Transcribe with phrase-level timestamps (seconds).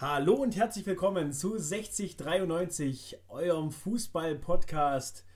[0.00, 5.26] Hallo und herzlich willkommen zu 6093, eurem Fußball-Podcast.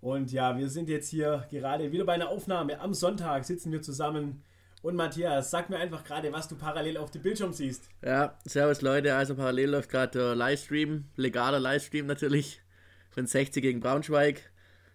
[0.00, 2.78] Und ja, wir sind jetzt hier gerade wieder bei einer Aufnahme.
[2.78, 4.44] Am Sonntag sitzen wir zusammen.
[4.82, 7.88] Und Matthias, sag mir einfach gerade, was du parallel auf dem Bildschirm siehst.
[8.04, 9.16] Ja, servus Leute.
[9.16, 12.62] Also parallel läuft gerade der Livestream, legaler Livestream natürlich,
[13.10, 14.48] von 60 gegen Braunschweig.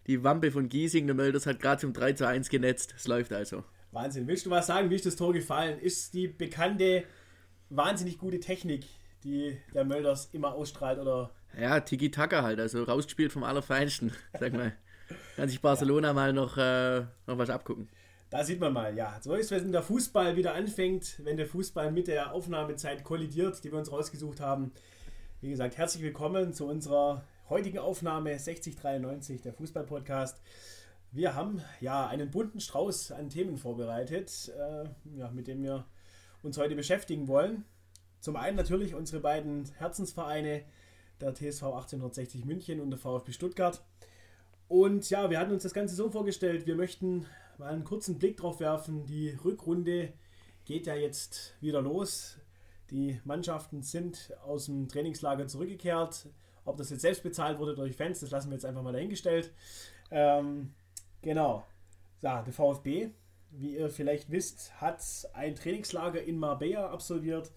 [0.07, 2.95] Die Wampe von Giesing, der Mölders hat gerade zum 3 zu 1 genetzt.
[2.95, 3.65] Es läuft also.
[3.91, 4.29] Wahnsinn.
[4.29, 4.89] Willst du was sagen?
[4.89, 5.77] Wie ist das Tor gefallen?
[5.77, 7.03] Ist die bekannte,
[7.69, 8.85] wahnsinnig gute Technik,
[9.23, 10.99] die der Mölders immer ausstrahlt?
[10.99, 11.31] Oder?
[11.59, 12.59] Ja, Tiki-Taka halt.
[12.59, 14.73] Also rausgespielt vom Allerfeinsten, sag mal.
[15.35, 16.13] Kann sich Barcelona ja.
[16.13, 17.89] mal noch, äh, noch was abgucken.
[18.29, 19.17] Da sieht man mal, ja.
[19.21, 23.71] So ist, wenn der Fußball wieder anfängt, wenn der Fußball mit der Aufnahmezeit kollidiert, die
[23.71, 24.71] wir uns rausgesucht haben.
[25.41, 30.41] Wie gesagt, herzlich willkommen zu unserer heutigen Aufnahme 6093, der Fußball-Podcast.
[31.11, 35.85] Wir haben ja einen bunten Strauß an Themen vorbereitet, äh, ja, mit dem wir
[36.43, 37.65] uns heute beschäftigen wollen.
[38.19, 40.63] Zum einen natürlich unsere beiden Herzensvereine,
[41.21, 43.83] der TSV 1860 München und der VfB Stuttgart.
[44.67, 47.25] Und ja, wir hatten uns das Ganze so vorgestellt, wir möchten
[47.57, 49.05] mal einen kurzen Blick drauf werfen.
[49.05, 50.13] Die Rückrunde
[50.65, 52.37] geht ja jetzt wieder los.
[52.91, 56.27] Die Mannschaften sind aus dem Trainingslager zurückgekehrt.
[56.65, 59.51] Ob das jetzt selbst bezahlt wurde durch Fans, das lassen wir jetzt einfach mal dahingestellt.
[60.11, 60.73] Ähm,
[61.21, 61.65] genau.
[62.21, 63.09] Ja, der VfB,
[63.51, 65.01] wie ihr vielleicht wisst, hat
[65.33, 67.51] ein Trainingslager in Marbella absolviert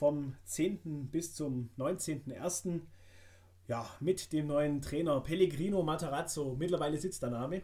[0.00, 1.10] vom 10.
[1.10, 2.80] bis zum 19.01
[3.68, 6.56] ja, mit dem neuen Trainer Pellegrino Matarazzo.
[6.58, 7.62] Mittlerweile sitzt der Name.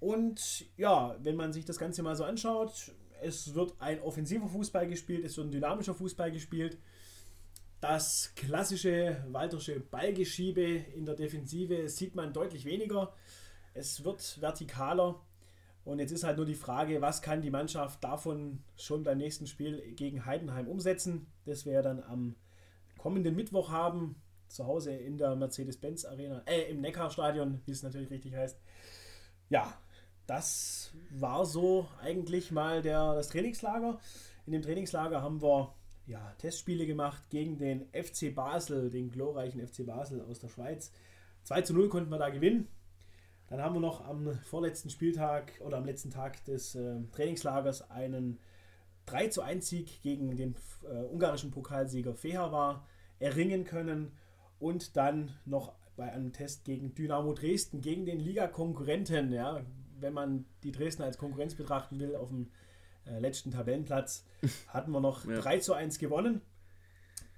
[0.00, 2.90] Und ja, wenn man sich das Ganze mal so anschaut,
[3.22, 6.78] es wird ein offensiver Fußball gespielt, es wird ein dynamischer Fußball gespielt.
[7.80, 10.62] Das klassische Waltersche Ballgeschiebe
[10.96, 13.14] in der Defensive sieht man deutlich weniger.
[13.72, 15.20] Es wird vertikaler.
[15.84, 19.46] Und jetzt ist halt nur die Frage, was kann die Mannschaft davon schon beim nächsten
[19.46, 21.26] Spiel gegen Heidenheim umsetzen.
[21.44, 22.36] Das wir dann am
[22.98, 24.16] kommenden Mittwoch haben
[24.46, 28.60] zu Hause in der Mercedes-Benz Arena, äh, im Neckarstadion, wie es natürlich richtig heißt.
[29.48, 29.72] Ja,
[30.26, 33.98] das war so eigentlich mal der, das Trainingslager.
[34.46, 35.74] In dem Trainingslager haben wir
[36.06, 40.92] ja, Testspiele gemacht gegen den FC Basel, den glorreichen FC Basel aus der Schweiz.
[41.44, 42.68] 2 zu 0 konnten wir da gewinnen.
[43.52, 48.38] Dann haben wir noch am vorletzten Spieltag oder am letzten Tag des äh, Trainingslagers einen
[49.04, 52.82] 3 zu 1 Sieg gegen den äh, ungarischen Pokalsieger Feher
[53.18, 54.12] erringen können
[54.58, 59.60] und dann noch bei einem Test gegen Dynamo Dresden, gegen den Liga-Konkurrenten, ja,
[60.00, 62.50] wenn man die Dresden als Konkurrenz betrachten will, auf dem
[63.04, 64.24] äh, letzten Tabellenplatz,
[64.68, 65.38] hatten wir noch ja.
[65.38, 66.40] 3 zu 1 gewonnen.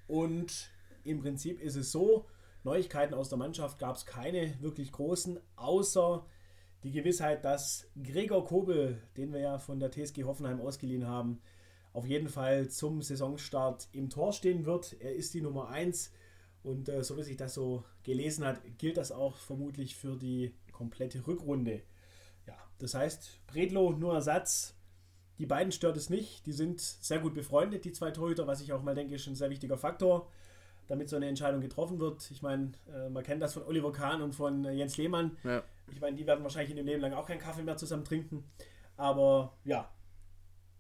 [0.07, 0.71] Und
[1.03, 2.27] im Prinzip ist es so,
[2.65, 6.25] Neuigkeiten aus der Mannschaft gab es keine wirklich großen, außer
[6.83, 11.41] die Gewissheit, dass Gregor Kobel, den wir ja von der TSG Hoffenheim ausgeliehen haben,
[11.93, 14.97] auf jeden Fall zum Saisonstart im Tor stehen wird.
[15.01, 16.11] Er ist die Nummer 1
[16.63, 20.55] und äh, so wie sich das so gelesen hat, gilt das auch vermutlich für die
[20.73, 21.83] komplette Rückrunde.
[22.47, 24.75] Ja, das heißt, Bredlo nur Ersatz.
[25.39, 26.47] Die beiden stört es nicht.
[26.47, 29.35] Die sind sehr gut befreundet, die zwei Torhüter, was ich auch mal denke, ist ein
[29.35, 30.29] sehr wichtiger Faktor,
[30.89, 32.31] damit so eine Entscheidung getroffen wird.
[32.31, 35.37] Ich meine, äh, man kennt das von Oliver Kahn und von äh, Jens Lehmann.
[35.45, 35.63] Ja.
[35.91, 38.45] Ich meine, die werden wahrscheinlich in dem Leben lang auch keinen Kaffee mehr zusammen trinken.
[38.97, 39.91] Aber ja,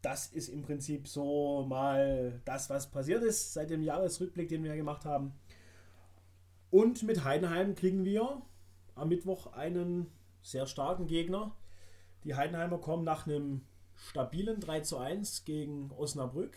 [0.02, 4.76] das ist im Prinzip so mal das, was passiert ist seit dem Jahresrückblick, den wir
[4.76, 5.32] gemacht haben.
[6.70, 8.42] Und mit Heidenheim kriegen wir
[8.94, 10.10] am Mittwoch einen
[10.42, 11.54] sehr starken Gegner.
[12.24, 13.62] Die Heidenheimer kommen nach einem
[13.94, 16.56] stabilen 3 zu 1 gegen Osnabrück,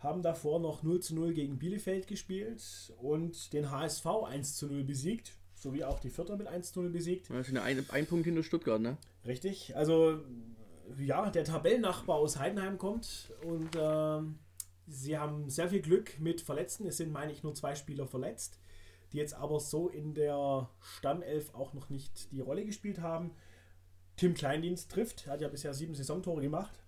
[0.00, 4.84] haben davor noch 0 zu 0 gegen Bielefeld gespielt und den HSV 1 zu 0
[4.84, 7.30] besiegt, sowie auch die Vierter mit 1 zu 0 besiegt.
[7.30, 8.96] Das ist ein, ein Punkt hinter Stuttgart, ne?
[9.26, 10.20] Richtig, also
[10.98, 14.22] ja, der Tabellennachbar aus Heidenheim kommt und äh,
[14.88, 16.86] sie haben sehr viel Glück mit Verletzten.
[16.86, 18.58] Es sind, meine ich, nur zwei Spieler verletzt
[19.12, 23.32] die jetzt aber so in der Stammelf auch noch nicht die Rolle gespielt haben.
[24.16, 26.78] Tim Kleindienst trifft, er hat ja bisher sieben Saisontore gemacht.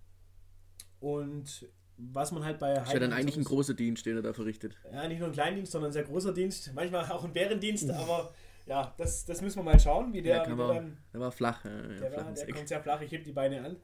[1.00, 2.86] Und was man halt bei Heidenheim.
[2.86, 4.76] Ist ja dann eigentlich ein großer Dienst, den er da verrichtet.
[4.92, 6.72] Ja, nicht nur ein Kleindienst, sondern ein sehr großer Dienst.
[6.74, 8.32] Manchmal auch ein Bärendienst, aber
[8.66, 10.44] ja, das, das müssen wir mal schauen, wie der.
[10.44, 11.64] Der, war, dann, der war flach.
[11.64, 13.76] Ja, der, war, der kommt sehr flach, ich heb die Beine an.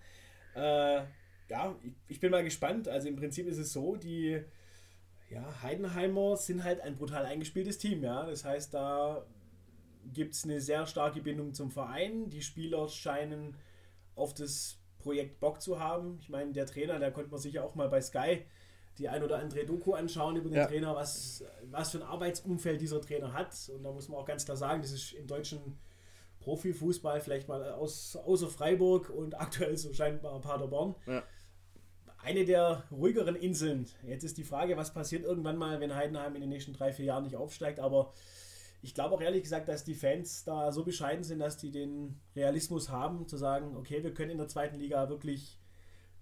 [0.55, 1.05] Äh,
[1.51, 2.89] ja, ich, ich bin mal gespannt.
[2.89, 4.43] Also im Prinzip ist es so, die
[5.31, 8.25] ja, Heidenheimer sind halt ein brutal eingespieltes Team, ja.
[8.27, 9.27] Das heißt, da
[10.13, 12.31] gibt es eine sehr starke Bindung zum Verein.
[12.31, 13.57] Die Spieler scheinen
[14.15, 14.79] auf das
[15.09, 16.19] Projekt Bock zu haben.
[16.21, 18.43] Ich meine, der Trainer, der konnte man sich ja auch mal bei Sky
[18.99, 20.67] die ein oder andere Doku anschauen über den ja.
[20.67, 23.55] Trainer, was, was für ein Arbeitsumfeld dieser Trainer hat.
[23.73, 25.79] Und da muss man auch ganz klar sagen, das ist im deutschen
[26.41, 30.95] Profifußball vielleicht mal aus, außer Freiburg und aktuell so scheinbar Paderborn.
[31.07, 31.23] Ja
[32.21, 33.87] eine der ruhigeren Inseln.
[34.05, 37.05] Jetzt ist die Frage, was passiert irgendwann mal, wenn Heidenheim in den nächsten drei, vier
[37.05, 37.79] Jahren nicht aufsteigt.
[37.79, 38.13] Aber
[38.81, 42.21] ich glaube auch ehrlich gesagt, dass die Fans da so bescheiden sind, dass die den
[42.37, 45.59] Realismus haben, zu sagen, okay, wir können in der zweiten Liga wirklich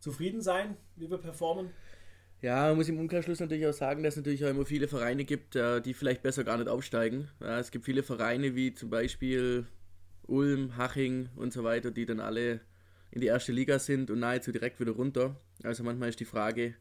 [0.01, 1.71] zufrieden sein, wie wir performen.
[2.43, 5.25] Ja, man muss im Umkehrschluss natürlich auch sagen, dass es natürlich auch immer viele Vereine
[5.25, 7.29] gibt, äh, die vielleicht besser gar nicht aufsteigen.
[7.41, 9.67] es gibt viele Vereine wie zum Beispiel
[10.27, 12.61] Ulm, Haching und so weiter, die dann alle
[13.11, 15.37] in die erste Liga sind und nahezu direkt wieder runter.
[15.63, 16.75] Also manchmal ist die Frage,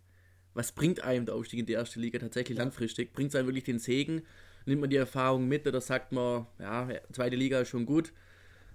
[0.53, 3.13] was bringt einem der Aufstieg in die erste Liga tatsächlich langfristig?
[3.13, 4.23] Bringt es einem wirklich den Segen?
[4.65, 8.13] Nimmt man die Erfahrung mit oder sagt man, ja, zweite Liga ist schon gut,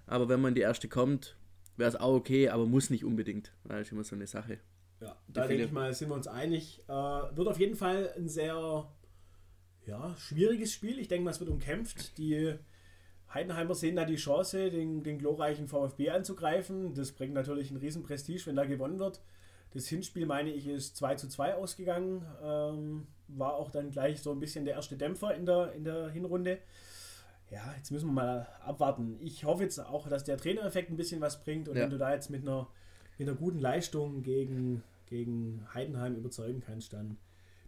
[0.07, 1.35] aber wenn man in die erste kommt,
[1.77, 3.51] wäre es auch okay, aber muss nicht unbedingt.
[3.65, 4.59] Das ist immer so eine Sache.
[5.01, 6.83] Ja, da denke ich mal, sind wir uns einig.
[6.87, 8.87] Äh, wird auf jeden Fall ein sehr
[9.85, 10.99] ja, schwieriges Spiel.
[10.99, 12.17] Ich denke mal, es wird umkämpft.
[12.17, 12.53] Die
[13.33, 16.93] Heidenheimer sehen da die Chance, den, den glorreichen VfB anzugreifen.
[16.93, 19.21] Das bringt natürlich ein riesen Prestige, wenn da gewonnen wird.
[19.73, 22.25] Das Hinspiel, meine ich, ist 2 zu 2 ausgegangen.
[22.43, 26.09] Ähm, war auch dann gleich so ein bisschen der erste Dämpfer in der, in der
[26.09, 26.59] Hinrunde.
[27.49, 29.17] Ja, jetzt müssen wir mal abwarten.
[29.19, 31.83] Ich hoffe jetzt auch, dass der Trainereffekt ein bisschen was bringt und ja.
[31.83, 32.67] wenn du da jetzt mit einer,
[33.17, 37.17] mit einer guten Leistung gegen, gegen Heidenheim überzeugen kannst, dann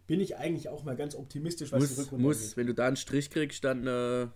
[0.06, 2.56] bin ich eigentlich auch mal ganz optimistisch, was muss, die Rückrunde muss.
[2.56, 4.28] Wenn du da einen Strich kriegst, dann äh,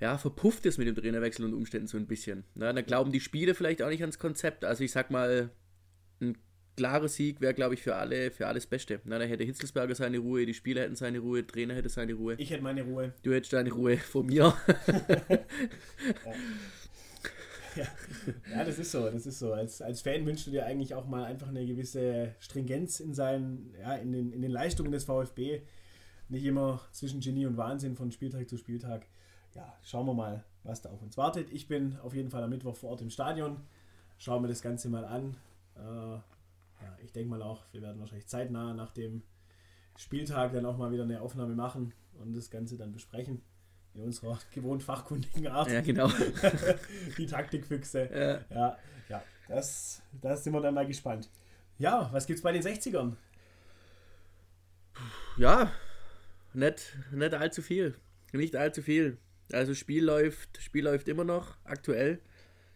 [0.00, 2.44] ja, verpufft es mit dem Trainerwechsel und Umständen so ein bisschen.
[2.54, 4.64] Na, dann glauben die Spieler vielleicht auch nicht ans Konzept.
[4.64, 5.50] Also ich sag mal,
[6.20, 6.36] ein
[6.76, 9.00] klarer Sieg wäre, glaube ich, für alle, für alles Beste.
[9.04, 12.14] Na, da hätte Hitzelsberger seine Ruhe, die Spieler hätten seine Ruhe, der Trainer hätte seine
[12.14, 12.34] Ruhe.
[12.38, 13.14] Ich hätte meine Ruhe.
[13.22, 14.54] Du hättest deine Ruhe vor mir.
[17.76, 17.86] ja.
[18.52, 19.52] ja, das ist so, das ist so.
[19.52, 23.74] Als, als Fan wünschst du dir eigentlich auch mal einfach eine gewisse Stringenz in seinen,
[23.80, 25.62] ja, in den, in den Leistungen des VfB.
[26.28, 29.06] Nicht immer zwischen Genie und Wahnsinn von Spieltag zu Spieltag
[29.54, 31.50] ja, schauen wir mal, was da auf uns wartet.
[31.52, 33.58] Ich bin auf jeden Fall am Mittwoch vor Ort im Stadion.
[34.18, 35.36] Schauen wir das Ganze mal an.
[35.76, 39.22] Äh, ja, ich denke mal auch, wir werden wahrscheinlich zeitnah nach dem
[39.96, 43.42] Spieltag dann auch mal wieder eine Aufnahme machen und das Ganze dann besprechen.
[43.94, 45.70] In unserer gewohnt fachkundigen Art.
[45.70, 46.08] Ja, genau.
[47.18, 48.10] Die Taktikfüchse.
[48.12, 48.78] Ja, ja,
[49.08, 51.28] ja das, das sind wir dann mal gespannt.
[51.78, 53.14] Ja, was gibt's bei den 60ern?
[55.36, 55.72] Ja,
[56.52, 57.94] nicht, nicht allzu viel.
[58.32, 59.18] Nicht allzu viel.
[59.52, 62.20] Also Spiel läuft, Spiel läuft immer noch, aktuell.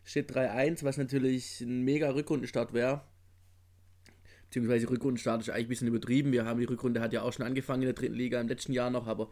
[0.08, 3.02] Steht 3-1, was natürlich ein mega Rückrundenstart wäre.
[4.44, 6.32] Beziehungsweise Rückrundenstart ist eigentlich ein bisschen übertrieben.
[6.32, 8.72] Wir haben die Rückrunde hat ja auch schon angefangen in der dritten Liga im letzten
[8.72, 9.28] Jahr noch, aber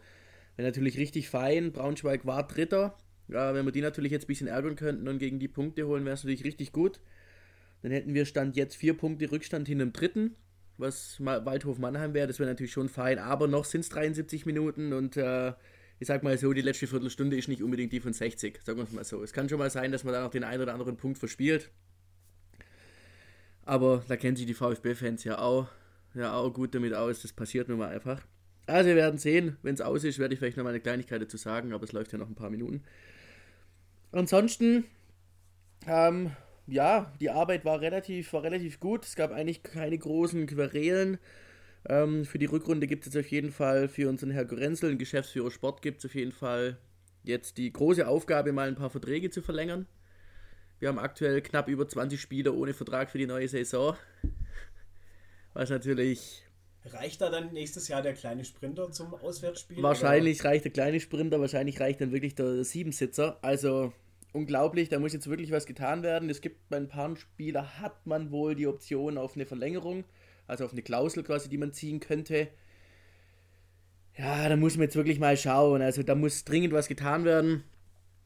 [0.55, 1.71] wäre natürlich richtig fein.
[1.71, 2.95] Braunschweig war Dritter.
[3.27, 6.05] Ja, wenn wir die natürlich jetzt ein bisschen ärgern könnten und gegen die Punkte holen,
[6.05, 6.99] wäre es natürlich richtig gut.
[7.81, 10.35] Dann hätten wir Stand jetzt vier Punkte Rückstand hinter dem dritten,
[10.77, 12.27] was Waldhof Mannheim wäre.
[12.27, 15.53] Das wäre natürlich schon fein, aber noch sind es 73 Minuten und äh,
[15.99, 18.83] ich sag mal so, die letzte Viertelstunde ist nicht unbedingt die von 60, sagen wir
[18.83, 19.23] es mal so.
[19.23, 21.71] Es kann schon mal sein, dass man da noch den einen oder anderen Punkt verspielt.
[23.63, 25.67] Aber da kennen sich die VfB-Fans ja auch,
[26.13, 28.21] ja auch gut damit aus, das passiert nun mal einfach.
[28.67, 31.21] Also wir werden sehen, wenn es aus ist, werde ich vielleicht noch mal eine Kleinigkeit
[31.21, 32.83] dazu sagen, aber es läuft ja noch ein paar Minuten.
[34.11, 34.85] Ansonsten,
[35.87, 36.31] ähm,
[36.67, 39.05] ja, die Arbeit war relativ, war relativ gut.
[39.05, 41.17] Es gab eigentlich keine großen Querelen.
[41.89, 44.97] Ähm, für die Rückrunde gibt es jetzt auf jeden Fall für unseren Herr Gorenzel, den
[44.97, 46.77] Geschäftsführer Sport, gibt es auf jeden Fall
[47.23, 49.87] jetzt die große Aufgabe, mal ein paar Verträge zu verlängern.
[50.79, 53.95] Wir haben aktuell knapp über 20 Spieler ohne Vertrag für die neue Saison.
[55.53, 56.43] Was natürlich.
[56.85, 59.81] Reicht da dann nächstes Jahr der kleine Sprinter zum Auswärtsspiel?
[59.81, 60.49] Wahrscheinlich oder?
[60.49, 63.39] reicht der kleine Sprinter, wahrscheinlich reicht dann wirklich der Siebensitzer.
[63.41, 63.93] Also
[64.33, 66.29] unglaublich, da muss jetzt wirklich was getan werden.
[66.29, 70.05] Es gibt bei ein paar Spielern hat man wohl die Option auf eine Verlängerung
[70.47, 72.47] also auf eine Klausel quasi, die man ziehen könnte.
[74.17, 75.81] Ja, da muss man jetzt wirklich mal schauen.
[75.81, 77.63] Also da muss dringend was getan werden.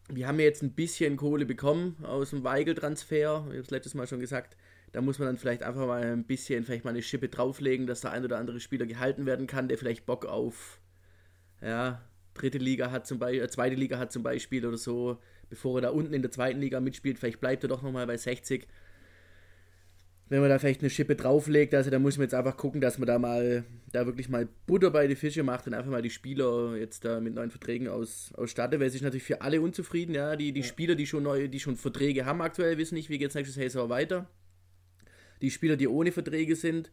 [0.07, 3.45] Wir haben ja jetzt ein bisschen Kohle bekommen aus dem Weigel-Transfer.
[3.47, 4.55] Ich habe es letztes Mal schon gesagt.
[4.91, 8.01] Da muss man dann vielleicht einfach mal ein bisschen, vielleicht mal eine Schippe drauflegen, dass
[8.01, 10.79] der ein oder andere Spieler gehalten werden kann, der vielleicht Bock auf,
[11.61, 12.01] ja,
[12.33, 15.17] dritte Liga hat zum Beispiel, äh, zweite Liga hat zum Beispiel oder so,
[15.49, 17.19] bevor er da unten in der zweiten Liga mitspielt.
[17.19, 18.67] Vielleicht bleibt er doch nochmal bei 60
[20.31, 22.97] wenn man da vielleicht eine Schippe drauflegt, also da muss man jetzt einfach gucken, dass
[22.97, 26.09] man da mal, da wirklich mal Butter bei die Fische macht und einfach mal die
[26.09, 30.15] Spieler jetzt da mit neuen Verträgen aus, ausstattet, weil es ist natürlich für alle unzufrieden,
[30.15, 30.65] ja, die, die ja.
[30.65, 33.55] Spieler, die schon neue, die schon Verträge haben aktuell, wissen nicht, wie geht es nächstes
[33.55, 34.29] Saison weiter.
[35.41, 36.91] Die Spieler, die ohne Verträge sind,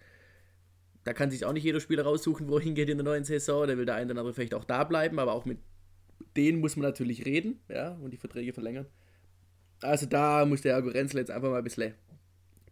[1.05, 3.69] da kann sich auch nicht jeder Spieler raussuchen, wo er hingeht in der neuen Saison,
[3.69, 5.59] der will der eine oder andere vielleicht auch da bleiben, aber auch mit
[6.37, 8.87] denen muss man natürlich reden, ja, und die Verträge verlängern.
[9.81, 11.95] Also da muss der Argo Renzel jetzt einfach mal ein bisschen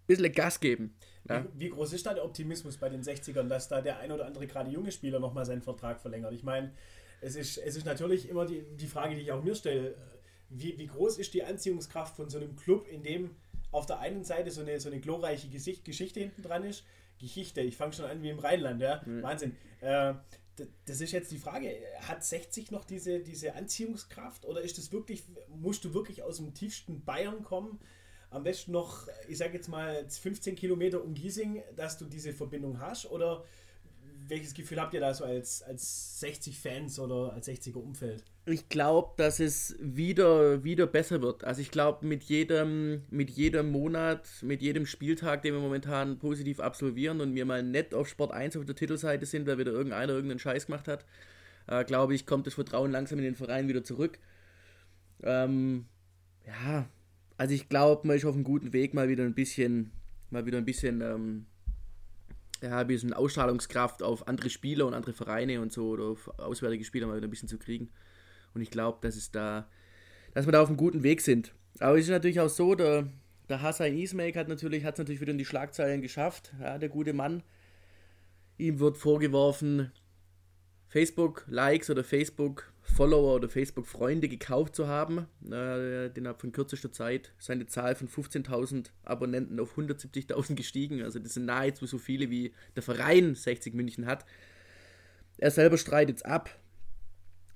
[0.07, 0.97] bisschen Gas geben.
[1.29, 1.45] Ja.
[1.55, 4.27] Wie, wie, groß ist da der Optimismus bei den 60ern, dass da der ein oder
[4.27, 6.33] andere gerade junge Spieler nochmal seinen Vertrag verlängert?
[6.33, 6.73] Ich meine,
[7.21, 9.95] es ist, es ist natürlich immer die, die Frage, die ich auch mir stelle.
[10.49, 13.31] Wie, wie groß ist die Anziehungskraft von so einem Club, in dem
[13.73, 16.85] auf der einen Seite so eine, so eine glorreiche Gesicht, Geschichte hinten dran ist.
[17.19, 19.03] Geschichte, ich fange schon an wie im Rheinland, ja.
[19.05, 19.23] Mhm.
[19.23, 19.57] Wahnsinn.
[19.81, 20.15] Äh,
[20.87, 21.71] das ist jetzt die Frage,
[22.01, 26.55] hat 60 noch diese, diese Anziehungskraft oder ist das wirklich, musst du wirklich aus dem
[26.55, 27.79] tiefsten Bayern kommen?
[28.37, 32.78] Am besten noch, ich sage jetzt mal 15 Kilometer um Giesing, dass du diese Verbindung
[32.81, 33.11] hast?
[33.11, 33.45] Oder
[34.28, 38.25] welches Gefühl habt ihr da so als, als 60-Fans oder als 60er Umfeld?
[38.45, 41.45] Ich glaube, dass es wieder, wieder besser wird.
[41.45, 46.61] Also ich glaube, mit jedem, mit jedem Monat, mit jedem Spieltag, den wir momentan positiv
[46.61, 50.12] absolvieren und wir mal nett auf Sport 1 auf der Titelseite sind, weil wieder irgendeiner
[50.12, 51.07] irgendeinen Scheiß gemacht hat,
[51.69, 54.19] äh, glaube ich, kommt das Vertrauen langsam in den Verein wieder zurück.
[55.23, 55.87] Ähm,
[56.47, 56.87] ja,
[57.37, 59.93] also ich glaube, man ist auf einem guten Weg, mal wieder ein bisschen,
[60.31, 61.47] mal wieder ein bisschen ähm,
[62.62, 66.85] ja, ein bisschen Ausstrahlungskraft auf andere Spieler und andere Vereine und so oder auf auswärtige
[66.85, 67.90] Spieler mal wieder ein bisschen zu kriegen.
[68.55, 69.69] Und ich glaube, dass es da,
[70.35, 71.52] dass wir da auf einem guten Weg sind.
[71.78, 73.09] Aber es ist natürlich auch so, der,
[73.49, 76.88] der Hassan Ismail hat natürlich, hat es natürlich wieder in die Schlagzeilen geschafft, ja, der
[76.88, 77.43] gute Mann.
[78.57, 79.93] Ihm wird vorgeworfen,
[80.88, 82.02] Facebook-Likes oder
[82.87, 85.26] Facebook-Follower oder Facebook-Freunde gekauft zu haben.
[85.45, 91.02] Äh, den hat von kürzester Zeit seine Zahl von 15.000 Abonnenten auf 170.000 gestiegen.
[91.02, 94.25] Also das sind nahezu so viele, wie der Verein 60 München hat.
[95.38, 96.50] Er selber streitet es ab.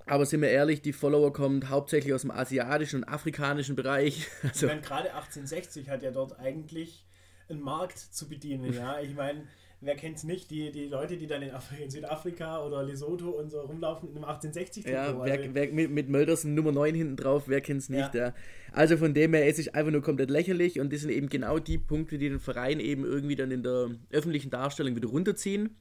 [0.05, 4.27] Aber sind wir ehrlich, die Follower kommen hauptsächlich aus dem asiatischen und afrikanischen Bereich.
[4.43, 7.05] Also ich meine, gerade 1860 hat ja dort eigentlich
[7.47, 8.73] einen Markt zu bedienen.
[8.73, 9.47] Ja, ich meine,
[9.81, 13.49] wer kennt es nicht, die, die Leute, die dann in, in, Südafrika oder Lesotho und
[13.49, 17.15] so rumlaufen in einem 1860 Ja, also wer, wer, mit, mit Möldersen Nummer 9 hinten
[17.15, 18.13] drauf, wer kennt es nicht.
[18.13, 18.27] Ja.
[18.27, 18.33] ja.
[18.71, 21.57] Also von dem her, es ist einfach nur komplett lächerlich und das sind eben genau
[21.57, 25.77] die Punkte, die den Verein eben irgendwie dann in der öffentlichen Darstellung wieder runterziehen.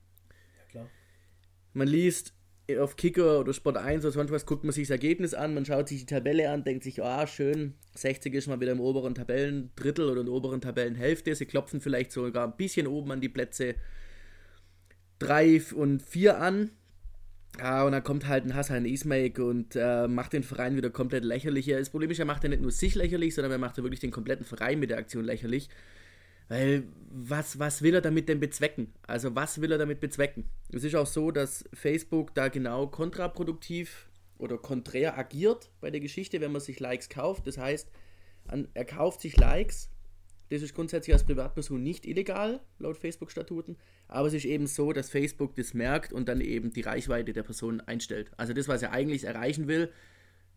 [0.58, 0.90] Ja, klar.
[1.74, 2.34] Man liest
[2.78, 5.64] auf Kicker oder Sport 1 oder sonst was guckt man sich das Ergebnis an, man
[5.64, 9.14] schaut sich die Tabelle an, denkt sich, ah, schön, 60 ist mal wieder im oberen
[9.14, 11.34] Tabellendrittel oder in der oberen Tabellenhälfte.
[11.34, 13.74] Sie klopfen vielleicht sogar ein bisschen oben an die Plätze
[15.20, 16.70] 3 und 4 an.
[17.58, 21.24] Ja, und dann kommt halt ein Hassan Ismail und äh, macht den Verein wieder komplett
[21.24, 21.66] lächerlich.
[21.66, 24.00] Das Problem ist, er macht ja nicht nur sich lächerlich, sondern er macht ja wirklich
[24.00, 25.68] den kompletten Verein mit der Aktion lächerlich.
[26.50, 28.92] Weil was, was will er damit denn bezwecken?
[29.06, 30.50] Also was will er damit bezwecken?
[30.72, 36.40] Es ist auch so, dass Facebook da genau kontraproduktiv oder konträr agiert bei der Geschichte,
[36.40, 37.46] wenn man sich Likes kauft.
[37.46, 37.88] Das heißt,
[38.74, 39.90] er kauft sich Likes.
[40.48, 43.76] Das ist grundsätzlich als Privatperson nicht illegal, laut Facebook-Statuten.
[44.08, 47.44] Aber es ist eben so, dass Facebook das merkt und dann eben die Reichweite der
[47.44, 48.32] Person einstellt.
[48.36, 49.92] Also das, was er eigentlich erreichen will,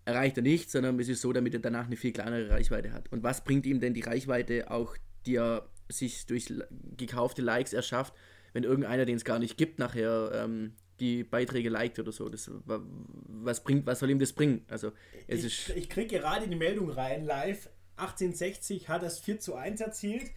[0.06, 3.12] erreicht er nicht, sondern es ist so, damit er danach eine viel kleinere Reichweite hat.
[3.12, 4.98] Und was bringt ihm denn die Reichweite auch,
[5.28, 6.52] die er sich durch
[6.98, 8.14] gekaufte Likes erschafft,
[8.54, 12.30] wenn irgendeiner, den es gar nicht gibt, nachher ähm, die Beiträge liked oder so.
[12.30, 14.66] Das, was, bringt, was soll ihm das bringen?
[14.70, 14.92] Also,
[15.28, 17.70] es ich, ist ich kriege gerade die Meldung rein, live.
[17.98, 20.32] 1860 hat das 4 zu 1 erzielt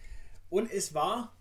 [0.49, 1.35] und es war.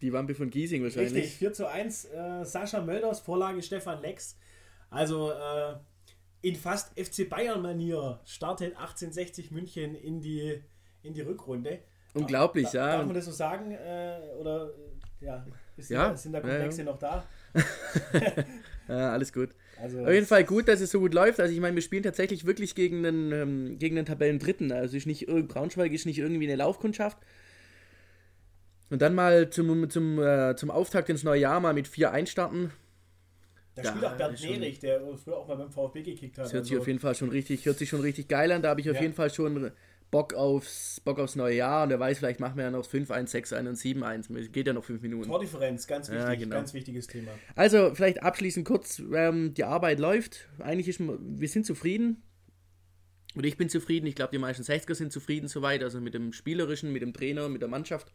[0.00, 1.14] Die Wampe von Giesing wahrscheinlich.
[1.14, 2.06] Richtig, 4 zu 1.
[2.06, 4.36] Äh, Sascha Mölders, Vorlage Stefan Lex.
[4.90, 5.76] Also äh,
[6.42, 10.60] in fast FC Bayern-Manier startet 1860 München in die,
[11.02, 11.80] in die Rückrunde.
[12.14, 12.96] Unglaublich, da, ja.
[12.96, 13.72] Darf man das so sagen?
[13.72, 14.70] Äh, oder
[15.20, 15.44] ja,
[15.76, 16.92] ist ja, sind da Komplexe ja, ja.
[16.92, 17.24] noch da?
[18.88, 19.50] ja, alles gut.
[19.80, 21.40] Also, Auf jeden Fall gut, dass es so gut läuft.
[21.40, 24.70] Also ich meine, wir spielen tatsächlich wirklich gegen einen, ähm, gegen einen Tabellendritten.
[24.70, 27.18] Also ist nicht Braunschweig ist nicht irgendwie eine Laufkundschaft.
[28.90, 32.70] Und dann mal zum, zum, äh, zum Auftakt ins neue Jahr mal mit 4 einstarten.
[33.74, 36.44] Da ja, spielt auch Bernd Nerich, der früher auch mal beim VfB gekickt hat.
[36.44, 36.68] Das hört also.
[36.68, 38.62] sich auf jeden Fall schon richtig, hört sich schon richtig geil an.
[38.62, 39.72] Da habe ich auf jeden Fall schon
[40.14, 43.32] Bock aufs, Bock aufs neue Jahr und der weiß, vielleicht machen wir ja noch 5-1,
[43.32, 44.48] 6-1 und 7-1.
[44.50, 45.28] Geht ja noch 5 Minuten.
[45.28, 46.54] Tordifferenz, ganz wichtig, ja, genau.
[46.54, 47.32] ganz wichtiges Thema.
[47.56, 50.48] Also, vielleicht abschließend kurz, ähm, die Arbeit läuft.
[50.60, 52.22] Eigentlich ist, wir sind zufrieden.
[53.34, 54.06] Und ich bin zufrieden.
[54.06, 55.82] Ich glaube, die meisten 60er sind zufrieden soweit.
[55.82, 58.12] Also mit dem Spielerischen, mit dem Trainer, mit der Mannschaft.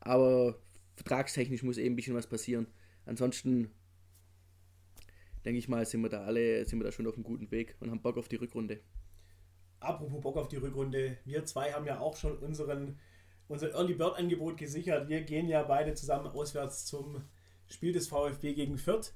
[0.00, 0.58] Aber
[0.96, 2.66] vertragstechnisch muss eben ein bisschen was passieren.
[3.04, 3.70] Ansonsten
[5.44, 7.76] denke ich mal, sind wir da alle, sind wir da schon auf einem guten Weg
[7.78, 8.80] und haben Bock auf die Rückrunde
[9.80, 12.98] apropos Bock auf die Rückrunde, wir zwei haben ja auch schon unseren,
[13.48, 15.08] unser Early Bird Angebot gesichert.
[15.08, 17.22] Wir gehen ja beide zusammen auswärts zum
[17.68, 19.12] Spiel des VfB gegen Fürth.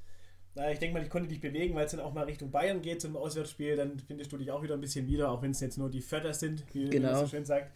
[0.73, 3.01] Ich denke mal, ich konnte dich bewegen, weil es dann auch mal Richtung Bayern geht
[3.01, 3.77] zum Auswärtsspiel.
[3.77, 6.01] Dann findest du dich auch wieder ein bisschen wieder, auch wenn es jetzt nur die
[6.01, 7.13] Förder sind, wie genau.
[7.13, 7.73] man so schön sagt.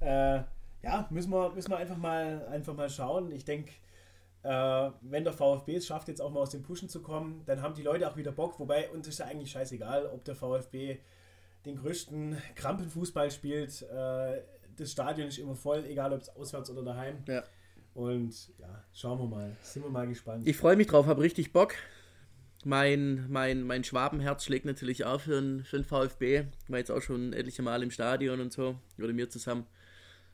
[0.00, 0.40] Äh,
[0.82, 3.30] ja, müssen wir, müssen wir einfach, mal, einfach mal schauen.
[3.30, 3.70] Ich denke,
[4.42, 7.62] äh, wenn der VfB es schafft, jetzt auch mal aus dem Pushen zu kommen, dann
[7.62, 8.58] haben die Leute auch wieder Bock.
[8.58, 10.98] Wobei uns ist ja eigentlich scheißegal, ob der VfB
[11.68, 13.82] den größten Krampenfußball spielt.
[13.82, 14.42] Äh,
[14.76, 17.18] das Stadion ist immer voll, egal ob es auswärts oder daheim.
[17.26, 17.44] Ja.
[17.94, 19.56] Und ja, schauen wir mal.
[19.62, 20.46] Sind wir mal gespannt.
[20.46, 21.74] Ich freue mich drauf, habe richtig Bock.
[22.64, 26.46] Mein, mein, mein Schwabenherz schlägt natürlich auch für den, für den VfB.
[26.68, 28.76] War jetzt auch schon etliche Mal im Stadion und so.
[28.98, 29.66] Oder mir zusammen.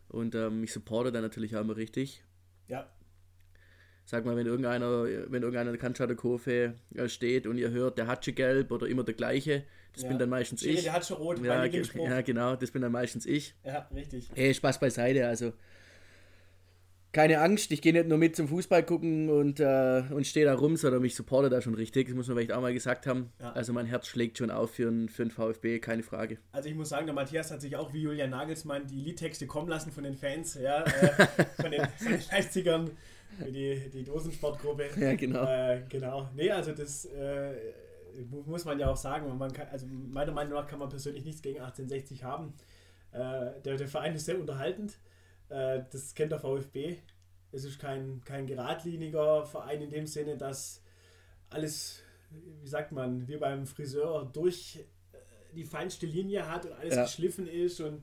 [0.09, 2.23] Und ähm, ich supporte da natürlich auch immer richtig.
[2.69, 2.88] Ja.
[4.06, 7.96] Sag mal, wenn irgendeiner, wenn irgendeiner in der Cannstatter Kurve äh, steht und ihr hört,
[7.99, 10.08] der hat schon gelb oder immer der gleiche, das Ja.
[10.08, 10.82] bin dann meistens Schiri, ich.
[10.84, 13.54] der hat schon rot, ja, ja, genau, das bin dann meistens ich.
[13.64, 14.28] Ja, richtig.
[14.34, 15.52] Hey, Spaß beiseite, also
[17.12, 20.54] keine Angst, ich gehe nicht nur mit zum Fußball gucken und, äh, und stehe da
[20.54, 23.32] rum, sondern mich supportet da schon richtig, das muss man vielleicht auch mal gesagt haben.
[23.40, 23.52] Ja.
[23.52, 26.38] Also mein Herz schlägt schon auf für einen, für einen VfB, keine Frage.
[26.50, 29.68] Also ich muss sagen, der Matthias hat sich auch wie Julian Nagelsmann die Liedtexte kommen
[29.68, 31.26] lassen von den Fans, ja, äh,
[31.62, 32.90] von, den, von den Leipzigern,
[33.41, 34.88] die, die Dosensportgruppe.
[34.99, 35.45] Ja, genau.
[35.45, 36.29] Äh, genau.
[36.35, 37.55] Nee, also das äh,
[38.31, 39.37] mu- muss man ja auch sagen.
[39.37, 42.55] Man kann, also meiner Meinung nach kann man persönlich nichts gegen 1860 haben.
[43.12, 44.99] Äh, der, der Verein ist sehr unterhaltend.
[45.49, 46.97] Äh, das kennt der VfB.
[47.53, 50.83] Es ist kein, kein geradliniger Verein in dem Sinne, dass
[51.50, 52.03] alles,
[52.62, 55.19] wie sagt man, wie beim Friseur durch äh,
[55.55, 57.05] die feinste Linie hat und alles Ja.
[57.05, 58.03] geschliffen ist und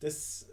[0.00, 0.48] das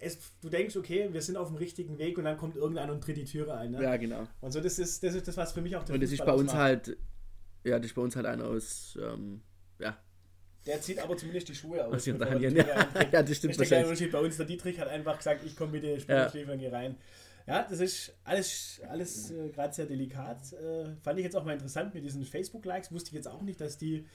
[0.00, 3.02] es, du denkst, okay, wir sind auf dem richtigen Weg und dann kommt irgendeiner und
[3.02, 3.72] tritt die Türe ein.
[3.72, 3.82] Ne?
[3.82, 4.26] Ja, genau.
[4.40, 6.18] Und so, das ist, das ist das, was für mich auch der Und das ist
[6.18, 6.62] Fußball bei uns ausmacht.
[6.64, 6.96] halt,
[7.64, 9.42] ja, das ist bei uns halt einer aus, ähm,
[9.80, 9.96] ja,
[10.66, 12.04] Der zieht aber zumindest die Schuhe aus.
[12.04, 12.18] Türe
[12.56, 12.64] Ja,
[13.12, 13.84] ja, das Das stimmt ist der.
[13.84, 14.12] Unterschied.
[14.12, 16.96] Bei uns, der Dietrich hat einfach gesagt, ich komme mit den Spielerschläfern hier rein.
[17.46, 20.52] Ja, das ist alles, alles äh, gerade sehr delikat.
[20.52, 22.92] Äh, fand ich jetzt auch mal interessant mit diesen Facebook-Likes.
[22.92, 24.06] Wusste ich jetzt auch nicht, dass die,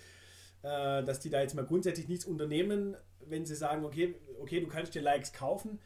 [0.63, 4.67] äh, dass die da jetzt mal grundsätzlich nichts unternehmen, wenn sie sagen, okay, okay, du
[4.67, 5.79] kannst dir Likes kaufen,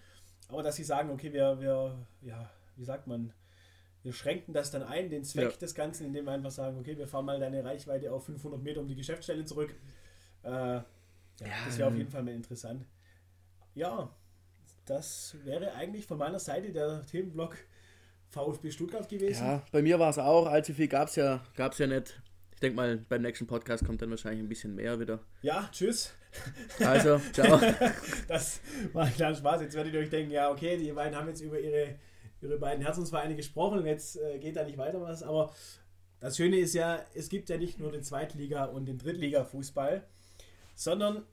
[0.47, 3.33] aber dass sie sagen, okay, wir, wir, ja, wie sagt man,
[4.03, 5.57] wir schränken das dann ein, den Zweck Ja.
[5.57, 8.79] des Ganzen, indem wir einfach sagen, okay, wir fahren mal deine Reichweite auf 500 Meter
[8.79, 9.75] um die Geschäftsstelle zurück.
[10.43, 10.85] Äh, ja,
[11.65, 12.85] das wäre auf jeden Fall mal interessant.
[13.75, 14.09] Ja,
[14.85, 17.57] das wäre eigentlich von meiner Seite der Themenblock
[18.29, 19.43] VfB Stuttgart gewesen.
[19.45, 22.21] Ja, bei mir war es auch, allzu viel gab es ja, gab's ja nicht.
[22.57, 25.19] Ich denke mal, beim nächsten Podcast kommt dann wahrscheinlich ein bisschen mehr wieder.
[25.43, 26.11] Ja, tschüss.
[26.83, 27.61] Also, ciao.
[28.27, 28.61] Das
[28.93, 29.61] war ein kleiner Spaß.
[29.61, 31.99] Jetzt werdet ihr euch denken, ja, okay, die beiden haben jetzt über ihre,
[32.41, 35.21] ihre beiden Herzensvereine gesprochen und jetzt äh, geht da nicht weiter was.
[35.21, 35.53] Aber
[36.19, 40.01] das Schöne ist ja, es gibt ja nicht nur den Zweitliga- und den Drittliga-Fußball,
[40.73, 41.25] sondern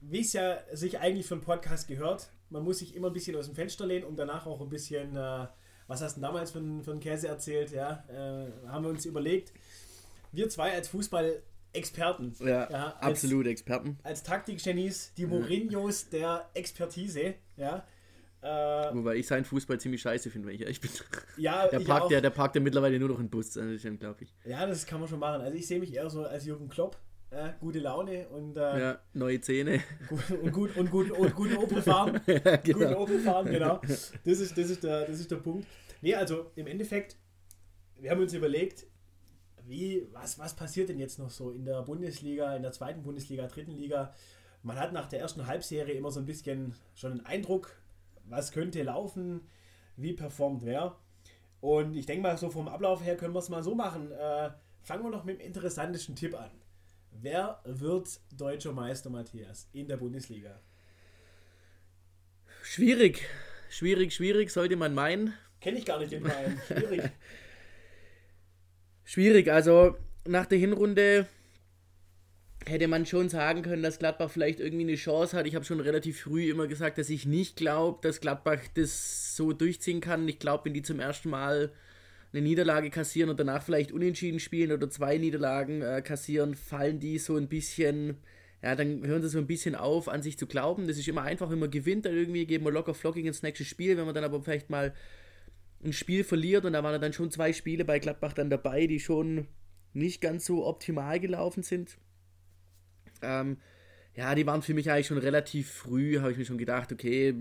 [0.00, 3.36] wie es ja sich eigentlich für einen Podcast gehört, man muss sich immer ein bisschen
[3.36, 5.46] aus dem Fenster lehnen und danach auch ein bisschen, äh,
[5.86, 9.06] was hast du damals für, einen- für einen Käse erzählt, ja, äh, haben wir uns
[9.06, 9.52] überlegt.
[10.36, 13.98] Wir zwei als Fußball-Experten, Ja, Ja, als- absolute Experten.
[14.02, 17.86] als Taktikgenies, die Mourinhos der Expertise, ja.
[18.42, 20.90] Äh, Wobei ich seinen Fußball ziemlich scheiße finde, wenn ich ehrlich bin.
[21.38, 24.32] ja, Der parkt, ja, der parkt ja mittlerweile nur noch in Bus, das ist unglaublich.
[24.44, 25.40] ja, das kann man schon machen.
[25.40, 26.98] Also ich sehe mich eher so als Jürgen Klopp.
[27.32, 29.80] Ja, gute Laune und, äh, Ja, neue Zähne.
[30.08, 32.20] gut, und, gut, und, gut, und gute Opel fahren.
[32.26, 33.00] ja, Guten genau.
[33.00, 33.80] Opel fahren, genau.
[34.24, 35.66] Das ist, das, ist der, das ist der Punkt.
[36.02, 37.16] Nee, also im Endeffekt,
[37.98, 38.86] wir haben uns überlegt,
[39.68, 43.46] wie, was, was passiert denn jetzt noch so in der Bundesliga, in der zweiten Bundesliga,
[43.46, 44.14] dritten Liga?
[44.62, 47.76] Man hat nach der ersten Halbserie immer so ein bisschen schon einen Eindruck,
[48.24, 49.42] was könnte laufen,
[49.96, 50.96] wie performt wer.
[51.60, 54.12] Und ich denke mal, so vom Ablauf her können wir es mal so machen.
[54.12, 54.50] Äh,
[54.82, 56.50] fangen wir noch mit dem interessantesten Tipp an.
[57.10, 60.60] Wer wird deutscher Meister, Matthias, in der Bundesliga?
[62.62, 63.26] Schwierig.
[63.68, 65.32] Schwierig, schwierig, sollte man meinen.
[65.60, 66.60] Kenne ich gar nicht den Verein.
[66.66, 67.10] Schwierig.
[69.08, 69.94] Schwierig, also
[70.26, 71.26] nach der Hinrunde
[72.66, 75.46] hätte man schon sagen können, dass Gladbach vielleicht irgendwie eine Chance hat.
[75.46, 79.52] Ich habe schon relativ früh immer gesagt, dass ich nicht glaube, dass Gladbach das so
[79.52, 80.26] durchziehen kann.
[80.26, 81.70] Ich glaube, wenn die zum ersten Mal
[82.32, 87.20] eine Niederlage kassieren und danach vielleicht unentschieden spielen oder zwei Niederlagen äh, kassieren, fallen die
[87.20, 88.16] so ein bisschen,
[88.60, 90.88] ja, dann hören sie so ein bisschen auf, an sich zu glauben.
[90.88, 93.64] Das ist immer einfach, wenn man gewinnt, dann irgendwie geben wir locker flockig ins nächste
[93.64, 93.96] Spiel.
[93.96, 94.92] Wenn man dann aber vielleicht mal
[95.86, 99.00] ein Spiel verliert und da waren dann schon zwei Spiele bei Gladbach dann dabei, die
[99.00, 99.46] schon
[99.92, 101.96] nicht ganz so optimal gelaufen sind.
[103.22, 103.58] Ähm,
[104.14, 107.34] ja, die waren für mich eigentlich schon relativ früh, habe ich mir schon gedacht, okay,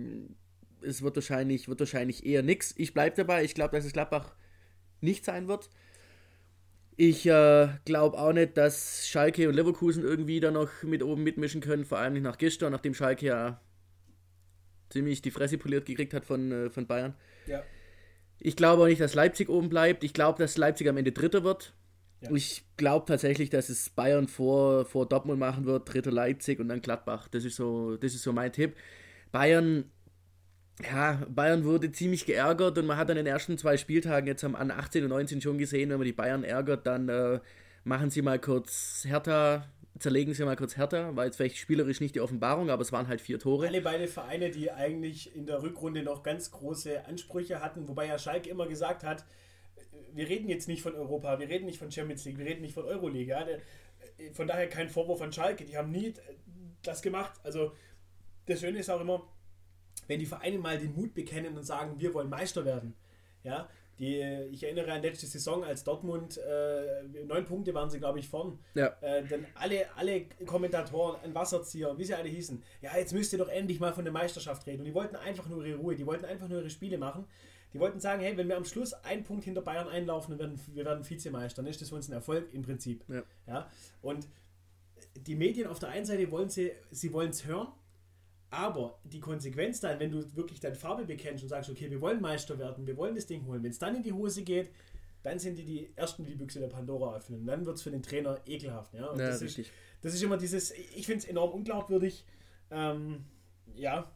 [0.82, 2.74] es wird wahrscheinlich, wird wahrscheinlich eher nix.
[2.78, 4.36] Ich bleibe dabei, ich glaube, dass es Gladbach
[5.02, 5.70] nicht sein wird.
[6.98, 11.60] Ich äh, glaube auch nicht, dass Schalke und Leverkusen irgendwie da noch mit oben mitmischen
[11.60, 13.62] können, vor allem nicht nach gestern, nachdem Schalke ja
[14.90, 17.16] ziemlich die Fresse poliert gekriegt hat von, äh, von Bayern.
[17.48, 17.64] Ja.
[18.40, 20.04] Ich glaube auch nicht, dass Leipzig oben bleibt.
[20.04, 21.74] Ich glaube, dass Leipzig am Ende Dritter wird.
[22.22, 22.32] Ja.
[22.32, 26.82] Ich glaube tatsächlich, dass es Bayern vor, vor Dortmund machen wird, Dritter Leipzig und dann
[26.82, 27.28] Gladbach.
[27.30, 28.76] Das ist so, das ist so mein Tipp.
[29.32, 29.86] Bayern,
[30.84, 34.56] ja, Bayern wurde ziemlich geärgert und man hat an den ersten zwei Spieltagen jetzt am
[34.56, 37.40] an 18 und 19 schon gesehen, wenn man die Bayern ärgert, dann äh,
[37.84, 39.66] machen sie mal kurz Hertha,
[40.00, 43.08] zerlegen sie mal kurz Hertha, war jetzt vielleicht spielerisch nicht die Offenbarung, aber es waren
[43.08, 43.68] halt vier Tore.
[43.68, 48.18] Alle beide Vereine, die eigentlich in der Rückrunde noch ganz große Ansprüche hatten, wobei ja
[48.20, 49.26] Schalke immer gesagt hat,
[50.14, 52.74] wir reden jetzt nicht von Europa, wir reden nicht von Champions League, wir reden nicht
[52.74, 53.30] von Euroleague.
[53.30, 53.44] Ja?
[53.44, 53.60] Der-
[54.34, 56.14] Von daher kein Vorwurf an Schalke, die haben nie
[56.84, 57.40] das gemacht.
[57.44, 57.72] Also
[58.46, 59.24] das Schöne ist auch immer,
[60.08, 62.94] wenn die Vereine mal den Mut bekennen und sagen, wir wollen Meister werden.
[63.44, 68.20] Ja, die, ich erinnere an letzte Saison, als Dortmund äh, neun Punkte waren sie, glaube
[68.20, 68.60] ich, vorn.
[68.74, 68.96] Ja.
[69.02, 73.40] Äh, dann alle, alle Kommentatoren, ein Wasserzieher, wie sie alle hießen, ja, jetzt müsst ihr
[73.40, 74.80] doch endlich mal von der Meisterschaft reden.
[74.80, 77.26] Und die wollten einfach nur ihre Ruhe, die wollten einfach nur ihre Spiele machen.
[77.74, 80.60] Die wollten sagen, hey, wenn wir am Schluss einen Punkt hinter Bayern einlaufen und werden,
[80.74, 83.04] wir werden Vizemeister, dann ist das für uns ein Erfolg im Prinzip.
[83.10, 83.24] Ja.
[83.48, 83.70] Ja?
[84.02, 84.28] Und
[85.16, 87.68] die Medien auf der einen Seite wollen sie, sie wollen es hören,
[88.56, 92.22] aber die Konsequenz dann, wenn du wirklich deine Farbe bekennst und sagst, okay, wir wollen
[92.22, 94.70] Meister werden, wir wollen das Ding holen, wenn es dann in die Hose geht,
[95.24, 97.46] dann sind die die ersten, die die Büchse der Pandora öffnen.
[97.46, 98.94] Dann wird es für den Trainer ekelhaft.
[98.94, 99.72] Ja, Und Ja, das, ist, richtig.
[100.02, 102.26] das ist immer dieses, ich finde es enorm unglaubwürdig.
[102.72, 103.26] Ähm,
[103.76, 104.12] ja,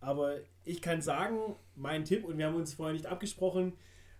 [0.00, 3.74] aber ich kann sagen, mein Tipp, und wir haben uns vorher nicht abgesprochen,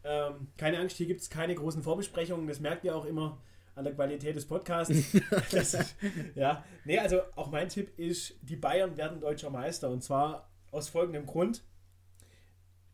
[0.04, 3.40] ähm, keine Angst, hier gibt es keine großen Vorbesprechungen, das merkt ihr auch immer
[3.74, 4.94] an der Qualität des Podcasts.
[5.50, 5.94] das
[6.34, 10.88] ja, nee, also auch mein Tipp ist, die Bayern werden deutscher Meister und zwar aus
[10.88, 11.64] folgendem Grund.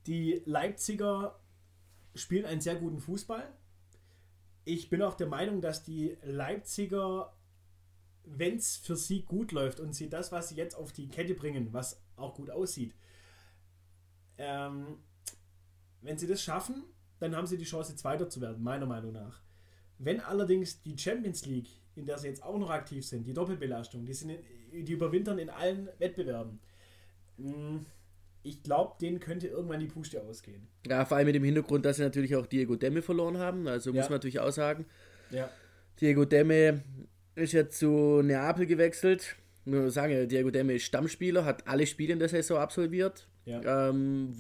[0.07, 1.39] Die Leipziger
[2.15, 3.53] spielen einen sehr guten Fußball.
[4.65, 7.35] Ich bin auch der Meinung, dass die Leipziger,
[8.25, 11.35] wenn es für sie gut läuft und sie das, was sie jetzt auf die Kette
[11.35, 12.95] bringen, was auch gut aussieht,
[14.37, 14.99] ähm,
[16.01, 16.85] wenn sie das schaffen,
[17.19, 19.41] dann haben sie die Chance, Zweiter zu werden, meiner Meinung nach.
[19.99, 24.05] Wenn allerdings die Champions League, in der sie jetzt auch noch aktiv sind, die Doppelbelastung,
[24.07, 24.31] die, sind
[24.73, 26.61] in, die überwintern in allen Wettbewerben,
[27.39, 27.81] mh,
[28.45, 30.69] ich glaube, denen könnte irgendwann die Puste ausgehen.
[30.87, 33.67] Ja, vor allem mit dem Hintergrund, dass sie natürlich auch Diego Demme verloren haben.
[33.67, 34.05] Also muss Ja.
[34.05, 34.87] man natürlich auch sagen.
[35.31, 35.51] Ja.
[36.01, 36.83] Diego Demme
[37.35, 39.37] ist ja zu Neapel gewechselt.
[39.65, 43.27] Nur sagen, Diego Demme ist Stammspieler, hat alle Spiele in der Saison absolviert.
[43.45, 43.89] Ja.
[43.91, 44.33] Ähm,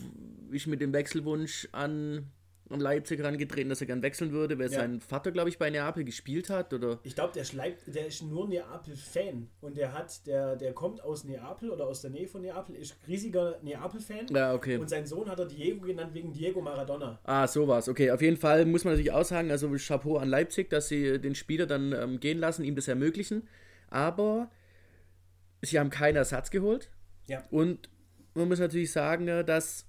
[0.52, 2.30] ist mit dem Wechselwunsch an
[2.70, 4.80] Leipzig herangetreten, dass er gern wechseln würde, weil Ja.
[4.80, 6.72] sein Vater, glaube ich, bei Neapel gespielt hat.
[6.74, 7.44] Oder Ich glaube, der,
[7.86, 12.10] der ist nur Neapel-Fan und der hat, der, der kommt aus Neapel oder aus der
[12.10, 14.26] Nähe von Neapel, ist riesiger Neapel-Fan.
[14.30, 14.76] ja, okay.
[14.76, 17.18] Und seinen Sohn hat er Diego genannt wegen Diego Maradona.
[17.24, 17.88] Ah, sowas.
[17.88, 21.18] Okay, auf jeden Fall muss man natürlich auch sagen, also Chapeau an Leipzig, dass sie
[21.18, 23.48] den Spieler dann ähm, gehen lassen, ihm das ermöglichen.
[23.88, 24.50] Aber
[25.62, 26.90] sie haben keinen Ersatz geholt.
[27.26, 27.42] Ja.
[27.50, 27.88] Und
[28.34, 29.86] man muss natürlich sagen, äh, dass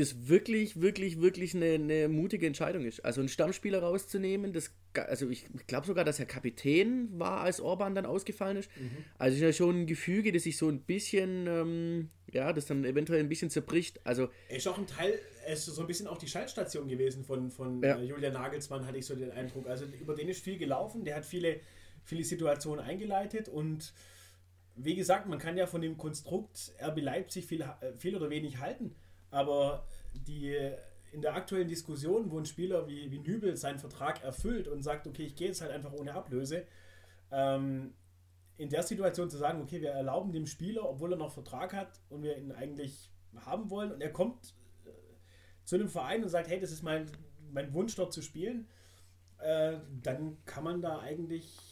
[0.00, 3.04] das wirklich, wirklich, wirklich eine, eine mutige Entscheidung ist.
[3.04, 7.94] Also einen Stammspieler rauszunehmen, das, also ich glaube sogar, dass er Kapitän war, als Orban
[7.94, 8.70] dann ausgefallen ist.
[9.18, 12.84] Also ist ja schon ein Gefüge, das sich so ein bisschen, ähm, ja, das dann
[12.84, 14.04] eventuell ein bisschen zerbricht.
[14.04, 17.24] Also Er ist auch ein Teil, er ist so ein bisschen auch die Schaltstation gewesen
[17.24, 17.98] von, von Ja.
[18.00, 19.68] Julian Nagelsmann, hatte ich so den Eindruck.
[19.68, 21.60] Also über den ist viel gelaufen, der hat viele,
[22.04, 23.92] viele Situationen eingeleitet und
[24.76, 28.58] wie gesagt, man kann ja von dem Konstrukt RB Leipzig viel, äh, viel oder wenig
[28.58, 28.94] halten,
[29.30, 30.56] aber die
[31.12, 35.06] in der aktuellen Diskussion, wo ein Spieler wie, wie Nübel seinen Vertrag erfüllt und sagt,
[35.06, 36.66] okay, ich gehe jetzt halt einfach ohne Ablöse,
[37.32, 37.94] ähm,
[38.56, 42.00] in der Situation zu sagen, okay, wir erlauben dem Spieler, obwohl er noch Vertrag hat
[42.10, 43.10] und wir ihn eigentlich
[43.44, 44.90] haben wollen und er kommt äh,
[45.64, 47.10] zu einem Verein und sagt, hey, das ist mein,
[47.52, 48.68] mein Wunsch dort zu spielen,
[49.38, 51.69] äh, dann kann man da eigentlich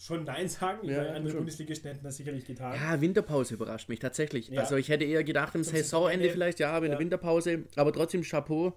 [0.00, 0.88] schon Nein sagen.
[0.88, 1.34] Ja, Ja, andere.
[1.36, 2.74] Bundesligisten hätten das sicherlich getan.
[2.74, 4.48] Ja, Winterpause überrascht mich tatsächlich.
[4.48, 4.60] Ja.
[4.62, 6.98] Also ich hätte eher gedacht im Saisonende vielleicht, ja, aber in der.
[7.00, 7.64] Winterpause.
[7.76, 8.72] Aber trotzdem Chapeau.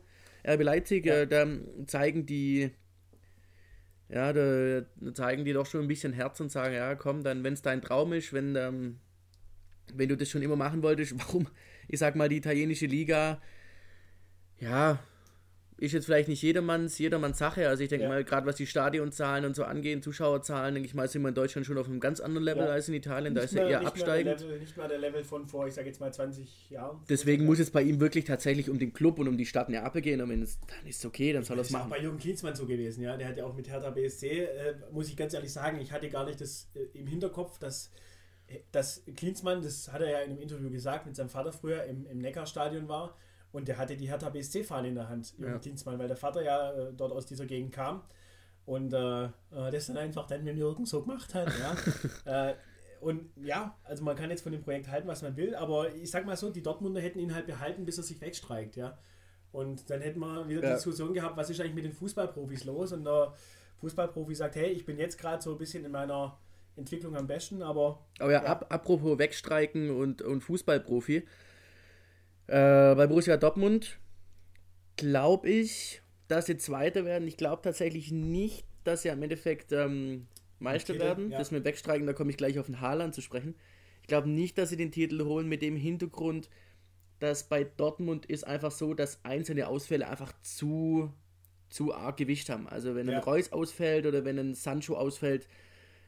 [0.46, 1.22] RB Leipzig, Ja.
[1.22, 1.48] äh, da
[1.88, 2.72] zeigen die,
[4.10, 4.84] ja, da
[5.14, 7.82] zeigen die doch schon ein bisschen Herz und sagen, ja, komm, dann, wenn es dein
[7.82, 9.00] Traum ist, wenn, ähm,
[9.94, 11.48] wenn du das schon immer machen wolltest, warum,
[11.88, 13.42] ich sag mal, die italienische Liga,
[14.60, 15.00] ja,
[15.84, 17.68] ist jetzt vielleicht nicht jedermanns, jedermanns Sache.
[17.68, 18.10] Also ich denke Ja.
[18.10, 21.36] mal, gerade was die Stadionzahlen und so angehen, Zuschauerzahlen, denke ich mal, sind wir in
[21.36, 22.70] Deutschland schon auf einem ganz anderen Level Ja.
[22.72, 23.36] als in Italien.
[23.36, 24.40] Da Nicht ist ja eher absteigend.
[24.40, 27.02] Level, nicht mal der Level von vor, ich sage jetzt mal 20 Jahren.
[27.10, 30.02] Deswegen muss es bei ihm wirklich tatsächlich um den Club und um die Stadt Neapel
[30.02, 30.22] gehen.
[30.22, 31.90] Und wenn es dann ist es okay, dann soll er Das es ist auch machen.
[31.92, 33.18] bei Jürgen Klinsmann so gewesen, ja.
[33.18, 36.10] Der hat ja auch mit Hertha BSC, äh, muss ich ganz ehrlich sagen, ich hatte
[36.10, 37.92] gar nicht das äh, im Hinterkopf, dass,
[38.48, 41.84] äh, dass Klinsmann, das hat er ja in einem Interview gesagt, mit seinem Vater früher
[41.84, 43.18] im, im Neckarstadion war
[43.54, 45.60] und der hatte die Hertha BSC-Fahne in der Hand, Jürgen Ja.
[45.60, 48.04] Klinsmann, weil der Vater ja äh, dort aus dieser Gegend kam
[48.66, 49.30] und äh, äh,
[49.72, 51.50] das dann einfach dann mit Jürgen so gemacht hat,
[52.26, 52.50] ja.
[52.50, 52.56] äh,
[53.00, 56.10] und ja, also man kann jetzt von dem Projekt halten, was man will, aber ich
[56.12, 58.98] sag mal so, die Dortmunder hätten ihn halt behalten, bis er sich wegstreikt, ja.
[59.52, 60.74] Und dann hätten wir wieder die Ja.
[60.76, 62.92] Diskussion gehabt, was ist eigentlich mit den Fußballprofis los?
[62.92, 63.34] Und der
[63.82, 66.40] Fußballprofi sagt, hey, ich bin jetzt gerade so ein bisschen in meiner
[66.76, 68.50] Entwicklung am besten, aber Aber ja, Ja.
[68.50, 71.28] Ab, apropos Wegstreiken und, und Fußballprofi.
[72.48, 74.00] Äh, bei Borussia Dortmund
[74.96, 77.28] glaube ich, dass sie Zweiter werden.
[77.28, 80.28] Ich glaube tatsächlich nicht, dass sie im Endeffekt ähm,
[80.60, 81.32] Meister Titel, werden.
[81.32, 81.38] ja.
[81.38, 83.56] Das mit Wegstreiken, da komme ich gleich auf den Haaland zu sprechen.
[84.02, 86.50] Ich glaube nicht, dass sie den Titel holen mit dem Hintergrund,
[87.20, 91.14] dass bei Dortmund ist einfach so, dass einzelne Ausfälle einfach zu,
[91.70, 92.68] zu arg Gewicht haben.
[92.68, 93.18] Also wenn Ja.
[93.18, 95.48] ein Reus ausfällt oder wenn ein Sancho ausfällt,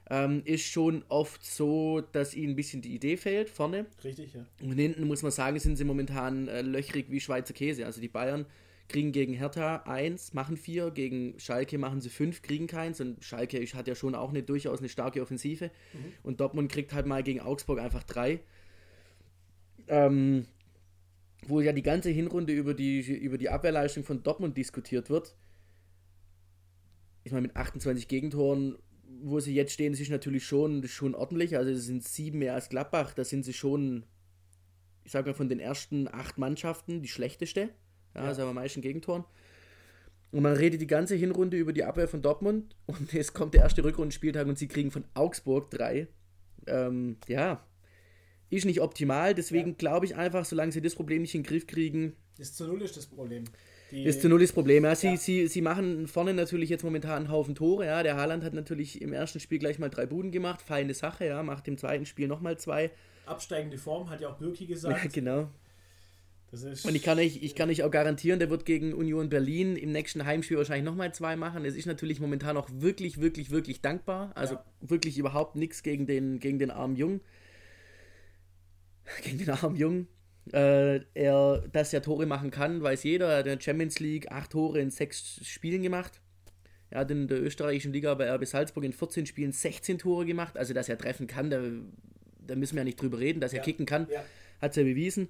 [0.10, 3.86] ähm, ist schon oft so, dass ihnen ein bisschen die Idee fehlt vorne.
[4.04, 4.46] Richtig, ja.
[4.62, 7.86] Und hinten muss man sagen, sind sie momentan äh, löchrig wie Schweizer Käse.
[7.86, 8.46] Also die Bayern
[8.88, 13.02] kriegen gegen Hertha 1, machen 4, gegen Schalke machen sie 5, kriegen keins.
[13.02, 15.72] Und Schalke hat ja schon auch eine durchaus eine starke Offensive.
[15.94, 16.14] Mhm.
[16.22, 18.40] Und Dortmund kriegt halt mal gegen Augsburg einfach 3.
[19.88, 20.46] Ähm,
[21.48, 25.36] wo ja die ganze Hinrunde über die, über die Abwehrleistung von Dortmund diskutiert wird.
[27.24, 28.78] Ich meine, mit 28 Gegentoren,
[29.26, 31.58] wo sie jetzt stehen, das ist natürlich schon, schon ordentlich.
[31.58, 33.16] Also es sind sieben mehr als Gladbach.
[33.16, 34.06] Da sind sie schon,
[35.04, 37.70] ich sage mal, von den ersten acht Mannschaften die schlechteste.
[38.14, 38.28] Ja, ja.
[38.28, 39.24] also am meisten Gegentoren.
[40.32, 43.62] Und man redet die ganze Hinrunde über die Abwehr von Dortmund und es kommt der
[43.62, 46.08] erste Rückrundenspieltag und sie kriegen von Augsburg drei.
[46.68, 47.66] Ähm, ja,
[48.52, 49.34] ist nicht optimal.
[49.34, 49.76] Deswegen ja.
[49.76, 52.14] glaube ich einfach, solange sie das Problem nicht in den Griff kriegen.
[52.38, 53.46] Ist zu null ist das Problem.
[54.04, 54.84] Ist zu null das Problem.
[54.84, 55.18] Ja, sie, ja.
[55.18, 57.86] Sie, sie machen vorne natürlich jetzt momentan einen Haufen Tore.
[57.86, 58.04] Ja.
[58.04, 60.62] Der Haaland hat natürlich im ersten Spiel gleich mal drei Buden gemacht.
[60.62, 61.42] Feine Sache, ja.
[61.44, 62.92] Macht im zweiten Spiel nochmal zwei.
[63.26, 65.04] Absteigende Form, hat ja auch Birki gesagt.
[65.04, 65.50] Ja, genau.
[66.52, 69.92] Und ich kann, euch, ich kann euch auch garantieren, der wird gegen Union Berlin im
[69.92, 71.66] nächsten Heimspiel wahrscheinlich nochmal zwei machen.
[71.66, 74.32] Es ist natürlich momentan auch wirklich, wirklich, wirklich dankbar.
[74.36, 74.66] Also ja.
[74.80, 77.22] wirklich überhaupt nichts gegen den, gegen den armen Jungen.
[79.24, 80.08] Gegen den armen Jungen.
[80.54, 83.30] Äh, er, dass er Tore machen kann, weiß jeder.
[83.30, 86.22] Er hat in der Champions League acht Tore in sechs Spielen gemacht.
[86.90, 90.58] Er hat in der österreichischen Liga bei RB Salzburg in 14 Spielen 16 Tore gemacht.
[90.58, 91.62] Also, dass er treffen kann, da,
[92.46, 93.40] da müssen wir ja nicht drüber reden.
[93.40, 93.64] Dass er ja.
[93.64, 94.24] kicken kann, ja.
[94.62, 95.30] hat er bewiesen.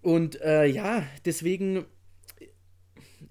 [0.00, 1.84] Und äh, ja, deswegen,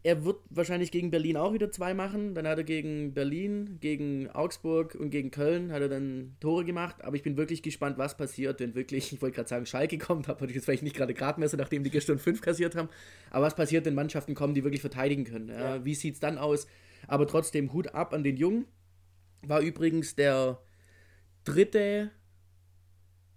[0.05, 2.35] er wird wahrscheinlich gegen Berlin auch wieder zwei machen.
[2.35, 6.97] Dann hat er gegen Berlin, gegen Augsburg und gegen Köln hat er dann Tore gemacht.
[7.03, 10.27] Aber ich bin wirklich gespannt, was passiert, wenn wirklich, ich wollte gerade sagen, Schalke kommt,
[10.27, 12.89] aber jetzt vielleicht nicht gerade Gradmesser, nachdem die gestern fünf kassiert haben.
[13.31, 15.47] Aber was passiert, wenn Mannschaften kommen, die wirklich verteidigen können?
[15.47, 15.85] Ja, ja.
[15.85, 16.67] Wie sieht es dann aus?
[17.07, 18.65] Aber trotzdem Hut ab an den Jungen.
[19.41, 20.59] War übrigens der
[21.45, 22.11] dritte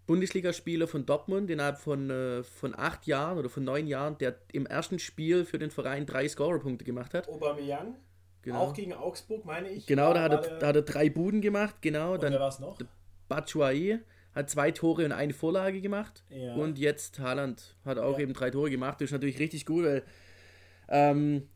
[0.07, 4.67] Bundesligaspieler von Dortmund innerhalb von, äh, von acht Jahren oder von neun Jahren, der im
[4.67, 7.29] ersten Spiel für den Verein drei Scorerpunkte gemacht hat.
[7.29, 7.97] Aubameyang,
[8.43, 8.61] genau.
[8.61, 9.87] auch gegen Augsburg, meine ich.
[9.87, 12.15] Genau, da hat, er, da hat er drei Buden gemacht, genau.
[12.15, 12.79] Und dann wer war es noch?
[13.29, 13.99] Batshuayi
[14.33, 16.23] hat zwei Tore und eine Vorlage gemacht.
[16.29, 16.55] Ja.
[16.55, 18.25] Und jetzt Haaland hat auch ja.
[18.25, 19.01] eben drei Tore gemacht.
[19.01, 20.03] Das ist natürlich richtig gut, weil
[20.89, 21.49] ähm,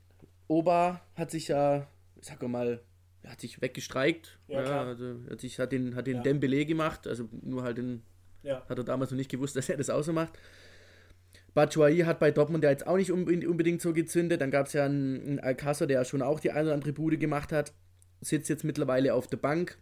[0.48, 1.86] Oba hat sich ja,
[2.20, 2.82] sag mal,
[3.24, 4.38] hat sich weggestreikt.
[4.48, 6.22] Ja, ja also hat, sich, hat den, hat den ja.
[6.22, 8.02] Dembele gemacht, also nur halt den
[8.42, 8.64] ja.
[8.68, 10.38] Hat er damals noch nicht gewusst, dass er das auch so macht.
[11.54, 14.40] Batshuayi hat bei Dortmund ja jetzt auch nicht unbedingt so gezündet.
[14.40, 16.92] Dann gab es ja einen, einen Alcázar, der ja schon auch die eine oder andere
[16.92, 17.72] Bude gemacht hat.
[18.20, 19.78] Sitzt jetzt mittlerweile auf der Bank.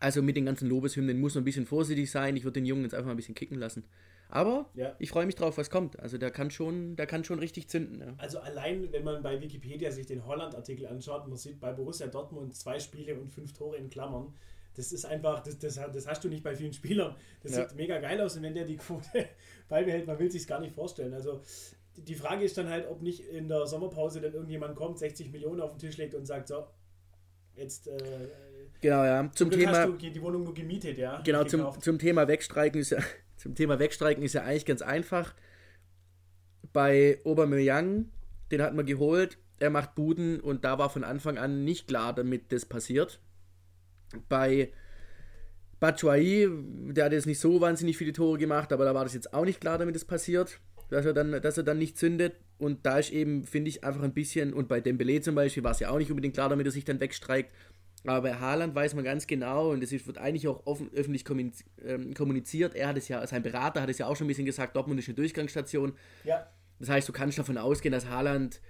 [0.00, 2.36] Also mit den ganzen Lobeshymnen muss man ein bisschen vorsichtig sein.
[2.36, 3.84] Ich würde den Jungen jetzt einfach mal ein bisschen kicken lassen.
[4.28, 4.96] Aber ja.
[4.98, 6.00] ich freue mich drauf, was kommt.
[6.00, 8.00] Also der kann schon, der kann schon richtig zünden.
[8.00, 8.14] Ja.
[8.16, 12.56] Also allein, wenn man bei Wikipedia sich den Holland-Artikel anschaut, man sieht bei Borussia Dortmund
[12.56, 14.32] zwei Spiele und fünf Tore in Klammern.
[14.74, 17.14] Das ist einfach, das, das, das hast du nicht bei vielen Spielern.
[17.42, 17.68] Das ja.
[17.68, 19.28] sieht mega geil aus und wenn der die Quote
[19.68, 21.12] beibehält, man will sich gar nicht vorstellen.
[21.12, 21.42] Also
[21.96, 25.60] die Frage ist dann halt, ob nicht in der Sommerpause dann irgendjemand kommt, 60 Millionen
[25.60, 26.66] auf den Tisch legt und sagt, so,
[27.54, 27.98] jetzt äh,
[28.80, 32.28] genau ja zum Thema hast du die Wohnung nur gemietet ja genau zum, zum Thema
[32.28, 32.98] wegstreiken ist ja
[33.36, 35.34] zum Thema wegstreiken ist ja eigentlich ganz einfach
[36.72, 38.08] bei Aubameyang
[38.50, 42.14] den hat man geholt er macht Buden und da war von Anfang an nicht klar
[42.14, 43.20] damit das passiert
[44.28, 44.72] bei
[45.80, 46.48] Batshuayi,
[46.92, 49.44] der hat jetzt nicht so wahnsinnig viele Tore gemacht, aber da war das jetzt auch
[49.44, 52.36] nicht klar, damit es passiert, dass er dann, dass er dann nicht zündet.
[52.58, 55.72] Und da ist eben, finde ich, einfach ein bisschen, und bei Dembele zum Beispiel war
[55.72, 57.50] es ja auch nicht unbedingt klar, damit er sich dann wegstreikt.
[58.04, 61.24] Aber bei Haaland weiß man ganz genau, und das wird eigentlich auch offen, öffentlich
[61.84, 64.46] ähm, kommuniziert, er hat es ja, sein Berater hat es ja auch schon ein bisschen
[64.46, 65.94] gesagt, Dortmund ist eine Durchgangsstation.
[66.24, 66.48] Ja.
[66.78, 68.60] Das heißt, du kannst davon ausgehen, dass Haaland,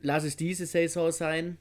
[0.00, 1.58] lass es diese Saison sein,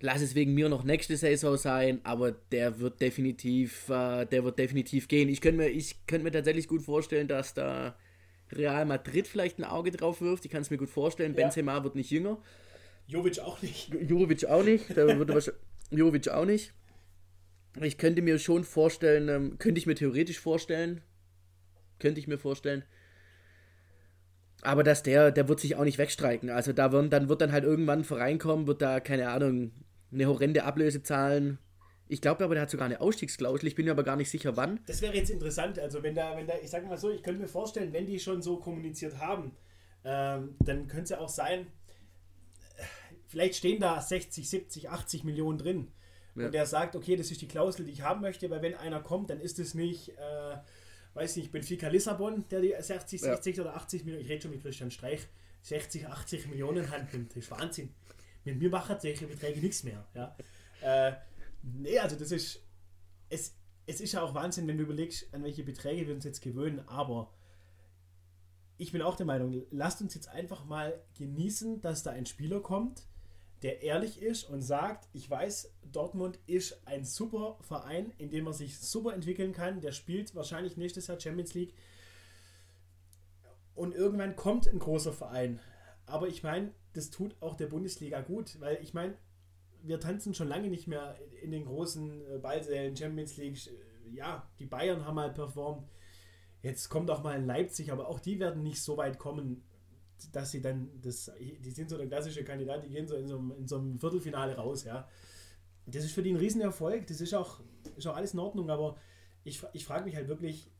[0.00, 4.58] lass es wegen mir noch nächste Saison sein, aber der wird definitiv, äh, der wird
[4.58, 5.28] definitiv gehen.
[5.28, 7.96] Ich könnte mir, ich mir tatsächlich gut vorstellen, dass da
[8.52, 10.44] Real Madrid vielleicht ein Auge drauf wirft.
[10.44, 11.34] Ich kann es mir gut vorstellen.
[11.34, 11.42] Ja.
[11.42, 12.38] Benzema wird nicht jünger.
[13.06, 13.92] Jovic auch nicht.
[14.08, 14.96] Jovic auch nicht.
[14.96, 15.54] Der würde
[15.90, 16.72] Jovic auch nicht.
[17.80, 21.02] Ich könnte mir schon vorstellen, ähm, könnte ich mir theoretisch vorstellen,
[21.98, 22.84] könnte ich mir vorstellen,
[24.62, 26.50] aber dass der, der wird sich auch nicht wegstreiken.
[26.50, 29.72] Also da wird, dann wird dann halt irgendwann ein Verein kommen, wird da, keine Ahnung,
[30.12, 31.58] eine horrende Ablöse zahlen.
[32.08, 33.66] Ich glaube aber, der hat sogar eine Ausstiegsklausel.
[33.66, 34.80] Ich bin mir aber gar nicht sicher, wann.
[34.86, 35.78] Das wäre jetzt interessant.
[35.78, 38.20] Also, wenn da, wenn da, ich sage mal so, ich könnte mir vorstellen, wenn die
[38.20, 39.56] schon so kommuniziert haben,
[40.04, 41.66] ähm, dann könnte es ja auch sein,
[43.26, 45.88] vielleicht stehen da 60, 70, 80 Millionen drin.
[46.36, 46.46] Ja.
[46.46, 49.00] Und der sagt, okay, das ist die Klausel, die ich haben möchte, weil wenn einer
[49.00, 50.56] kommt, dann ist es nicht, äh,
[51.16, 53.62] weiß nicht, Benfica Lissabon, der die 60, 60 ja.
[53.62, 55.26] oder 80 Millionen, ich rede schon mit Christian Streich,
[55.62, 57.30] 60, 80 Millionen Hand nimmt.
[57.30, 57.88] Das ist Wahnsinn.
[58.44, 60.06] Mit mir machen solche Beträge nichts mehr.
[60.14, 60.36] Ja.
[60.82, 61.16] Äh,
[61.74, 62.62] Nee, also das ist.
[63.28, 66.42] Es, es ist ja auch Wahnsinn, wenn du überlegst, an welche Beträge wir uns jetzt
[66.42, 67.32] gewöhnen, aber
[68.78, 72.60] ich bin auch der Meinung, lasst uns jetzt einfach mal genießen, dass da ein Spieler
[72.60, 73.05] kommt,
[73.62, 78.52] der ehrlich ist und sagt, ich weiß, Dortmund ist ein super Verein, in dem er
[78.52, 79.80] sich super entwickeln kann.
[79.80, 81.74] Der spielt wahrscheinlich nächstes Jahr Champions League.
[83.74, 85.60] Und irgendwann kommt ein großer Verein.
[86.06, 89.16] Aber ich meine, das tut auch der Bundesliga gut, weil ich meine,
[89.82, 93.58] wir tanzen schon lange nicht mehr in den großen äh, Ballsälen Champions League.
[94.12, 95.88] Ja, die Bayern haben mal performt.
[96.62, 99.62] Jetzt kommt auch mal Leipzig, aber auch die werden nicht so weit kommen,
[100.32, 103.38] dass sie dann das, die sind so der klassische Kandidat, die gehen so in so,
[103.38, 105.08] einem, in so einem Viertelfinale raus, ja.
[105.86, 107.60] Das ist für die ein Riesenerfolg, das ist auch,
[107.96, 108.96] ist auch alles in Ordnung, aber
[109.44, 110.70] ich, ich frage mich halt wirklich,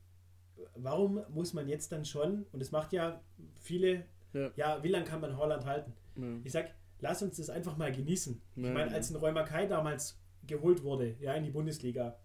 [0.75, 3.21] warum muss man jetzt dann schon, und das macht ja
[3.61, 5.93] viele, ja, ja wie lange kann man Holland halten?
[6.15, 6.39] Ja.
[6.43, 8.41] Ich sag, lass uns das einfach mal genießen.
[8.55, 12.17] Ja, ich meine, als ein Räumer Kai damals geholt wurde, ja, in die Bundesliga,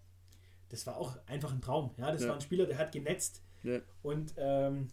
[0.69, 1.91] das war auch einfach ein Traum.
[1.97, 3.43] Ja, das war ein Spieler, der hat genetzt.
[4.01, 4.87] Und ähm,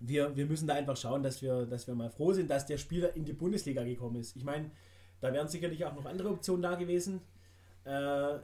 [0.00, 2.78] wir, wir müssen da einfach schauen, dass wir, dass wir mal froh sind, dass der
[2.78, 4.36] Spieler in die Bundesliga gekommen ist.
[4.36, 4.70] Ich meine,
[5.20, 7.20] da wären sicherlich auch noch andere Optionen da gewesen.
[7.84, 8.38] Äh,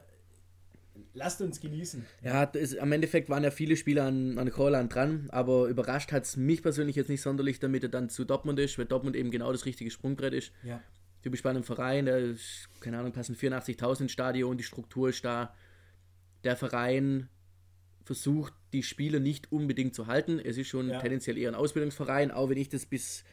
[1.13, 2.05] lasst uns genießen.
[2.21, 6.23] Ja, ist, am Endeffekt waren ja viele Spieler an, an Holland dran, aber überrascht hat
[6.23, 9.31] es mich persönlich jetzt nicht sonderlich, damit er dann zu Dortmund ist, weil Dortmund eben
[9.31, 10.51] genau das richtige Sprungbrett ist.
[10.63, 10.81] Ja.
[11.23, 15.25] Bist bei einem Verein, der ist, keine Ahnung, passen 84.000 ins Stadion, die Struktur ist
[15.25, 15.55] da.
[16.43, 17.29] Der Verein
[18.03, 20.39] versucht, die Spieler nicht unbedingt zu halten.
[20.43, 20.99] Es ist schon ja.
[20.99, 23.23] tendenziell eher ein Ausbildungsverein, auch wenn ich das bis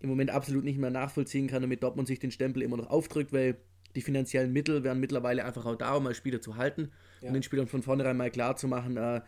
[0.00, 3.32] im Moment absolut nicht mehr nachvollziehen kann, damit Dortmund sich den Stempel immer noch aufdrückt,
[3.32, 3.56] weil
[3.94, 7.28] die finanziellen Mittel werden mittlerweile einfach auch da, um mal Spieler zu halten ja.
[7.28, 9.20] und den Spielern von vornherein mal klar zu machen, äh,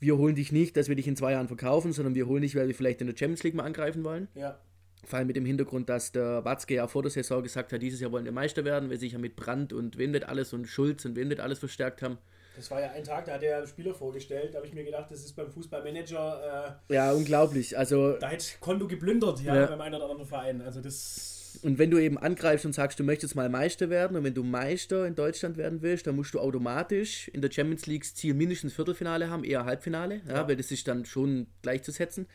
[0.00, 2.54] wir holen dich nicht, dass wir dich in zwei Jahren verkaufen, sondern wir holen dich,
[2.54, 4.28] weil wir vielleicht in der Champions League mal angreifen wollen.
[4.34, 4.60] Ja.
[5.04, 8.00] Vor allem mit dem Hintergrund, dass der Watzke ja vor der Saison gesagt hat, dieses
[8.00, 11.04] Jahr wollen wir Meister werden, weil sich ja mit Brandt und Windet alles und Schulz
[11.04, 12.18] und Windet alles verstärkt haben.
[12.58, 14.52] Das war ja ein Tag, da hat er Spieler vorgestellt.
[14.52, 16.76] Da habe ich mir gedacht, das ist beim Fußballmanager.
[16.90, 17.78] Äh, ja, unglaublich.
[17.78, 20.60] Also, da hätte Konto geplündert, ja, ja, beim einen oder anderen Verein.
[20.60, 21.60] Also das.
[21.62, 24.42] Und wenn du eben angreifst und sagst, du möchtest mal Meister werden und wenn du
[24.42, 28.74] Meister in Deutschland werden willst, dann musst du automatisch in der Champions League Ziel mindestens
[28.74, 30.48] Viertelfinale haben, eher Halbfinale, ja, ja.
[30.48, 32.26] weil das ist dann schon gleichzusetzen.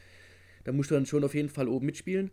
[0.64, 2.32] Da musst du dann schon auf jeden Fall oben mitspielen.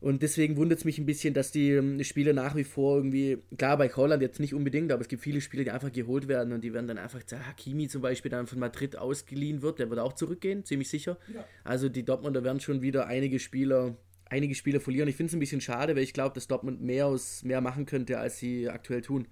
[0.00, 3.38] Und deswegen wundert es mich ein bisschen, dass die ähm, Spieler nach wie vor irgendwie,
[3.56, 6.52] klar bei Holland jetzt nicht unbedingt, aber es gibt viele Spieler, die einfach geholt werden
[6.52, 9.98] und die werden dann einfach, Hakimi zum Beispiel dann von Madrid ausgeliehen wird, der wird
[9.98, 11.18] auch zurückgehen, ziemlich sicher.
[11.34, 11.44] Ja.
[11.64, 15.08] Also die Dortmunder werden schon wieder einige Spieler, einige Spieler verlieren.
[15.08, 17.84] Ich finde es ein bisschen schade, weil ich glaube, dass Dortmund mehr aus mehr machen
[17.84, 19.26] könnte, als sie aktuell tun.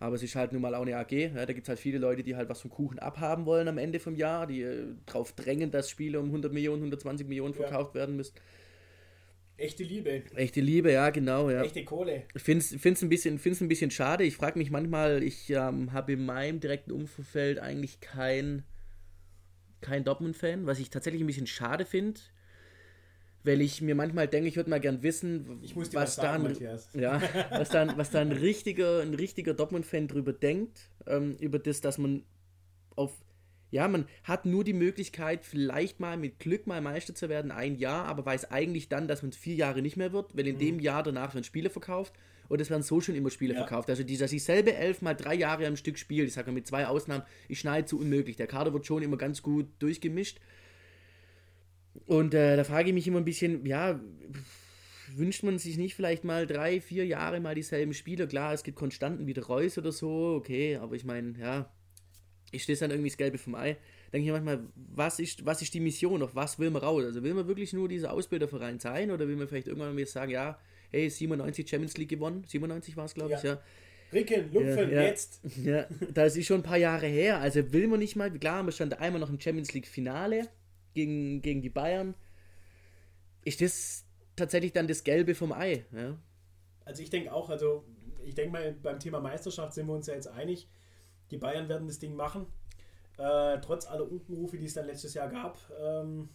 [0.00, 1.12] Aber es ist halt nun mal auch eine AG.
[1.12, 3.78] Ja, da gibt es halt viele Leute, die halt was vom Kuchen abhaben wollen am
[3.78, 7.94] Ende vom Jahr, die äh, darauf drängen, dass Spiele um 100 Millionen, 120 Millionen verkauft
[7.94, 8.00] ja.
[8.00, 8.34] werden müssen.
[9.56, 10.22] Echte Liebe.
[10.34, 11.48] Echte Liebe, ja, genau.
[11.48, 11.62] Ja.
[11.62, 12.24] Echte Kohle.
[12.34, 14.24] Ich finde es ein, bisschen, ein bisschen schade.
[14.24, 18.64] Ich frage mich manchmal, ich ähm, habe in meinem direkten Umfeld eigentlich kein,
[19.80, 22.20] kein Dortmund-Fan, was ich tatsächlich ein bisschen schade finde.
[23.44, 27.22] Weil ich mir manchmal denke, ich würde mal gern wissen, was, was, sagen, da ja,
[27.50, 31.98] was, da, was da ein richtiger, ein richtiger Dortmund-Fan drüber denkt, ähm, über das, dass
[31.98, 32.24] man
[32.96, 33.12] auf
[33.74, 37.74] ja, man hat nur die Möglichkeit, vielleicht mal mit Glück mal Meister zu werden, ein
[37.74, 40.54] Jahr, aber weiß eigentlich dann, dass man es vier Jahre nicht mehr wird, weil in
[40.54, 40.60] mhm.
[40.60, 42.12] dem Jahr danach werden Spiele verkauft
[42.48, 43.66] und es werden so schon immer Spiele ja.
[43.66, 43.90] verkauft.
[43.90, 46.68] Also dieser sich selbe elf mal drei Jahre am Stück spielt, ich sage mal mit
[46.68, 48.36] zwei Ausnahmen, ich schneide zu unmöglich.
[48.36, 50.38] Der Kader wird schon immer ganz gut durchgemischt.
[52.06, 53.98] Und äh, da frage ich mich immer ein bisschen, ja,
[55.16, 58.28] wünscht man sich nicht vielleicht mal drei, vier Jahre mal dieselben Spieler?
[58.28, 61.72] Klar, es gibt Konstanten wie der Reus oder so, okay, aber ich meine, ja,
[62.54, 63.76] ich stehe dann irgendwie das Gelbe vom Ei.
[64.12, 64.60] Denke ich manchmal,
[64.94, 66.22] was ist, was ist die Mission?
[66.22, 67.04] Auf was will man raus?
[67.04, 70.30] Also will man wirklich nur dieser Ausbilderverein sein oder will man vielleicht irgendwann mal sagen,
[70.30, 70.58] ja,
[70.90, 72.44] hey, 97 Champions League gewonnen?
[72.46, 73.60] 97 war es, glaube ich, ja.
[74.12, 75.40] Ricken, Lupfen, ja, ja, jetzt.
[75.64, 77.40] Ja, das ist schon ein paar Jahre her.
[77.40, 80.48] Also will man nicht mal, klar, man stand einmal noch im Champions League Finale
[80.94, 82.14] gegen, gegen die Bayern.
[83.44, 84.04] Ist das
[84.36, 85.84] tatsächlich dann das Gelbe vom Ei?
[85.92, 86.16] Ja?
[86.84, 87.84] Also ich denke auch, also
[88.24, 90.68] ich denke mal, beim Thema Meisterschaft sind wir uns ja jetzt einig.
[91.30, 92.46] Die Bayern werden das Ding machen.
[93.16, 95.58] Äh, trotz aller Unkenrufe, die es dann letztes Jahr gab.
[95.80, 96.28] Ähm,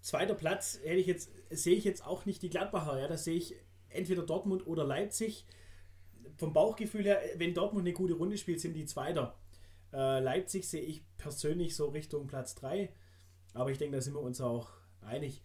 [0.00, 2.98] zweiter Platz ich jetzt, sehe ich jetzt auch nicht die Gladbacher.
[2.98, 3.54] Ja, da sehe ich
[3.90, 5.46] entweder Dortmund oder Leipzig.
[6.36, 9.34] Vom Bauchgefühl her, wenn Dortmund eine gute Runde spielt, sind die Zweiter.
[9.92, 12.92] Äh, Leipzig sehe ich persönlich so Richtung Platz 3.
[13.54, 14.70] Aber ich denke, da sind wir uns auch
[15.00, 15.42] einig.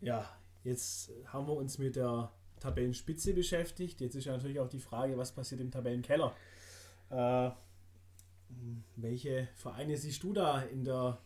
[0.00, 0.28] Ja,
[0.64, 4.00] jetzt haben wir uns mit der Tabellenspitze beschäftigt.
[4.00, 6.34] Jetzt ist ja natürlich auch die Frage, was passiert im Tabellenkeller.
[7.10, 7.50] Äh,
[8.96, 11.18] welche Vereine siehst du da in der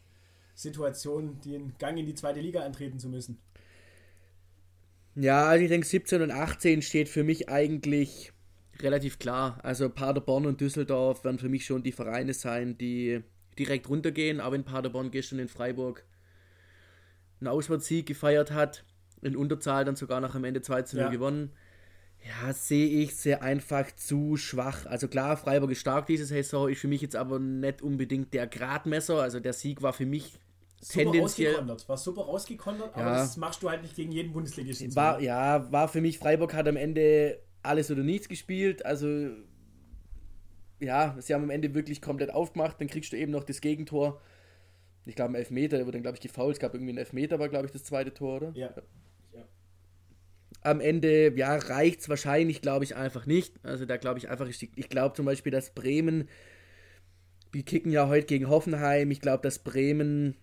[0.54, 3.38] Situation, den Gang in die zweite Liga antreten zu müssen?
[5.14, 8.32] Ja, also ich denke 17 und 18 steht für mich eigentlich
[8.80, 9.58] relativ klar.
[9.62, 13.22] Also Paderborn und Düsseldorf werden für mich schon die Vereine sein, die
[13.58, 14.40] direkt runtergehen.
[14.40, 16.04] Aber wenn Paderborn gestern in Freiburg
[17.40, 18.84] einen Auswärtssieg gefeiert hat,
[19.22, 21.10] in Unterzahl dann sogar noch am Ende 2 zu 0 ja.
[21.10, 21.50] gewonnen.
[22.22, 24.86] Ja, sehe ich sehr einfach zu schwach.
[24.86, 28.46] Also klar, Freiburg ist stark diese Saison, ist für mich jetzt aber nicht unbedingt der
[28.46, 29.22] Gradmesser.
[29.22, 30.38] Also der Sieg war für mich
[30.80, 31.48] super tendenziell.
[31.54, 31.88] Rausgekontert.
[31.88, 33.02] War super rausgekontert, ja.
[33.02, 34.94] aber das machst du halt nicht gegen jeden Bundesligisten.
[34.94, 38.84] War, ja, war für mich, Freiburg hat am Ende alles oder nichts gespielt.
[38.84, 39.30] Also
[40.80, 42.80] ja, sie haben am Ende wirklich komplett aufgemacht.
[42.80, 44.20] Dann kriegst du eben noch das Gegentor.
[45.06, 46.56] Ich glaube, ein Elfmeter, der wurde dann, glaube ich, gefault.
[46.56, 48.52] Es gab irgendwie einen Elfmeter, war, glaube ich, das zweite Tor, oder?
[48.54, 48.74] Ja.
[50.62, 53.54] Am Ende, ja, reicht es wahrscheinlich, glaube ich, einfach nicht.
[53.62, 56.28] Also da glaube ich einfach, ich, ich glaube zum Beispiel, dass Bremen,
[57.54, 59.10] die kicken ja heute gegen Hoffenheim.
[59.10, 60.36] Ich glaube, dass Bremen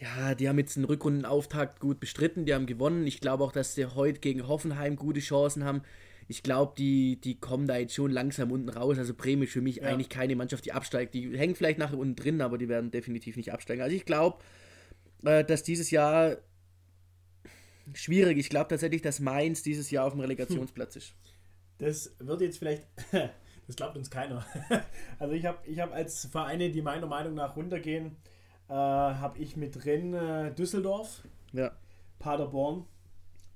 [0.00, 3.06] ja, die haben jetzt einen Rückrundenauftakt gut bestritten, die haben gewonnen.
[3.06, 5.82] Ich glaube auch, dass sie heute gegen Hoffenheim gute Chancen haben.
[6.26, 8.96] Ich glaube, die, die kommen da jetzt schon langsam unten raus.
[8.96, 9.82] Also Bremen ist für mich ja.
[9.82, 11.12] eigentlich keine Mannschaft, die absteigt.
[11.12, 13.82] Die hängen vielleicht nachher unten drin, aber die werden definitiv nicht absteigen.
[13.82, 14.38] Also ich glaube,
[15.24, 16.38] äh, dass dieses Jahr
[17.94, 18.38] schwierig.
[18.38, 21.14] Ich glaube tatsächlich, dass Mainz dieses Jahr auf dem Relegationsplatz ist.
[21.78, 22.86] Das wird jetzt vielleicht,
[23.66, 24.44] das glaubt uns keiner.
[25.18, 28.16] Also ich habe ich hab als Vereine, die meiner Meinung nach runtergehen,
[28.68, 31.22] äh, habe ich mit drin äh, Düsseldorf,
[31.52, 31.72] ja.
[32.18, 32.86] Paderborn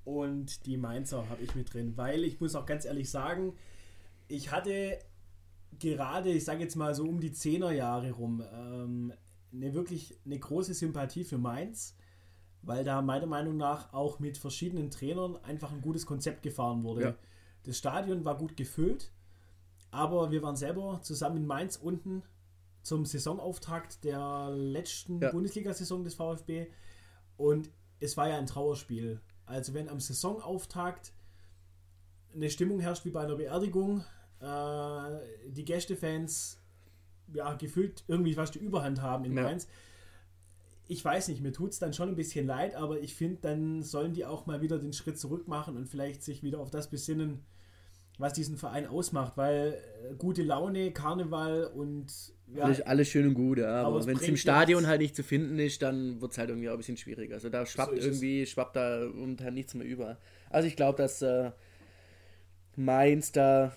[0.04, 3.54] und die Mainzer habe ich mit drin, weil ich muss auch ganz ehrlich sagen,
[4.28, 4.98] ich hatte
[5.78, 9.12] gerade, ich sage jetzt mal so um die 10er Jahre rum, ähm,
[9.52, 11.96] eine wirklich eine große Sympathie für Mainz,
[12.66, 17.02] weil da meiner Meinung nach auch mit verschiedenen Trainern einfach ein gutes Konzept gefahren wurde.
[17.02, 17.14] Ja.
[17.64, 19.10] Das Stadion war gut gefüllt,
[19.90, 22.22] aber wir waren selber zusammen in Mainz unten
[22.82, 25.30] zum Saisonauftakt der letzten ja.
[25.30, 26.66] Bundesliga-Saison des VfB.
[27.36, 29.20] Und es war ja ein Trauerspiel.
[29.46, 31.12] Also wenn am Saisonauftakt
[32.34, 34.04] eine Stimmung herrscht wie bei einer Beerdigung,
[34.40, 36.60] äh, die Gästefans
[37.32, 39.42] ja gefühlt irgendwie fast die Überhand haben in ja.
[39.42, 39.66] Mainz.
[40.86, 43.82] Ich weiß nicht, mir tut es dann schon ein bisschen leid, aber ich finde, dann
[43.82, 46.90] sollen die auch mal wieder den Schritt zurück machen und vielleicht sich wieder auf das
[46.90, 47.44] besinnen,
[48.18, 52.12] was diesen Verein ausmacht, weil äh, gute Laune, Karneval und
[52.54, 55.16] ja, alles, alles schön und gut, ja, aber, aber wenn es im Stadion halt nicht
[55.16, 57.34] zu finden ist, dann wird es halt irgendwie auch ein bisschen schwieriger.
[57.34, 58.50] Also da schwappt so irgendwie, es.
[58.50, 60.18] schwappt da und halt nichts mehr über.
[60.50, 61.50] Also ich glaube, dass äh,
[62.76, 63.72] Mainz da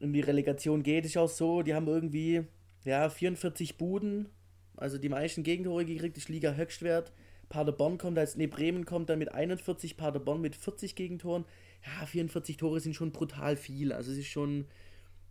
[0.00, 2.44] in die Relegation geht, ist auch so, die haben irgendwie
[2.84, 4.28] ja 44 Buden,
[4.76, 7.12] also die meisten Gegentore gekriegt, ist Liga Höchstwert.
[7.48, 11.44] Paderborn kommt als, nee, Bremen kommt dann mit 41, Paderborn mit 40 Gegentoren
[11.86, 13.92] ja, 44 Tore sind schon brutal viel.
[13.92, 14.66] Also es ist schon,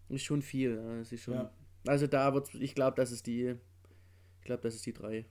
[0.10, 0.78] ist schon viel.
[1.02, 1.52] Es ist schon, ja.
[1.88, 3.56] Also da wird ich glaube, das ist die,
[4.40, 5.26] ich glaube, das ist die drei,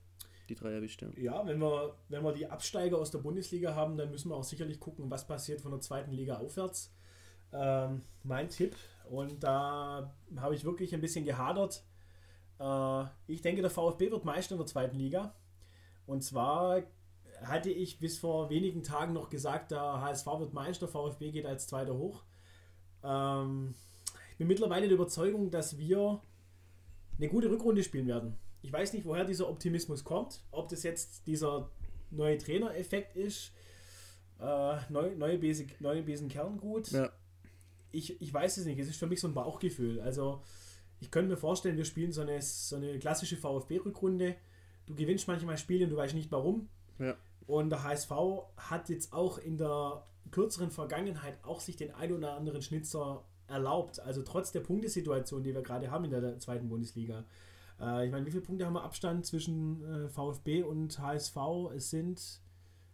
[0.49, 1.03] die drei erwischt.
[1.03, 1.09] Ja.
[1.17, 4.45] ja, wenn wir, wenn wir die Absteiger aus der Bundesliga haben, dann müssen wir auch
[4.45, 6.95] sicherlich gucken, was passiert von der zweiten Liga aufwärts.
[7.53, 8.75] Ähm, mein Tipp,
[9.09, 11.85] und da habe ich wirklich ein bisschen gehadert.
[12.63, 15.35] Äh, ich denke, der VfB wird Meister in der zweiten Liga.
[16.07, 16.83] Und zwar
[17.43, 21.67] hatte ich bis vor wenigen Tagen noch gesagt, der HSV wird Meister, VfB geht als
[21.67, 22.23] Zweiter hoch.
[23.03, 23.75] Ähm,
[24.33, 26.21] ich bin mittlerweile der Überzeugung, dass wir
[27.19, 28.37] eine gute Rückrunde spielen werden.
[28.63, 31.69] Ich weiß nicht, woher dieser Optimismus kommt, ob das jetzt dieser
[32.11, 33.53] neue Trainereffekt ist,
[34.41, 36.93] äh, neu, neue, Besen, neue Besen Kerngut.
[36.93, 37.11] Ja.
[37.91, 40.01] Ich, ich weiß es nicht, es ist für mich so ein Bauchgefühl.
[40.01, 40.43] Also
[41.03, 44.36] ich könnte mir vorstellen, wir spielen so eine, so eine klassische VfB-Rückrunde.
[44.86, 46.68] Du gewinnst manchmal Spiele und du weißt nicht warum.
[47.00, 47.16] Ja.
[47.48, 48.12] Und der HSV
[48.57, 53.98] hat jetzt auch in der kürzeren Vergangenheit auch sich den ein oder anderen Schnitzer erlaubt.
[53.98, 57.24] Also trotz der Punktesituation, die wir gerade haben in der zweiten Bundesliga.
[57.80, 61.36] Äh, ich meine, wie viele Punkte haben wir Abstand zwischen äh, VfB und HSV?
[61.74, 62.40] Es sind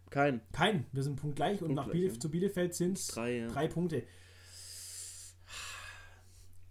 [0.09, 0.41] kein.
[0.51, 0.87] Kein.
[0.91, 2.19] Wir sind punktgleich Punkt und nach Bielef ja.
[2.19, 3.47] zu Bielefeld sind es drei, ja.
[3.47, 4.01] drei Punkte.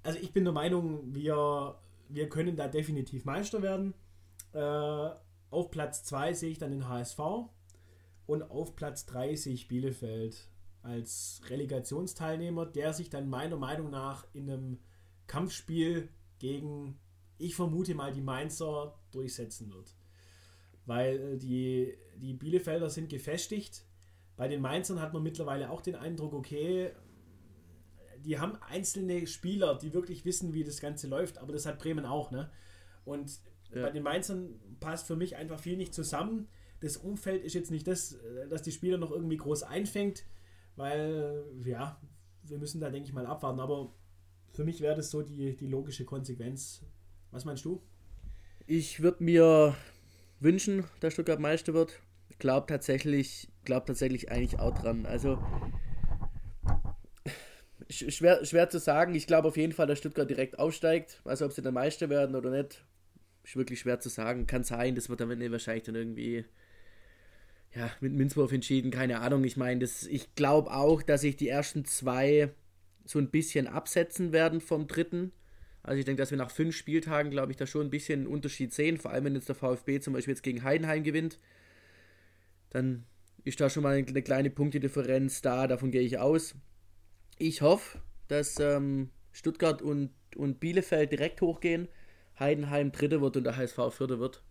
[0.09, 1.79] Also ich bin der Meinung, wir,
[2.09, 3.93] wir können da definitiv Meister werden.
[4.55, 5.11] Äh,
[5.51, 7.21] auf Platz 2 sehe ich dann den HSV.
[8.25, 10.49] Und auf Platz 3 sehe ich Bielefeld
[10.81, 14.79] als Relegationsteilnehmer, der sich dann meiner Meinung nach in einem
[15.27, 16.99] Kampfspiel gegen,
[17.37, 19.95] ich vermute mal, die Mainzer durchsetzen wird.
[20.87, 23.85] Weil äh, die, die Bielefelder sind gefestigt.
[24.39, 26.93] Bei den Mainzern hat man mittlerweile auch den Eindruck, okay,
[28.25, 32.05] die haben einzelne Spieler, die wirklich wissen, wie das Ganze läuft, aber das hat Bremen
[32.05, 32.31] auch.
[32.31, 32.51] Ne?
[33.05, 33.39] Und
[33.75, 33.83] ja.
[33.83, 36.49] bei den Mainzern passt für mich einfach viel nicht zusammen
[36.81, 40.25] das Umfeld ist jetzt nicht das, äh, dass die Spieler noch irgendwie groß einfängt,
[40.77, 42.01] weil, ja,
[42.45, 43.61] wir müssen da, denke ich mal, abwarten.
[43.61, 43.93] Aber
[44.53, 46.85] für mich wäre das so die, die logische Konsequenz.
[47.31, 47.83] Was meinst du?
[48.67, 49.75] Ich würde mir
[50.41, 52.01] wünschen, dass Stuttgart Meister wird.
[52.29, 55.05] Ich glaube tatsächlich, glaube tatsächlich eigentlich auch dran.
[55.05, 55.39] Also
[57.89, 59.15] schwer, schwer zu sagen.
[59.15, 61.21] Ich glaube auf jeden Fall, dass Stuttgart direkt aufsteigt.
[61.25, 62.85] Also ob sie der Meister werden oder nicht,
[63.45, 64.47] ist wirklich schwer zu sagen.
[64.47, 66.45] Kann sein, das wird Ende wahrscheinlich dann irgendwie
[67.75, 69.45] ja, mit Münzwurf entschieden, keine Ahnung.
[69.45, 72.51] Ich meine, ich glaube auch, dass sich die ersten zwei
[73.05, 75.33] so ein bisschen absetzen werden vom dritten.
[75.83, 78.29] Also ich denke, dass wir nach fünf Spieltagen, glaube ich, da schon ein bisschen einen
[78.29, 78.99] Unterschied sehen.
[78.99, 81.39] Vor allem, wenn jetzt der VfB zum Beispiel jetzt gegen Heidenheim gewinnt,
[82.71, 83.05] dann
[83.45, 85.67] ist da schon mal eine kleine Punktedifferenz da.
[85.67, 86.55] Davon gehe ich aus.
[87.39, 91.89] Ich hoffe, dass ähm, Stuttgart und, und Bielefeld direkt hochgehen,
[92.39, 94.43] Heidenheim Dritte wird und der HSV Vierter wird.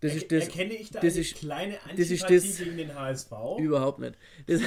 [0.00, 2.94] Das ist das, Erkenne ich da das ist, kleine Antipathie das ist das, gegen den
[2.94, 3.30] HSV?
[3.58, 4.16] Überhaupt nicht.
[4.46, 4.60] Das,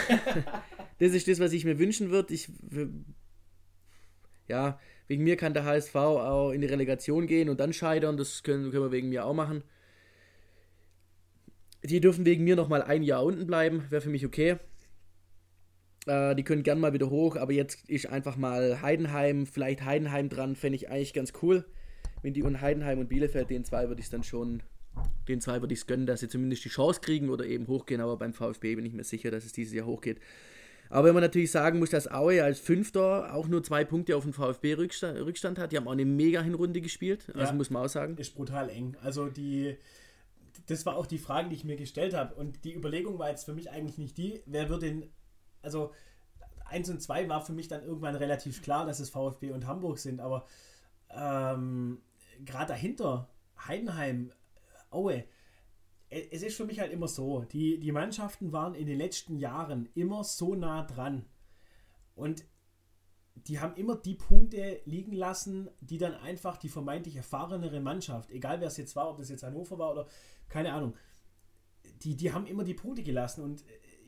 [0.99, 2.33] das ist das, was ich mir wünschen würde.
[2.33, 2.49] Ich,
[4.47, 8.15] ja, wegen mir kann der HSV auch in die Relegation gehen und dann scheitern.
[8.15, 9.63] Das können, können wir wegen mir auch machen.
[11.83, 13.85] Die dürfen wegen mir nochmal ein Jahr unten bleiben.
[13.89, 14.57] Wäre für mich okay.
[16.05, 20.29] Äh, die können gern mal wieder hoch, aber jetzt ist einfach mal Heidenheim, vielleicht Heidenheim
[20.29, 21.65] dran, fände ich eigentlich ganz cool.
[22.21, 24.63] Wenn die und Heidenheim und Bielefeld, den zwei würde ich dann schon
[25.27, 28.01] den zwei würde ich es gönnen, dass sie zumindest die Chance kriegen oder eben hochgehen,
[28.01, 30.19] aber beim VfB bin ich mir sicher, dass es dieses Jahr hochgeht.
[30.89, 34.23] Aber wenn man natürlich sagen muss, dass Aue als Fünfter auch nur zwei Punkte auf
[34.23, 37.83] den VfB-Rückstand Rückstand hat, die haben auch eine mega Hinrunde gespielt, also ja, muss man
[37.83, 38.17] auch sagen.
[38.17, 38.95] Ist brutal eng.
[39.01, 39.77] Also die,
[40.67, 42.35] das war auch die Frage, die ich mir gestellt habe.
[42.35, 45.09] Und die Überlegung war jetzt für mich eigentlich nicht die, wer wird den,
[45.65, 45.91] also
[46.65, 49.99] 1 und 2 war für mich dann irgendwann relativ klar, dass es VfB und Hamburg
[49.99, 50.45] sind, aber
[51.09, 52.01] ähm,
[52.43, 53.29] gerade dahinter,
[53.67, 54.31] Heidenheim,
[54.89, 55.25] Aue,
[56.09, 59.89] es ist für mich halt immer so, die, die Mannschaften waren in den letzten Jahren
[59.95, 61.25] immer so nah dran.
[62.15, 62.45] Und
[63.35, 68.61] die haben immer die Punkte liegen lassen, die dann einfach die vermeintlich erfahrenere Mannschaft, egal
[68.61, 70.07] wer es jetzt war, ob das jetzt Hannover war oder
[70.47, 70.95] keine Ahnung,
[72.03, 73.43] die, die haben immer die Punkte gelassen.
[73.43, 73.63] Und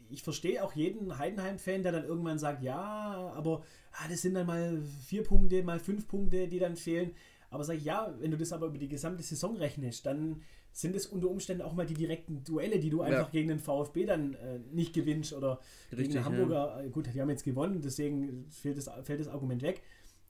[0.10, 4.48] ich verstehe auch jeden Heidenheim-Fan, der dann irgendwann sagt, ja, aber ah, das sind dann
[4.48, 7.12] mal vier Punkte, mal fünf Punkte, die dann fehlen.
[7.50, 10.42] Aber sag ich, ja, wenn du das aber über die gesamte Saison rechnest, dann
[10.72, 13.30] sind es unter Umständen auch mal die direkten Duelle, die du einfach ja.
[13.32, 15.60] gegen den VfB dann äh, nicht gewinnst oder
[15.92, 16.78] Richtig, gegen den Hamburger.
[16.78, 16.82] Ja.
[16.82, 19.82] Äh, gut, die haben jetzt gewonnen, deswegen fällt das, fällt das Argument weg.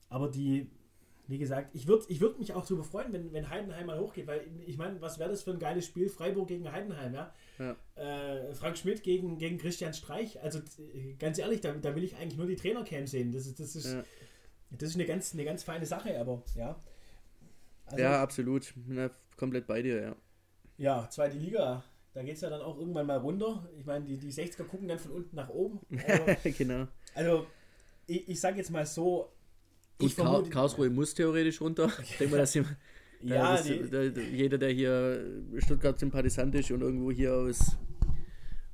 [0.08, 0.70] Aber die,
[1.28, 4.26] wie gesagt, ich würde ich würd mich auch darüber freuen, wenn, wenn Heidenheim mal hochgeht,
[4.26, 6.08] weil ich meine, was wäre das für ein geiles Spiel?
[6.08, 7.32] Freiburg gegen Heidenheim, ja?
[7.58, 7.76] ja.
[7.96, 10.42] Äh, Frank Schmidt gegen, gegen Christian Streich.
[10.42, 10.60] Also
[11.18, 13.30] ganz ehrlich, da, da will ich eigentlich nur die Trainercam sehen.
[13.30, 14.02] Das ist, das ist, ja.
[14.70, 16.82] das ist eine, ganz, eine ganz feine Sache, aber ja.
[17.84, 18.72] Also, ja, absolut.
[18.86, 20.16] Na, komplett bei dir, ja.
[20.78, 21.84] Ja, zweite Liga.
[22.14, 23.68] Da geht es ja dann auch irgendwann mal runter.
[23.78, 25.80] Ich meine, die, die 60er gucken dann von unten nach oben.
[26.06, 26.24] Also,
[26.56, 26.88] genau.
[27.14, 27.46] Also,
[28.06, 29.30] ich, ich sage jetzt mal so.
[29.98, 31.90] Gut, vermute, Karlsruhe muss theoretisch runter.
[32.02, 32.64] Ich denke mal, dass die,
[33.22, 37.76] ja, das, die, der, jeder, der hier Stuttgart-Sympathisant ist und irgendwo hier aus,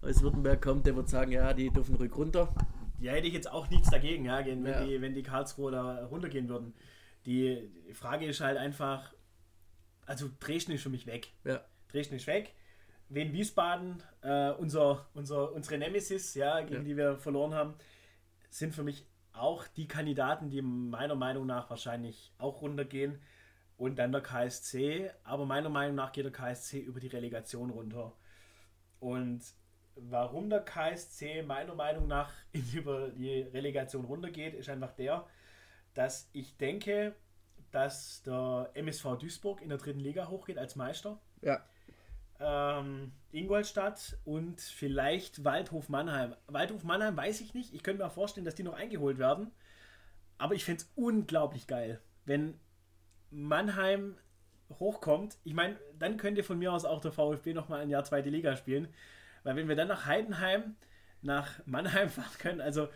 [0.03, 2.55] aus Württemberg kommt, der wird sagen, ja, die dürfen ruhig runter.
[3.01, 4.85] Ja, hätte ich jetzt auch nichts dagegen, ja, wenn, ja.
[4.85, 6.75] Die, wenn die Karlsruhe da runtergehen würden.
[7.25, 9.15] Die Frage ist halt einfach,
[10.05, 11.29] also Dresden ist für mich weg.
[11.45, 11.65] Ja.
[11.89, 12.55] Dresden ist weg.
[13.09, 16.81] Wien Wiesbaden, äh, unser, unser, unsere Nemesis, ja, gegen ja.
[16.83, 17.75] die wir verloren haben,
[18.51, 23.21] sind für mich auch die Kandidaten, die meiner Meinung nach wahrscheinlich auch runtergehen.
[23.77, 25.11] Und dann der KSC.
[25.25, 28.13] Aber meiner Meinung nach geht der KSC über die Relegation runter.
[29.01, 29.43] Und
[29.97, 32.33] warum der KSC meiner Meinung nach
[32.75, 35.27] über die Relegation runtergeht, ist einfach der,
[35.95, 37.15] dass ich denke,
[37.73, 41.21] dass der MSV Duisburg in der dritten Liga hochgeht als Meister.
[41.43, 41.65] Ja
[42.41, 46.35] ähm, Ingolstadt und vielleicht Waldhof Mannheim.
[46.47, 47.75] Waldhof Mannheim weiß ich nicht.
[47.75, 49.51] Ich könnte mir vorstellen, dass die noch eingeholt werden.
[50.39, 52.59] Aber ich fände es unglaublich geil, wenn
[53.31, 54.17] Mannheim
[54.79, 55.39] hochkommt.
[55.45, 58.57] Ich meine, dann könnte von mir aus auch der VfB nochmal ein Jahr zweite Liga
[58.57, 58.89] spielen.
[59.45, 60.77] Weil wenn wir dann nach Heidenheim,
[61.23, 62.89] nach Mannheim fahren können, also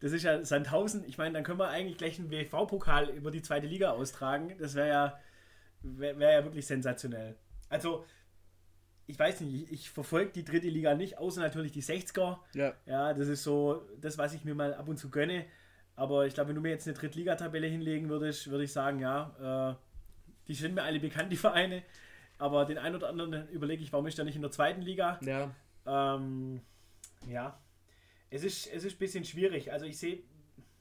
[0.00, 3.42] das ist ja Sandhausen, ich meine, dann können wir eigentlich gleich einen WV-Pokal über die
[3.42, 4.56] zweite Liga austragen.
[4.58, 5.20] Das wäre ja,
[5.82, 7.36] wär, wär ja wirklich sensationell.
[7.68, 8.04] Also
[9.12, 12.38] ich weiß nicht, ich, ich verfolge die dritte Liga nicht, außer natürlich die 60er.
[12.54, 12.72] Ja.
[12.86, 15.44] Ja, das ist so das, was ich mir mal ab und zu gönne.
[15.96, 19.72] Aber ich glaube, wenn du mir jetzt eine Drittligatabelle hinlegen würdest, würde ich sagen, ja,
[19.72, 19.74] äh,
[20.48, 21.82] die sind mir alle bekannt, die Vereine.
[22.38, 25.20] Aber den einen oder anderen überlege ich, warum ist der nicht in der zweiten Liga?
[25.20, 25.54] Ja.
[25.84, 26.62] Ähm,
[27.28, 27.60] ja.
[28.30, 29.72] Es ist, es ist ein bisschen schwierig.
[29.72, 30.22] Also ich sehe,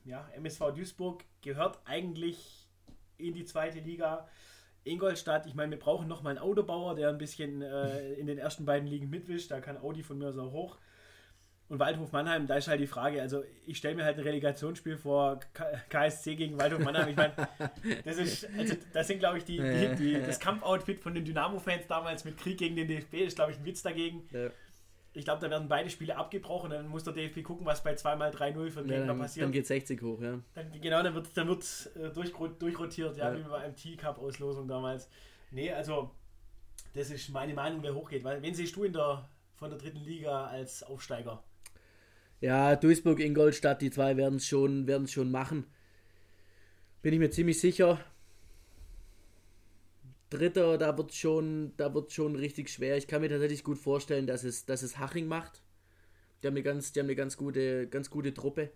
[0.05, 2.69] ja, MSV Duisburg gehört eigentlich
[3.17, 4.29] in die zweite Liga.
[4.83, 8.37] Ingolstadt, ich meine, wir brauchen noch mal einen Autobauer, der ein bisschen äh, in den
[8.37, 9.51] ersten beiden Ligen mitwischt.
[9.51, 10.77] Da kann Audi von mir so hoch.
[11.69, 14.97] Und Waldhof Mannheim, da ist halt die Frage, also ich stelle mir halt ein Relegationsspiel
[14.97, 15.39] vor
[15.89, 17.07] KSC gegen Waldhof Mannheim.
[17.07, 17.33] Ich meine,
[18.03, 21.87] das ist, also das sind, glaube ich, die, die, die, das Kampfoutfit von den Dynamo-Fans
[21.87, 24.27] damals mit Krieg gegen den DFB, ist, glaube ich, ein Witz dagegen.
[24.31, 24.49] Ja.
[25.13, 26.69] Ich glaube, da werden beide Spiele abgebrochen.
[26.69, 29.43] Dann muss der DFB gucken, was bei 2x3-0 für den Ja, Gegner dann, passiert.
[29.43, 30.39] dann geht 60 hoch, ja.
[30.53, 33.37] Dann, genau, dann wird, dann wird äh, durch, durchrotiert, ja, Ja.
[33.37, 35.09] wie bei einem T-Cup-Auslosung damals.
[35.51, 36.11] Nee, also,
[36.93, 38.23] das ist meine Meinung, wer hochgeht.
[38.23, 41.43] Weil, wen siehst du in der, von der dritten Liga als Aufsteiger?
[42.39, 45.65] Ja, Duisburg, Ingolstadt, die zwei werden es schon, werden's schon machen.
[47.01, 47.99] Bin ich mir ziemlich sicher.
[50.31, 52.97] Dritter, da wird schon, da wird schon richtig schwer.
[52.97, 55.61] Ich kann mir tatsächlich gut vorstellen, dass es, dass es Haching macht.
[56.41, 58.71] Die haben eine ganz, die haben eine ganz gute, ganz gute Truppe.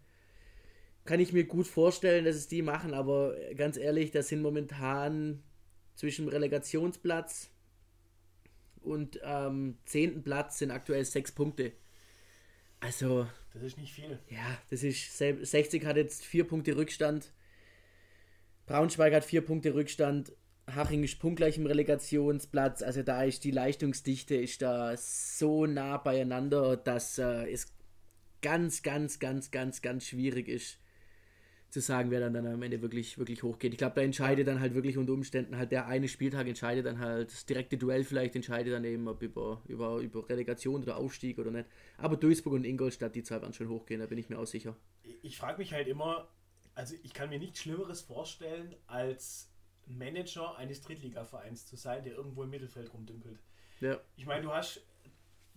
[1.05, 5.41] Kann ich mir gut vorstellen, dass es die machen, aber ganz ehrlich, das sind momentan
[5.95, 7.49] zwischen Relegationsplatz
[8.81, 11.71] und ähm, zehnten Platz sind aktuell sechs Punkte.
[12.81, 14.19] Also, Das ist nicht viel.
[14.29, 15.17] ja, das ist.
[15.17, 17.31] sel- 60 hat jetzt vier Punkte Rückstand.
[18.65, 20.33] Braunschweig hat vier Punkte Rückstand.
[20.67, 22.81] Haching ist punktgleich im Relegationsplatz.
[22.81, 27.73] Also da ist die Leistungsdichte ist da so nah beieinander, dass äh, es
[28.41, 30.79] ganz, ganz, ganz, ganz, ganz schwierig ist
[31.75, 33.73] zu sagen, wer dann, dann am Ende wirklich, wirklich hochgeht.
[33.73, 36.99] Ich glaube, da entscheidet dann halt wirklich unter Umständen halt der eine Spieltag entscheidet dann
[36.99, 41.37] halt, das direkte Duell vielleicht entscheidet dann eben, ob über, über, über Relegation oder Aufstieg
[41.37, 41.67] oder nicht.
[41.97, 44.77] Aber Duisburg und Ingolstadt, die zwei werden schon hochgehen, da bin ich mir auch sicher.
[45.03, 46.29] Ich, ich frage mich halt immer,
[46.75, 49.49] also ich kann mir nichts Schlimmeres vorstellen, als
[49.85, 53.39] Manager eines Drittligavereins zu sein, der irgendwo im Mittelfeld rumdümpelt.
[53.81, 54.81] Ja, Ich meine, du hast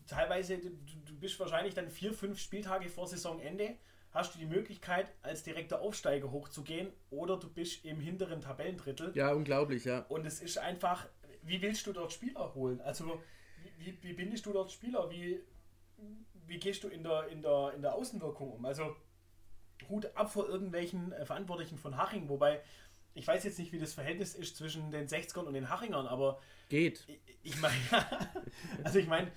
[0.07, 3.76] teilweise, du, du bist wahrscheinlich dann vier, fünf Spieltage vor Saisonende,
[4.11, 9.12] hast du die Möglichkeit, als direkter Aufsteiger hochzugehen oder du bist im hinteren Tabellendrittel.
[9.14, 10.01] ja unglaublich, ja.
[10.09, 11.07] Und es ist einfach,
[11.43, 12.81] wie willst du dort Spieler holen?
[12.81, 13.22] Also,
[13.79, 15.11] wie, wie, bindest du dort Spieler?
[15.11, 15.41] Wie,
[16.47, 18.64] wie gehst du in der, in, der, in der Außenwirkung um?
[18.64, 18.97] Also,
[19.89, 22.62] Hut ab vor irgendwelchen äh, Verantwortlichen von Haching, wobei
[23.19, 26.41] ich weiß jetzt nicht, wie das Verhältnis ist zwischen den 60ern und den Hachingern, aber
[26.69, 27.05] Geht.
[27.09, 27.75] ich- ich meine,
[28.85, 29.31] also ich meine,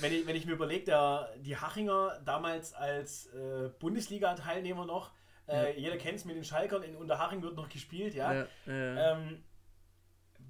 [0.00, 5.12] wenn ich, wenn ich mir überlege, die Hachinger damals als äh, Bundesliga-Teilnehmer noch,
[5.48, 9.12] äh, jeder kennt es mit den Schalkern, in Unterhaching wird noch gespielt, ja, Ja, ja.
[9.12, 9.42] ähm,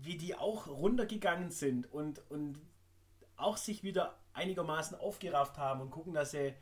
[0.02, 2.58] wie die auch runtergegangen sind und, und
[3.36, 6.54] auch sich wieder einigermaßen aufgerafft haben und gucken, dass sie,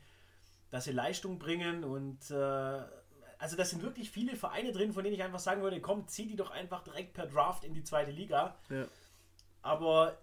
[0.71, 2.81] dass sie Leistung bringen und äh,
[3.43, 6.27] also das sind wirklich viele Vereine drin, von denen ich einfach sagen würde, komm, zieh
[6.27, 8.57] die doch einfach direkt per Draft in die zweite Liga.
[8.69, 8.85] ja.
[9.61, 10.17] Aber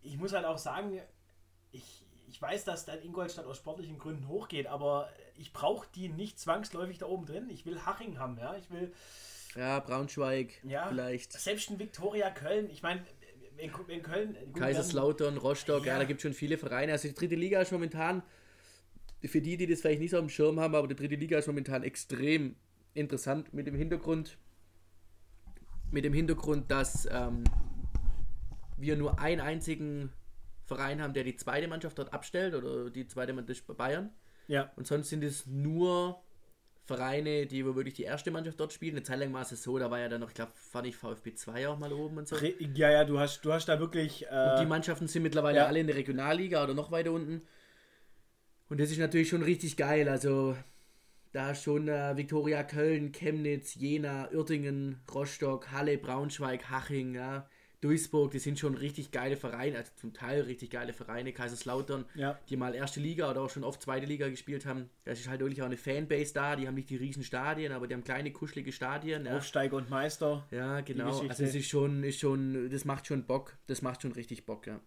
[0.00, 0.98] ich muss halt auch sagen,
[1.72, 6.38] ich, ich weiß, dass dann Ingolstadt aus sportlichen Gründen hochgeht, aber ich brauche die nicht
[6.40, 7.50] zwangsläufig da oben drin.
[7.50, 8.56] Ich will Haching haben, ja.
[8.56, 8.94] Ich will
[9.54, 10.86] ja, Braunschweig Ja.
[10.88, 11.32] vielleicht.
[11.32, 12.70] selbst ein Viktoria Köln.
[12.70, 13.04] Ich meine,
[13.56, 14.36] wenn, wenn Köln.
[14.54, 15.94] Kaiserslautern, Rostock, ja.
[15.94, 15.98] Ja.
[15.98, 16.92] da gibt es schon viele Vereine.
[16.92, 18.22] Also die dritte Liga ist momentan,
[19.24, 21.38] für die, die das vielleicht nicht so auf dem Schirm haben, aber die dritte Liga
[21.38, 22.54] ist momentan extrem
[22.94, 24.38] interessant mit dem Hintergrund,
[25.90, 27.44] mit dem Hintergrund, dass ähm,
[28.76, 30.12] wir nur einen einzigen
[30.66, 34.10] Verein haben, der die zweite Mannschaft dort abstellt oder die zweite Mannschaft bei Bayern.
[34.46, 34.70] Ja.
[34.76, 36.20] Und sonst sind es nur
[36.84, 38.96] Vereine, die wo wirklich die erste Mannschaft dort spielen.
[38.96, 40.96] Eine Zeit lang war es so, da war ja dann noch, ich glaube, fand ich
[40.96, 42.36] VfB 2 auch mal oben und so.
[42.36, 44.26] Ja, ja, du hast, du hast da wirklich.
[44.26, 45.66] Äh, Die Mannschaften sind mittlerweile Ja.
[45.66, 47.42] alle in der Regionalliga oder noch weiter unten.
[48.68, 50.08] Und das ist natürlich schon richtig geil.
[50.08, 50.56] Also
[51.32, 57.48] da schon äh, Viktoria Köln, Chemnitz, Jena, Uertingen, Rostock, Halle, Braunschweig, Haching, ja,
[57.80, 62.36] Duisburg, die sind schon richtig geile Vereine, also zum Teil richtig geile Vereine, Kaiserslautern, Ja.
[62.48, 64.90] die mal erste Liga oder auch schon oft zweite Liga gespielt haben.
[65.04, 67.86] Da ist halt wirklich auch eine Fanbase da, die haben nicht die riesen Stadien, aber
[67.86, 69.26] die haben kleine, kuschelige Stadien.
[69.26, 69.36] Ja.
[69.36, 70.48] Aufsteiger und Meister.
[70.50, 71.20] Ja, genau.
[71.20, 73.56] Also es ist schon, ist schon, das macht schon Bock.
[73.68, 74.80] Das macht schon richtig Bock, ja.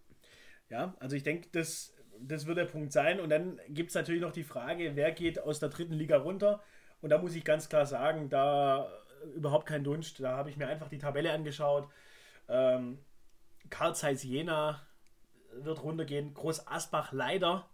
[0.69, 1.93] Ja, also ich denke, das,
[2.27, 3.19] das wird der Punkt sein.
[3.19, 6.61] Und dann gibt es natürlich noch die Frage, wer geht aus der dritten Liga runter?
[7.01, 8.87] Und da muss ich ganz klar sagen, da
[9.35, 10.19] überhaupt kein Dunst.
[10.19, 11.87] Da habe ich mir einfach die Tabelle angeschaut.
[12.47, 12.99] Ähm,
[13.69, 14.81] Karl Zeiss Jena
[15.53, 16.33] wird runtergehen.
[16.33, 17.67] Groß Asbach leider.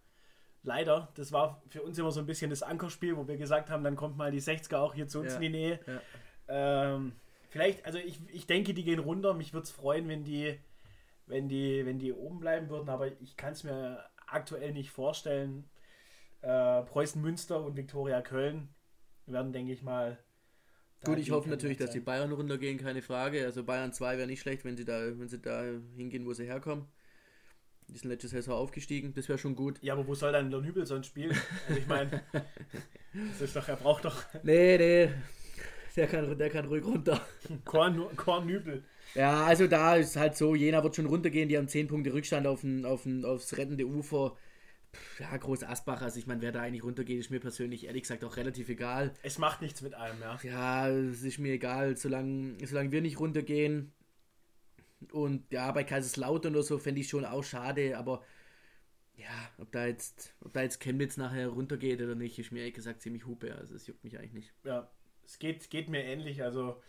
[0.64, 1.10] Leider.
[1.16, 3.96] Das war für uns immer so ein bisschen das Ankerspiel, wo wir gesagt haben, dann
[3.96, 5.80] kommt mal die 60er auch hier zu uns Ja, in die Nähe.
[5.88, 6.02] ja.
[6.50, 7.14] Ähm,
[7.50, 9.34] vielleicht, also ich, ich denke, die gehen runter.
[9.34, 10.58] Mich würde es freuen, wenn die,
[11.26, 15.70] wenn, die, wenn die oben bleiben würden, aber ich kann es mir aktuell nicht vorstellen.
[16.42, 18.70] Äh, Preußen Münster und Viktoria Köln
[19.26, 20.18] werden, denke ich mal.
[21.04, 22.00] Gut, ich hoffe natürlich, dass die.
[22.00, 23.46] Bayern runtergehen, keine Frage.
[23.46, 25.64] Also Bayern 2 wäre nicht schlecht, wenn sie da, wenn sie da
[25.96, 26.86] hingehen, wo sie herkommen.
[27.88, 29.82] Die sind letztes Saison aufgestiegen, das wäre schon gut.
[29.82, 31.38] Ja, aber wo soll dann der Nübel sonst spielen?
[31.68, 32.22] Also ich meine,
[33.14, 35.10] das ist doch, er braucht doch Nee, nee.
[35.96, 37.22] Der kann, der kann ruhig runter.
[37.66, 38.84] Korn, Korn Nübel.
[39.14, 42.46] Ja, also da ist halt so, Jena wird schon runtergehen, die haben 10 Punkte Rückstand
[42.48, 44.36] auf den, auf den, aufs rettende Ufer.
[44.96, 48.04] Pff, Ja, Groß Asbach, also ich meine, wer da eigentlich runtergeht, ist mir persönlich ehrlich
[48.04, 49.16] gesagt auch relativ egal.
[49.22, 50.42] Es macht nichts mit einem, ja.
[50.42, 53.94] Ja, es ist mir egal, solange, solange wir nicht runtergehen.
[55.12, 58.24] Und ja, bei Kaiserslautern oder so fände ich schon auch schade, aber
[59.16, 62.76] Ja, ob da jetzt, ob da jetzt Chemnitz nachher runtergeht oder nicht, ist mir ehrlich
[62.76, 63.54] gesagt ziemlich hupe.
[63.56, 64.54] Also es juckt mich eigentlich nicht.
[64.64, 64.90] Ja,
[65.26, 66.44] es geht, geht mir ähnlich.
[66.44, 66.82] Also,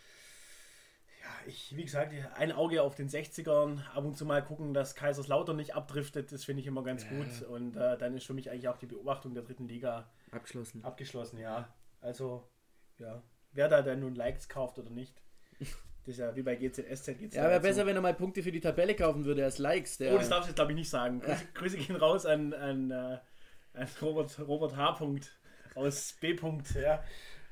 [1.47, 5.55] ich, wie gesagt, ein Auge auf den 60ern, ab und zu mal gucken, dass Kaiserslautern
[5.55, 7.09] nicht abdriftet, das finde ich immer ganz ja.
[7.09, 7.47] gut.
[7.49, 10.83] Und äh, dann ist für mich eigentlich auch die Beobachtung der dritten Liga abgeschlossen.
[10.83, 11.73] Abgeschlossen, ja.
[12.01, 12.47] Also,
[12.97, 13.21] ja,
[13.51, 15.21] wer da denn nun Likes kauft oder nicht.
[16.05, 17.19] Das ist ja wie bei GZSZ.
[17.19, 19.97] GZ ja, wäre besser, wenn er mal Punkte für die Tabelle kaufen würde als Likes.
[19.97, 21.19] Der oh, das darfst du jetzt glaube ich nicht sagen.
[21.19, 23.19] Grüße, Grüße, gehen raus an, an, äh,
[23.73, 24.99] an Robert, Robert H.
[25.75, 26.35] aus B.
[26.81, 27.03] Ja.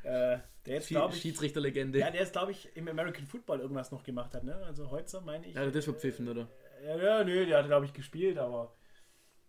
[0.07, 1.21] Äh, der jetzt, glaube ich.
[1.21, 1.99] Schiedsrichterlegende.
[1.99, 4.55] Ja, der jetzt, glaube ich, im American Football irgendwas noch gemacht hat, ne?
[4.65, 5.55] Also Heutzer, meine ich.
[5.55, 6.47] Ja, das wird pfiffen, oder?
[6.85, 8.73] Ja, ja, nö, der hat, glaube ich, gespielt, aber.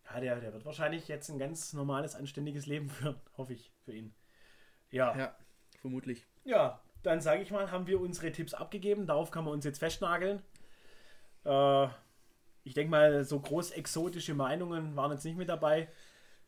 [0.04, 3.92] Ja, der, der wird wahrscheinlich jetzt ein ganz normales, anständiges Leben führen, hoffe ich, für
[3.92, 4.12] ihn.
[4.90, 5.16] Ja.
[5.16, 5.36] Ja,
[5.80, 6.26] vermutlich.
[6.44, 9.06] Ja, dann sage ich mal, haben wir unsere Tipps abgegeben.
[9.06, 10.42] Darauf kann man uns jetzt festnageln.
[11.44, 11.86] Äh,
[12.64, 15.88] ich denke mal, so groß exotische Meinungen waren jetzt nicht mit dabei.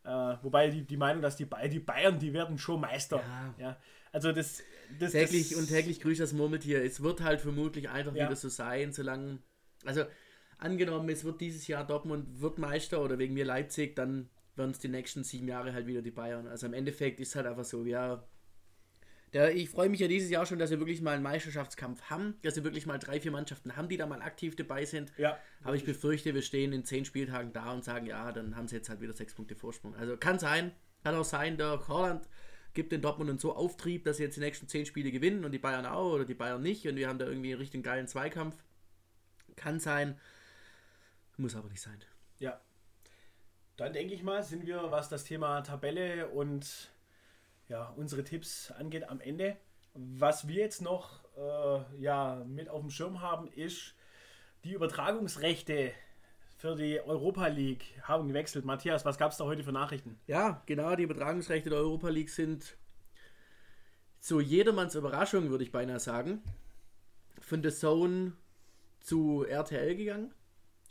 [0.02, 3.22] Äh, wobei die, die Meinung, dass die, die Bayern, die werden schon Meister.
[3.58, 3.66] Ja.
[3.66, 3.76] ja.
[4.12, 4.62] Also das,
[4.98, 6.82] das täglich das, und täglich grüßt das Murmeltier.
[6.82, 8.26] Es wird halt vermutlich einfach ja.
[8.26, 9.38] wieder so sein, solange.
[9.84, 10.04] Also
[10.58, 14.78] angenommen, es wird dieses Jahr Dortmund wird Meister oder wegen mir Leipzig, dann werden es
[14.78, 16.46] die nächsten sieben Jahre halt wieder die Bayern.
[16.46, 18.26] Also im Endeffekt ist halt einfach so, ja,
[19.32, 22.34] der, ich freue mich ja dieses Jahr schon, dass wir wirklich mal einen Meisterschaftskampf haben,
[22.42, 25.12] dass wir wirklich mal drei, vier Mannschaften haben, die da mal aktiv dabei sind.
[25.18, 25.38] Ja.
[25.62, 28.76] Aber ich befürchte, wir stehen in zehn Spieltagen da und sagen, ja, dann haben sie
[28.76, 29.94] jetzt halt wieder sechs Punkte Vorsprung.
[29.94, 30.72] Also kann sein,
[31.04, 32.28] kann auch sein, der Holland
[32.74, 35.58] gibt den Dortmund so Auftrieb, dass sie jetzt die nächsten zehn Spiele gewinnen und die
[35.58, 38.56] Bayern auch oder die Bayern nicht und wir haben da irgendwie einen richtig geilen Zweikampf.
[39.56, 40.18] Kann sein,
[41.36, 41.98] muss aber nicht sein.
[42.38, 42.60] Ja.
[43.76, 46.90] Dann denke ich mal, sind wir, was das Thema Tabelle und
[47.68, 49.56] ja, unsere Tipps angeht am Ende.
[49.94, 53.94] Was wir jetzt noch äh, ja, mit auf dem Schirm haben, ist
[54.64, 55.92] die Übertragungsrechte
[56.60, 58.66] für die Europa League haben gewechselt.
[58.66, 60.20] Matthias, was gab es da heute für Nachrichten?
[60.26, 62.76] Ja, genau, die Übertragungsrechte der Europa League sind
[64.18, 66.42] zu jedermanns Überraschung, würde ich beinahe sagen,
[67.40, 68.34] von The Zone
[69.00, 70.34] zu RTL gegangen.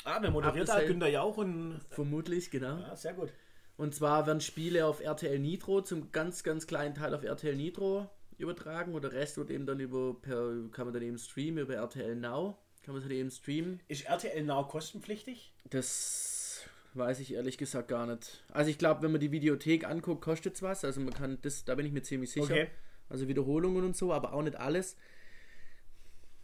[0.06, 0.84] Ah, wer moderiert da?
[0.84, 1.80] Günter Jauch und.
[1.92, 2.80] Vermutlich, genau.
[2.80, 3.32] Ja, sehr gut.
[3.78, 8.10] Und zwar werden Spiele auf RTL Nitro zum ganz, ganz kleinen Teil auf RTL Nitro
[8.40, 11.76] übertragen und der Rest wird eben dann über, per, kann man dann eben streamen über
[11.76, 12.58] RTL Now.
[12.84, 13.82] Kann man es halt eben streamen.
[13.88, 15.54] Ist RTL Now kostenpflichtig?
[15.70, 18.44] Das weiß ich ehrlich gesagt gar nicht.
[18.50, 20.84] Also ich glaube, wenn man die Videothek anguckt, kostet es was.
[20.84, 22.54] Also man kann das, da bin ich mir ziemlich sicher.
[22.54, 22.68] Okay.
[23.10, 24.96] Also Wiederholungen und so, aber auch nicht alles.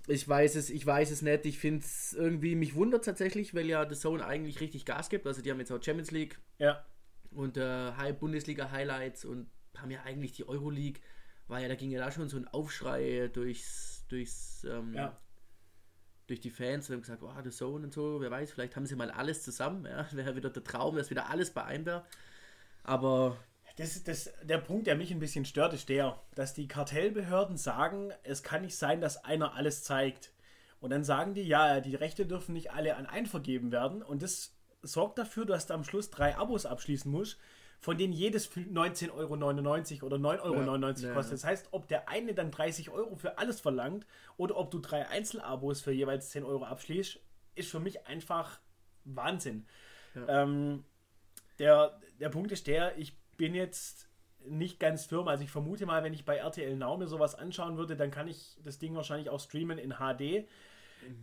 [0.08, 1.46] Ich weiß es, ich weiß es nicht.
[1.46, 5.26] Ich finde es irgendwie, mich wundert tatsächlich, weil ja The Zone eigentlich richtig Gas gibt.
[5.26, 6.40] Also die haben jetzt auch Champions League.
[6.60, 6.86] Ja
[7.36, 11.02] und äh, Bundesliga-Highlights und haben ja eigentlich die Euroleague,
[11.48, 15.18] war ja, da ging ja da schon so ein Aufschrei durchs, durchs ähm, ja.
[16.28, 18.86] Durch die Fans und haben gesagt, oh, The Zone und so, wer weiß, vielleicht haben
[18.86, 22.06] sie mal alles zusammen, ja, wäre wieder der Traum, dass wieder alles bei einem wäre.
[22.84, 23.38] Aber
[23.78, 28.12] das, das, der Punkt, der mich ein bisschen stört, ist der, dass die Kartellbehörden sagen,
[28.24, 30.32] es kann nicht sein, dass einer alles zeigt.
[30.80, 34.02] Und dann sagen die, ja, die Rechte dürfen nicht alle an einen vergeben werden.
[34.02, 37.38] Und das sorgt dafür, dass du am Schluss drei Abos abschließen musst,
[37.80, 41.34] von denen jedes 19,99 Euro oder 9,99 Euro ja, kostet.
[41.34, 44.06] Das heißt, ob der eine dann 30 Euro für alles verlangt
[44.38, 47.20] oder ob du drei Einzelabos für jeweils 10 Euro abschließt,
[47.56, 48.60] ist für mich einfach
[49.04, 49.66] Wahnsinn.
[50.16, 50.44] Ja.
[50.44, 50.84] Ähm,
[51.60, 54.10] der, der Punkt ist der, ich bin jetzt
[54.48, 55.28] nicht ganz firm.
[55.28, 58.28] Also ich vermute mal, wenn ich bei RTL Now mir sowas anschauen würde, dann kann
[58.28, 60.48] ich das Ding wahrscheinlich auch streamen in HD.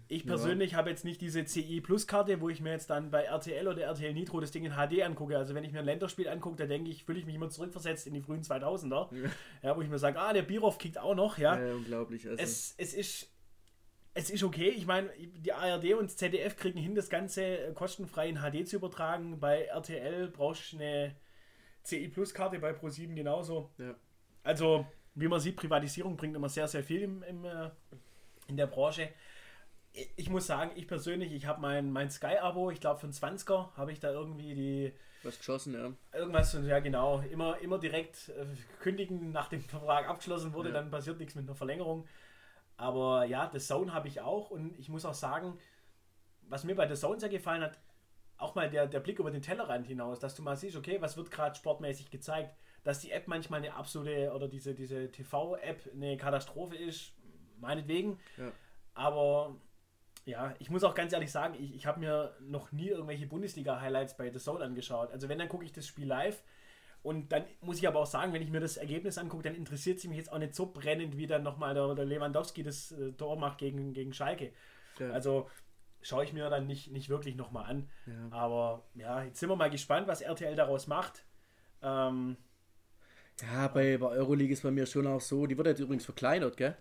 [0.08, 0.78] Ich persönlich ja.
[0.78, 3.82] habe jetzt nicht diese CI Plus Karte, wo ich mir jetzt dann bei RTL oder
[3.82, 5.36] RTL Nitro das Ding in HD angucke.
[5.36, 8.06] Also wenn ich mir ein Länderspiel angucke, da denke ich, fühle ich mich immer zurückversetzt
[8.06, 9.14] in die frühen 2000er.
[9.14, 9.30] Ja,
[9.62, 11.38] ja wo ich mir sage, ah, der Birov kickt auch noch.
[11.38, 12.28] Ja, ja unglaublich.
[12.28, 12.42] Also.
[12.42, 13.28] Es, es ist
[14.14, 14.68] es ist okay.
[14.68, 19.40] Ich meine, die ARD und ZDF kriegen hin, das Ganze kostenfrei in HD zu übertragen.
[19.40, 21.16] Bei RTL brauchst du eine
[21.82, 23.70] CI Plus Karte, bei Pro7 genauso.
[23.78, 23.94] Ja.
[24.42, 27.70] Also, wie man sieht, Privatisierung bringt immer sehr, sehr viel im, im äh,
[28.48, 29.08] in der Branche
[30.16, 33.74] ich muss sagen, ich persönlich, ich habe mein, mein Sky-Abo, ich glaube für einen 20er
[33.76, 34.92] habe ich da irgendwie die.
[35.22, 36.18] Was geschossen, ja.
[36.18, 37.20] Irgendwas, ja genau.
[37.20, 38.46] Immer, immer direkt äh,
[38.80, 40.74] kündigen, nachdem der Vertrag abgeschlossen wurde, ja.
[40.74, 42.06] dann passiert nichts mit einer Verlängerung.
[42.76, 45.58] Aber ja, The Zone habe ich auch und ich muss auch sagen,
[46.48, 47.78] was mir bei The Zone sehr gefallen hat,
[48.38, 51.16] auch mal der, der Blick über den Tellerrand hinaus, dass du mal siehst, okay, was
[51.16, 56.16] wird gerade sportmäßig gezeigt, dass die App manchmal eine absolute oder diese, diese TV-App eine
[56.16, 57.12] Katastrophe ist,
[57.60, 58.18] meinetwegen.
[58.36, 58.50] Ja.
[58.94, 59.54] Aber
[60.24, 64.16] ja, ich muss auch ganz ehrlich sagen, ich, ich habe mir noch nie irgendwelche Bundesliga-Highlights
[64.16, 65.10] bei The Zone angeschaut.
[65.12, 66.42] Also wenn, dann gucke ich das Spiel live.
[67.02, 69.98] Und dann muss ich aber auch sagen, wenn ich mir das Ergebnis angucke, dann interessiert
[69.98, 73.12] es mich jetzt auch nicht so brennend, wie dann nochmal der, der Lewandowski das äh,
[73.12, 74.52] Tor macht gegen, gegen Schalke.
[75.00, 75.10] Ja.
[75.10, 75.50] Also
[76.00, 77.90] schaue ich mir dann nicht, nicht wirklich nochmal an.
[78.06, 78.28] Ja.
[78.30, 81.24] Aber ja, jetzt sind wir mal gespannt, was RTL daraus macht.
[81.82, 82.36] Ähm,
[83.40, 86.56] ja, bei, bei Euroleague ist bei mir schon auch so, die wird jetzt übrigens verkleinert,
[86.56, 86.76] gell?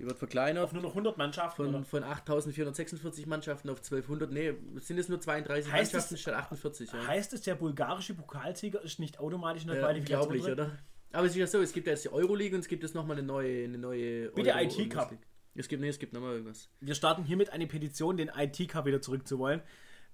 [0.00, 0.64] Die wird verkleinert.
[0.64, 1.72] Auf nur noch 100 Mannschaften?
[1.72, 4.32] Von, von 8446 Mannschaften auf 1200.
[4.32, 6.90] Nee, sind es nur 32 heißt Mannschaften es, statt 48.
[6.90, 7.06] Ja.
[7.06, 10.52] Heißt es, der bulgarische Pokalsieger ist nicht automatisch in der ja, Qualifikation Unglaublich, drin?
[10.54, 10.78] oder?
[11.12, 13.18] Aber es ist ja so, es gibt jetzt die Euroleague und es gibt jetzt nochmal
[13.18, 15.12] eine neue, eine neue Bitte IT-Cup.
[15.54, 16.70] Es gibt, nee, es gibt nochmal irgendwas.
[16.80, 19.60] Wir starten hiermit eine Petition, den IT-Cup wieder zurückzuwollen.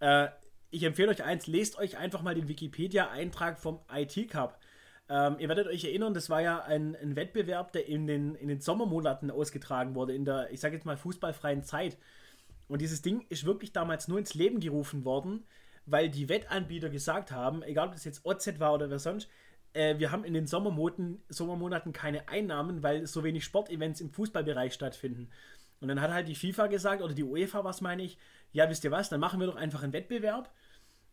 [0.00, 0.28] Äh,
[0.70, 4.58] ich empfehle euch eins, lest euch einfach mal den Wikipedia-Eintrag vom IT-Cup.
[5.08, 8.48] Ähm, ihr werdet euch erinnern, das war ja ein, ein, Wettbewerb, der in den, in
[8.48, 11.96] den Sommermonaten ausgetragen wurde, in der, ich sage jetzt mal, fußballfreien Zeit.
[12.68, 15.44] Und dieses Ding ist wirklich damals nur ins Leben gerufen worden,
[15.86, 19.28] weil die Wettanbieter gesagt haben, egal ob das jetzt OZ war oder wer sonst,
[19.72, 24.72] äh, wir haben in den Sommermonaten, Sommermonaten keine Einnahmen, weil so wenig Sportevents im Fußballbereich
[24.72, 25.28] stattfinden.
[25.80, 28.18] Und dann hat halt die FIFA gesagt, oder die UEFA, was meine ich,
[28.52, 30.50] ja, wisst ihr was, dann machen wir doch einfach einen Wettbewerb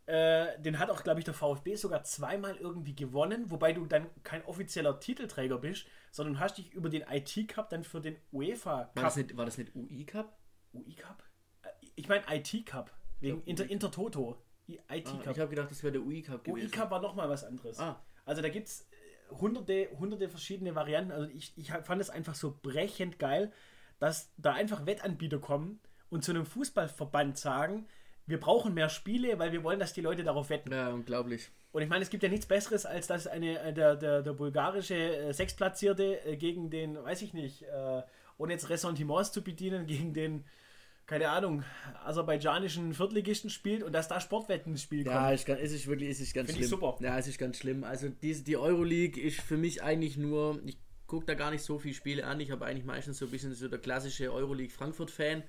[0.06, 4.08] äh, den hat auch, glaube ich, der VfB sogar zweimal irgendwie gewonnen, wobei du dann
[4.24, 8.96] kein offizieller Titelträger bist, sondern hast dich über den IT-Cup dann für den UEFA Cup.
[8.96, 10.38] War das nicht, war das nicht UI-Cup?
[10.74, 11.24] UI-Cup?
[11.64, 12.92] Äh, ich meine IT-Cup,
[13.22, 14.44] wegen ja, Inter, Intertoto.
[14.68, 15.28] IT-Cup.
[15.28, 16.66] Ah, ich habe gedacht, das wäre der UI-Cup gewesen.
[16.66, 17.80] UI-Cup war nochmal was anderes.
[17.80, 18.02] Ah.
[18.26, 21.12] Also da gibt es äh, hunderte, hunderte verschiedene Varianten.
[21.12, 23.54] Also ich, ich fand es einfach so brechend geil,
[24.00, 25.80] dass da einfach Wettanbieter kommen
[26.10, 27.88] und zu einem Fußballverband sagen,
[28.26, 30.72] wir brauchen mehr Spiele, weil wir wollen, dass die Leute darauf wetten.
[30.72, 31.50] Ja, unglaublich.
[31.72, 34.34] Und ich meine, es gibt ja nichts Besseres, als dass eine, äh, der, der, der
[34.34, 38.02] bulgarische äh, Sechsplatzierte äh, gegen den, weiß ich nicht, äh,
[38.38, 40.46] ohne jetzt Ressentiments zu bedienen, gegen den,
[41.06, 41.64] keine Ahnung,
[42.06, 45.16] aserbaidschanischen Viertligisten spielt und dass da Sportwetten ins Spiel kommen.
[45.16, 46.66] Ja, es ist, wirklich es ist ganz Find schlimm.
[46.66, 46.98] Ich super.
[47.02, 47.84] Ja, es ist ganz schlimm.
[47.84, 51.78] Also die, die Euroleague ist für mich eigentlich nur, ich gucke da gar nicht so
[51.78, 52.40] viele Spiele an.
[52.40, 55.44] Ich habe eigentlich meistens so ein bisschen so der klassische Euroleague Frankfurt-Fan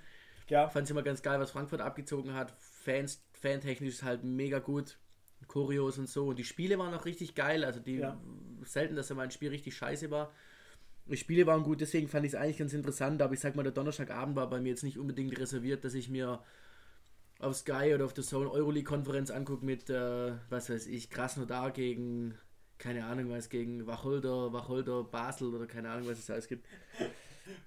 [0.48, 0.68] ja.
[0.68, 2.52] Fand es immer ganz geil, was Frankfurt abgezogen hat.
[2.58, 4.98] Fans, fantechnisch ist halt mega gut.
[5.46, 6.28] Choreos und so.
[6.28, 7.64] Und die Spiele waren auch richtig geil.
[7.64, 8.18] Also die ja.
[8.64, 10.32] selten, dass da mal ein Spiel richtig scheiße war.
[11.06, 13.20] Die Spiele waren gut, deswegen fand ich es eigentlich ganz interessant.
[13.20, 16.08] Aber ich sag mal, der Donnerstagabend war bei mir jetzt nicht unbedingt reserviert, dass ich
[16.08, 16.40] mir
[17.40, 22.38] auf Sky oder auf der Zone Euroleague-Konferenz angucke mit, äh, was weiß ich, Krasnodar gegen,
[22.78, 26.66] keine Ahnung was, gegen Wacholder, Wacholder Basel oder keine Ahnung, was es alles gibt.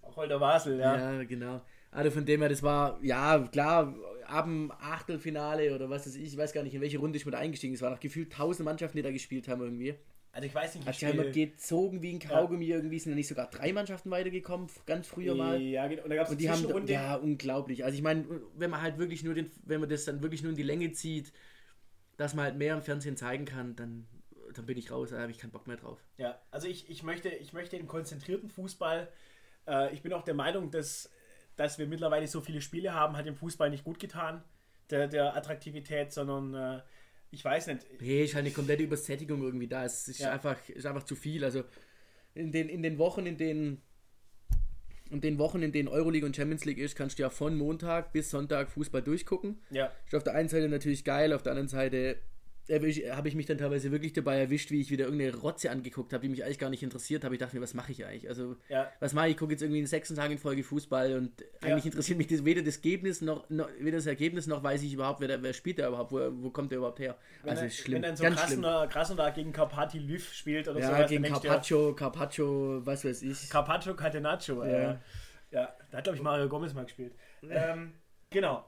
[0.01, 1.13] Wacholder Basel, ja.
[1.13, 1.61] Ja, genau.
[1.91, 6.33] Also von dem her, das war, ja, klar, ab dem Achtelfinale oder was weiß ich,
[6.33, 7.75] ich weiß gar nicht, in welche Runde ich mit eingestiegen bin.
[7.75, 9.95] Es waren noch gefühlt tausend Mannschaften, die da gespielt haben irgendwie.
[10.31, 12.75] Also ich weiß nicht, wie Also die haben gezogen wie ein Kaugummi ja.
[12.75, 15.59] irgendwie, sind ja nicht sogar drei Mannschaften weitergekommen, ganz früher mal.
[15.59, 16.03] Ja, genau.
[16.03, 17.83] Und da gab es die haben, Ja, unglaublich.
[17.83, 18.25] Also ich meine,
[18.55, 20.91] wenn man halt wirklich nur den, wenn man das dann wirklich nur in die Länge
[20.91, 21.33] zieht,
[22.17, 24.05] dass man halt mehr im Fernsehen zeigen kann, dann,
[24.53, 25.99] dann bin ich raus, da habe ich keinen Bock mehr drauf.
[26.17, 29.07] Ja, also ich, ich, möchte, ich möchte den konzentrierten Fußball,
[29.67, 31.09] äh, ich bin auch der Meinung, dass
[31.57, 34.43] dass wir mittlerweile so viele Spiele haben, hat dem Fußball nicht gut getan,
[34.89, 36.81] der, der Attraktivität, sondern äh,
[37.31, 37.85] ich weiß nicht.
[37.99, 39.83] Nee, ist halt eine komplette Übersättigung irgendwie da.
[39.83, 40.31] Es ist, ja.
[40.31, 41.43] einfach, ist einfach zu viel.
[41.43, 41.63] Also
[42.33, 43.81] in den, in den Wochen, in denen
[45.09, 48.11] in den Wochen, in denen Euroleague und Champions League ist, kannst du ja von Montag
[48.11, 49.61] bis Sonntag Fußball durchgucken.
[49.69, 49.91] Ja.
[50.05, 52.17] Ist auf der einen Seite natürlich geil, auf der anderen Seite
[52.69, 56.21] habe ich mich dann teilweise wirklich dabei erwischt, wie ich wieder irgendeine Rotze angeguckt habe,
[56.21, 57.35] die mich eigentlich gar nicht interessiert habe.
[57.35, 58.27] Ich dachte mir, was mache ich eigentlich?
[58.27, 58.91] Also, ja.
[58.99, 59.31] was mache ich?
[59.31, 61.69] Ich gucke jetzt irgendwie in sechs Tagen in Folge Fußball und ja.
[61.69, 64.93] eigentlich interessiert mich das, weder das Ergebnis noch, noch, weder das Ergebnis noch weiß ich
[64.93, 67.17] überhaupt, wer, wer spielt der überhaupt, wo, wo kommt der überhaupt her?
[67.43, 67.95] Wenn also, er, schlimm.
[67.95, 72.85] Wenn dann so Krasner, Krasner gegen Carpati Lüv spielt oder ja, sowas, gegen Carpaccio, Carpaccio,
[72.85, 73.49] was weiß ich.
[73.49, 74.91] Carpaccio Catenaccio, ja.
[74.91, 74.97] Äh,
[75.51, 77.13] ja, da hat, glaube ich, Mario Gomez mal gespielt.
[77.49, 77.93] Ähm,
[78.29, 78.65] genau.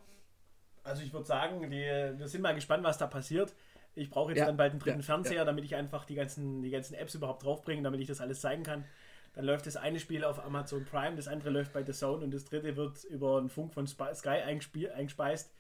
[0.84, 1.82] Also ich würde sagen, die,
[2.18, 3.54] wir sind mal gespannt, was da passiert.
[3.96, 6.62] Ich brauche jetzt ja, dann bald einen dritten ja, Fernseher, damit ich einfach die ganzen,
[6.62, 8.86] die ganzen Apps überhaupt draufbringe, damit ich das alles zeigen kann.
[9.34, 12.34] Dann läuft das eine Spiel auf Amazon Prime, das andere läuft bei The Zone und
[12.34, 15.54] das dritte wird über einen Funk von Sky eingespeist.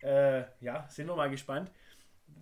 [0.00, 1.70] Äh, ja, sind wir mal gespannt.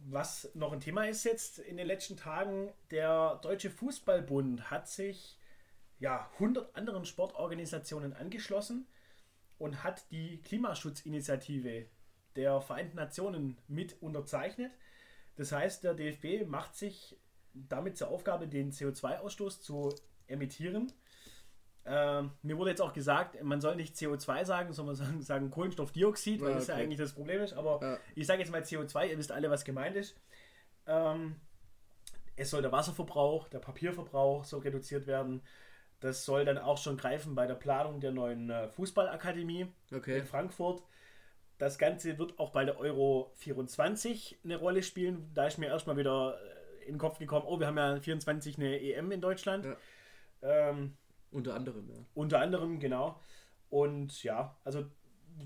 [0.09, 5.39] Was noch ein Thema ist jetzt in den letzten Tagen, der Deutsche Fußballbund hat sich
[5.99, 8.87] ja 100 anderen Sportorganisationen angeschlossen
[9.59, 11.87] und hat die Klimaschutzinitiative
[12.37, 14.73] der Vereinten Nationen mit unterzeichnet.
[15.37, 17.17] Das heißt, der DFB macht sich
[17.53, 19.95] damit zur Aufgabe, den CO2-Ausstoß zu
[20.27, 20.93] emittieren.
[21.85, 26.41] Äh, mir wurde jetzt auch gesagt, man soll nicht CO2 sagen, sondern sagen, sagen Kohlenstoffdioxid,
[26.41, 27.55] weil ja, das ja eigentlich das Problem ist.
[27.55, 27.99] Aber ja.
[28.15, 30.17] ich sage jetzt mal CO2, ihr wisst alle, was gemeint ist.
[30.87, 31.37] Ähm,
[32.35, 35.43] es soll der Wasserverbrauch, der Papierverbrauch so reduziert werden.
[36.01, 40.19] Das soll dann auch schon greifen bei der Planung der neuen äh, Fußballakademie okay.
[40.19, 40.83] in Frankfurt.
[41.59, 45.31] Das Ganze wird auch bei der Euro 24 eine Rolle spielen.
[45.35, 48.59] Da ist mir erstmal wieder äh, in den Kopf gekommen, oh, wir haben ja 24
[48.59, 49.65] eine EM in Deutschland.
[49.65, 49.77] Ja.
[50.43, 50.97] Ähm,
[51.31, 51.97] unter anderem, ja.
[52.15, 53.21] Unter anderem, genau.
[53.69, 54.87] Und ja, also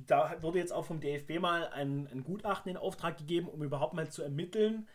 [0.06, 3.94] da wurde jetzt auch vom DFB mal ein, ein Gutachten in Auftrag gegeben, um überhaupt
[3.94, 4.88] mal zu ermitteln,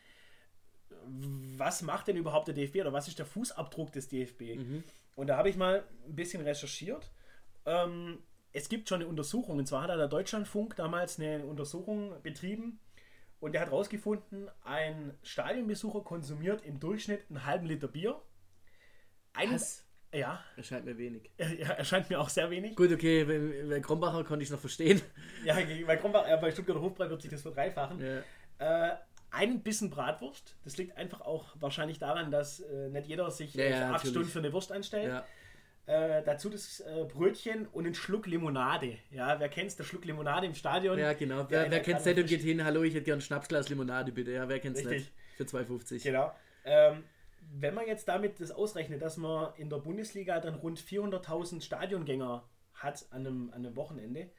[1.58, 4.56] was macht denn überhaupt der DFB oder was ist der Fußabdruck des DFB?
[4.56, 4.84] Mhm.
[5.16, 7.12] Und da habe ich mal ein bisschen recherchiert.
[7.66, 8.20] Ähm,
[8.56, 12.80] es gibt schon eine Untersuchung, und zwar hat der Deutschlandfunk damals eine Untersuchung betrieben
[13.42, 18.22] und der hat herausgefunden, ein Stadionbesucher konsumiert im Durchschnitt einen halben Liter Bier.
[19.34, 19.86] Einen, Was?
[20.14, 20.42] Ja.
[20.56, 21.30] Erscheint mir wenig.
[21.38, 22.78] Ja, erscheint mir auch sehr wenig.
[22.78, 25.02] Gut, okay, bei, bei Krombacher konnte ich es noch verstehen.
[25.44, 28.00] Ja, bei Krombacher, ja, bei Stuttgarter Hofbrei wird sich das verdreifachen.
[28.00, 28.92] Ja.
[28.92, 28.96] Äh,
[29.32, 30.56] einen Bissen Bratwurst.
[30.64, 34.30] Das liegt einfach auch wahrscheinlich daran, dass äh, nicht jeder sich ja, ja, acht Stunden
[34.30, 35.10] für eine Wurst anstellt.
[35.10, 35.26] Ja.
[35.88, 38.98] Äh, dazu das äh, Brötchen und einen Schluck Limonade.
[39.12, 40.98] Ja, wer kennt der Schluck Limonade im Stadion?
[40.98, 41.46] Ja, genau.
[41.48, 44.12] Wer, wer kennt es nicht und geht hin, hallo, ich hätte gern ein Schnapsglas Limonade,
[44.12, 44.32] bitte.
[44.32, 45.12] Ja, wer kennt es nicht?
[45.38, 46.02] Für 2,50.
[46.02, 46.34] Genau.
[46.64, 47.04] Ähm,
[47.54, 52.44] wenn man jetzt damit das ausrechnet, dass man in der Bundesliga dann rund 400.000 Stadiongänger
[52.74, 54.32] hat an einem, an einem Wochenende,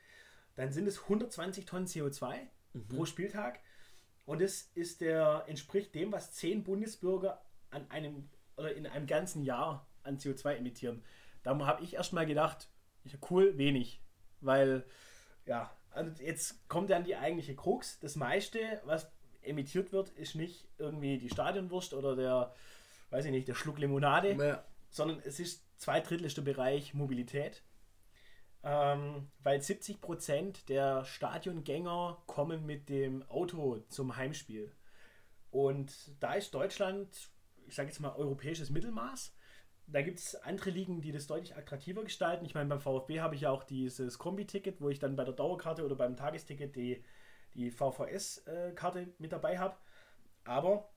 [0.57, 2.39] dann sind es 120 Tonnen CO2
[2.73, 2.89] mhm.
[2.89, 3.61] pro Spieltag.
[4.25, 7.41] Und das ist der, entspricht dem, was 10 Bundesbürger
[7.71, 11.05] an einem oder in einem ganzen Jahr an CO2 emittieren.
[11.47, 12.69] Da habe ich erstmal gedacht,
[13.31, 14.03] cool, wenig.
[14.41, 14.85] Weil,
[15.45, 18.01] ja, also jetzt kommt dann die eigentliche Krux.
[18.01, 19.09] Das meiste, was
[19.43, 22.53] emittiert wird, ist nicht irgendwie die Stadionwurst oder der,
[23.11, 24.65] weiß ich nicht, der Schluck Limonade, ja.
[24.91, 27.63] sondern es ist zwei Drittel ist der Bereich Mobilität.
[28.65, 34.75] Ähm, weil 70 Prozent der Stadiongänger kommen mit dem Auto zum Heimspiel.
[35.53, 37.31] Und da ist Deutschland,
[37.69, 39.36] ich sage jetzt mal, europäisches Mittelmaß.
[39.89, 42.45] Da gibt es andere Ligen, die das deutlich attraktiver gestalten.
[42.45, 45.35] Ich meine, beim VfB habe ich ja auch dieses Kombi-Ticket, wo ich dann bei der
[45.35, 47.05] Dauerkarte oder beim Tagesticket die,
[47.55, 49.77] die VVS-Karte mit dabei habe.
[50.45, 50.91] Aber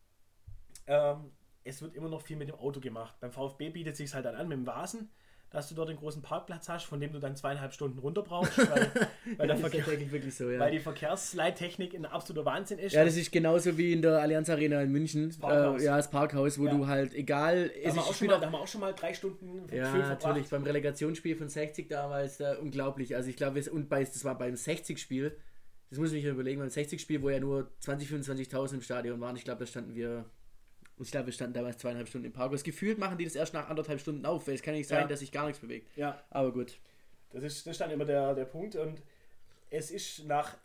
[0.88, 1.32] ähm,
[1.64, 3.16] es wird immer noch viel mit dem Auto gemacht.
[3.20, 5.12] Beim VfB bietet es sich halt dann an mit dem Vasen
[5.52, 8.58] dass du dort einen großen Parkplatz hast, von dem du dann zweieinhalb Stunden runter brauchst,
[8.58, 8.92] weil,
[9.38, 9.84] weil, der Verkehr,
[10.30, 10.60] so, ja.
[10.60, 12.94] weil die Verkehrsleittechnik ein absoluter Wahnsinn ist.
[12.94, 15.30] Ja, das ist genauso wie in der Allianz Arena in München.
[15.30, 16.74] Das äh, ja, das Parkhaus, wo ja.
[16.74, 17.70] du halt, egal.
[17.70, 19.92] Da haben, wir auch schon mal, da haben wir auch schon mal drei Stunden Ja,
[19.92, 20.50] natürlich.
[20.50, 23.16] Beim Relegationsspiel von 60 damals äh, unglaublich.
[23.16, 25.36] Also ich glaube, und bei, das war beim 60-Spiel,
[25.90, 29.36] das muss ich mir überlegen, beim 60-Spiel, wo ja nur 20, 25.000 im Stadion waren,
[29.36, 30.26] ich glaube, da standen wir
[31.00, 32.62] und ich glaube, wir standen damals zweieinhalb Stunden im Parkhaus.
[32.62, 35.08] Gefühlt machen die das erst nach anderthalb Stunden auf, weil es kann nicht sein, ja.
[35.08, 35.96] dass sich gar nichts bewegt.
[35.96, 36.22] Ja.
[36.30, 36.78] Aber gut.
[37.32, 38.76] Das ist, das ist dann immer der, der Punkt.
[38.76, 39.02] Und
[39.70, 40.58] es ist nach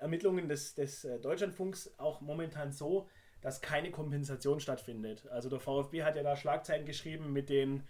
[0.00, 3.10] Ermittlungen des, des äh, Deutschlandfunks auch momentan so,
[3.42, 5.28] dass keine Kompensation stattfindet.
[5.28, 7.82] Also der VfB hat ja da Schlagzeilen geschrieben mit den,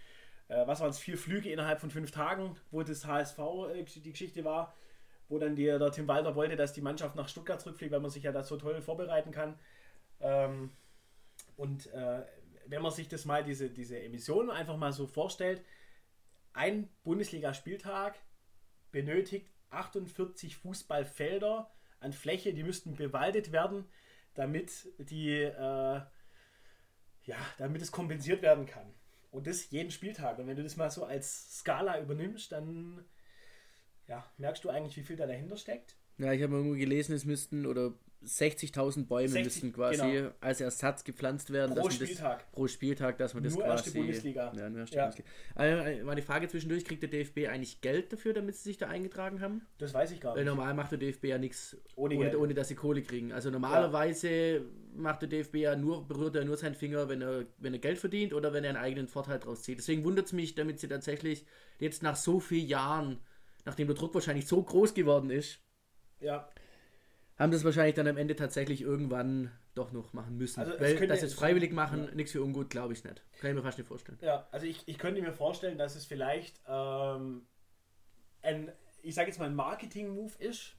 [0.49, 3.39] äh, was waren es, vier Flüge innerhalb von fünf Tagen, wo das HSV
[3.73, 4.75] äh, die Geschichte war,
[5.29, 8.11] wo dann die, der Tim Walter wollte, dass die Mannschaft nach Stuttgart zurückfliegt, weil man
[8.11, 9.57] sich ja da so toll vorbereiten kann.
[10.21, 10.73] Ähm,
[11.57, 12.23] und äh,
[12.67, 15.63] wenn man sich das mal, diese, diese Emissionen einfach mal so vorstellt,
[16.53, 18.17] ein Bundesligaspieltag
[18.91, 23.87] benötigt 48 Fußballfelder an Fläche, die müssten bewaldet werden,
[24.35, 26.01] damit die, äh,
[27.25, 28.95] ja, damit es kompensiert werden kann.
[29.31, 30.39] Und das jeden Spieltag.
[30.39, 33.05] Und wenn du das mal so als Skala übernimmst, dann
[34.07, 35.97] ja, merkst du eigentlich, wie viel da dahinter steckt.
[36.19, 37.95] Ja, ich habe irgendwo gelesen, es müssten oder
[38.25, 40.31] 60.000 Bäume 60, müssten quasi genau.
[40.41, 41.75] als Ersatz gepflanzt werden.
[41.75, 42.39] Pro Spieltag.
[42.39, 43.85] Das, pro Spieltag, dass man das nur quasi...
[43.85, 44.53] Erste Bundesliga.
[44.57, 45.03] Ja, nur erste ja.
[45.05, 45.31] Bundesliga.
[45.55, 49.41] Also, meine Frage zwischendurch, kriegt der DFB eigentlich Geld dafür, damit sie sich da eingetragen
[49.41, 49.67] haben?
[49.79, 50.39] Das weiß ich gar nicht.
[50.39, 53.33] Weil normal macht der DFB ja nichts, ohne, ohne, ohne, dass sie Kohle kriegen.
[53.33, 54.61] Also normalerweise ja.
[54.97, 57.99] macht der DFB ja nur, berührt er nur seinen Finger, wenn er, wenn er Geld
[57.99, 59.79] verdient oder wenn er einen eigenen Vorteil draus zieht.
[59.79, 61.47] Deswegen wundert es mich, damit sie tatsächlich
[61.79, 63.21] jetzt nach so vielen Jahren,
[63.65, 65.61] nachdem der Druck wahrscheinlich so groß geworden ist,
[66.21, 66.49] ja
[67.39, 70.61] haben das wahrscheinlich dann am Ende tatsächlich irgendwann doch noch machen müssen.
[70.61, 72.15] Also Weil das jetzt freiwillig machen, ja.
[72.15, 73.23] nichts für ungut, glaube ich nicht.
[73.41, 74.19] Kann ich mir fast nicht vorstellen.
[74.21, 77.47] Ja, also ich, ich könnte mir vorstellen, dass es vielleicht ähm,
[78.43, 78.71] ein,
[79.03, 80.77] ich sage jetzt mal, ein Marketing-Move ist,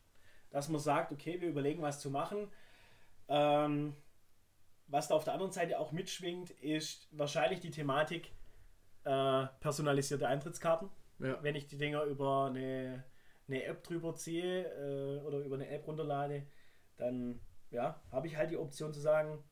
[0.49, 2.47] dass man sagt, okay, wir überlegen, was zu machen.
[3.27, 3.93] Ähm,
[4.87, 8.31] was da auf der anderen Seite auch mitschwingt, ist wahrscheinlich die Thematik
[9.03, 10.89] äh, personalisierte Eintrittskarten.
[11.19, 11.41] Ja.
[11.41, 13.03] Wenn ich die Dinger über eine
[13.47, 16.47] eine App drüber ziehe äh, oder über eine App runterlade,
[16.97, 17.39] dann
[17.71, 19.43] ja, habe ich halt die Option zu sagen,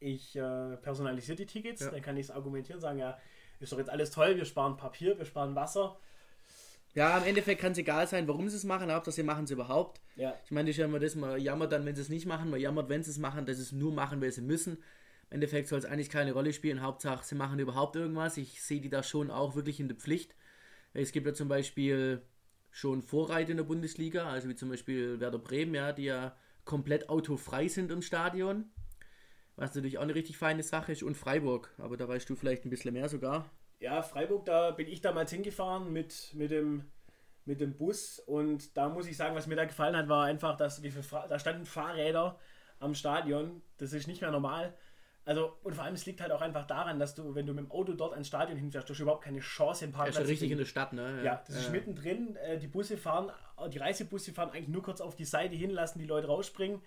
[0.00, 1.90] ich äh, personalisiere die Tickets, ja.
[1.90, 3.18] dann kann ich es argumentieren, sagen, ja,
[3.60, 5.98] ist doch jetzt alles toll, wir sparen Papier, wir sparen Wasser.
[6.94, 9.50] Ja, im Endeffekt kann es egal sein, warum sie es machen, Hauptsache sie machen es
[9.50, 10.00] überhaupt.
[10.14, 10.34] Ja.
[10.44, 12.60] Ich meine, ich ja immer das, man jammert dann, wenn sie es nicht machen, man
[12.60, 14.76] jammert, wenn sie es machen, dass sie es nur machen, weil sie müssen.
[15.30, 18.36] Im Endeffekt soll es eigentlich keine Rolle spielen, Hauptsache sie machen überhaupt irgendwas.
[18.36, 20.36] Ich sehe die da schon auch wirklich in der Pflicht.
[20.92, 22.22] Es gibt ja zum Beispiel
[22.74, 27.08] schon Vorreiter in der Bundesliga, also wie zum Beispiel Werder Bremen, ja, die ja komplett
[27.08, 28.64] autofrei sind im Stadion.
[29.54, 31.04] Was natürlich auch eine richtig feine Sache ist.
[31.04, 33.48] Und Freiburg, aber da weißt du vielleicht ein bisschen mehr sogar.
[33.78, 36.90] Ja, Freiburg, da bin ich damals hingefahren mit, mit dem
[37.44, 38.18] mit dem Bus.
[38.18, 41.66] Und da muss ich sagen, was mir da gefallen hat, war einfach, dass da standen
[41.66, 42.40] Fahrräder
[42.80, 43.62] am Stadion.
[43.76, 44.74] Das ist nicht mehr normal.
[45.26, 47.64] Also, und vor allem, es liegt halt auch einfach daran, dass du, wenn du mit
[47.64, 50.50] dem Auto dort ans Stadion hinfährst, du hast überhaupt keine Chance, den Parkplatz ja, richtig
[50.50, 51.18] in der Stadt, ne?
[51.18, 52.36] Ja, ja das ist mittendrin.
[52.36, 53.30] Äh, die Busse fahren,
[53.72, 56.82] die Reisebusse fahren eigentlich nur kurz auf die Seite hin, lassen die Leute rausspringen.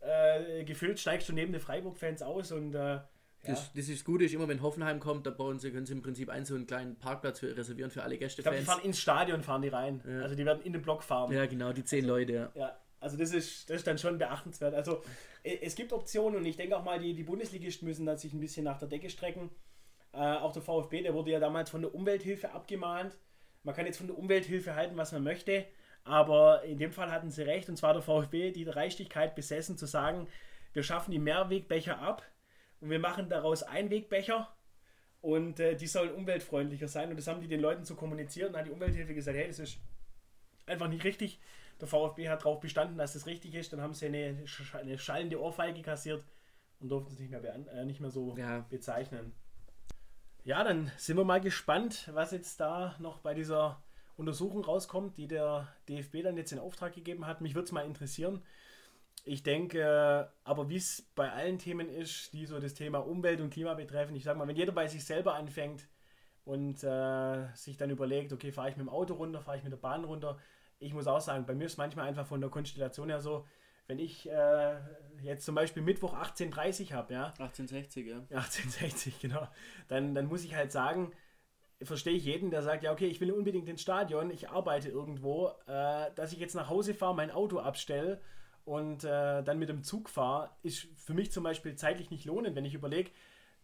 [0.00, 3.00] Äh, gefüllt steigst du neben den Freiburg-Fans aus und äh,
[3.46, 6.02] das, das ist gut, ist immer wenn Hoffenheim kommt, da bauen sie, können sie im
[6.02, 8.40] Prinzip einen so einen kleinen Parkplatz für, reservieren für alle Gäste.
[8.40, 10.02] Ich glaube, die fahren ins Stadion, fahren die rein.
[10.06, 10.22] Ja.
[10.22, 11.32] Also die werden in den Block fahren.
[11.32, 12.76] Ja, genau, die zehn Leute, ja.
[13.04, 14.72] Also das ist, das ist dann schon beachtenswert.
[14.72, 15.02] Also
[15.42, 18.40] es gibt Optionen und ich denke auch mal, die, die Bundesligisten müssen dann sich ein
[18.40, 19.50] bisschen nach der Decke strecken.
[20.14, 23.18] Äh, auch der VfB, der wurde ja damals von der Umwelthilfe abgemahnt.
[23.62, 25.66] Man kann jetzt von der Umwelthilfe halten, was man möchte,
[26.04, 29.84] aber in dem Fall hatten sie recht und zwar der VfB die Dreistigkeit besessen zu
[29.84, 30.26] sagen,
[30.72, 32.22] wir schaffen die Mehrwegbecher ab
[32.80, 34.48] und wir machen daraus Einwegbecher
[35.20, 38.56] und äh, die sollen umweltfreundlicher sein und das haben die den Leuten so kommuniziert und
[38.56, 39.76] hat die Umwelthilfe gesagt, hey, das ist
[40.64, 41.38] einfach nicht richtig.
[41.80, 43.72] Der VfB hat darauf bestanden, dass das richtig ist.
[43.72, 44.44] Dann haben sie eine,
[44.74, 46.24] eine schallende Ohrfeige kassiert
[46.80, 48.64] und durften es nicht mehr, äh, nicht mehr so ja.
[48.70, 49.32] bezeichnen.
[50.44, 53.82] Ja, dann sind wir mal gespannt, was jetzt da noch bei dieser
[54.16, 57.40] Untersuchung rauskommt, die der DFB dann jetzt in Auftrag gegeben hat.
[57.40, 58.42] Mich würde es mal interessieren.
[59.24, 63.50] Ich denke, aber wie es bei allen Themen ist, die so das Thema Umwelt und
[63.50, 65.88] Klima betreffen, ich sage mal, wenn jeder bei sich selber anfängt
[66.44, 69.72] und äh, sich dann überlegt, okay, fahre ich mit dem Auto runter, fahre ich mit
[69.72, 70.38] der Bahn runter,
[70.84, 73.46] ich muss auch sagen, bei mir ist manchmal einfach von der Konstellation her so,
[73.86, 74.76] wenn ich äh,
[75.22, 77.26] jetzt zum Beispiel Mittwoch 18.30 habe, ja.
[77.38, 78.16] 1860, ja.
[78.30, 79.46] 1860, genau.
[79.88, 81.12] Dann, dann muss ich halt sagen,
[81.82, 85.48] verstehe ich jeden, der sagt, ja, okay, ich will unbedingt ins Stadion, ich arbeite irgendwo,
[85.66, 88.20] äh, dass ich jetzt nach Hause fahre, mein Auto abstelle
[88.64, 92.56] und äh, dann mit dem Zug fahre, ist für mich zum Beispiel zeitlich nicht lohnend,
[92.56, 93.10] wenn ich überlege,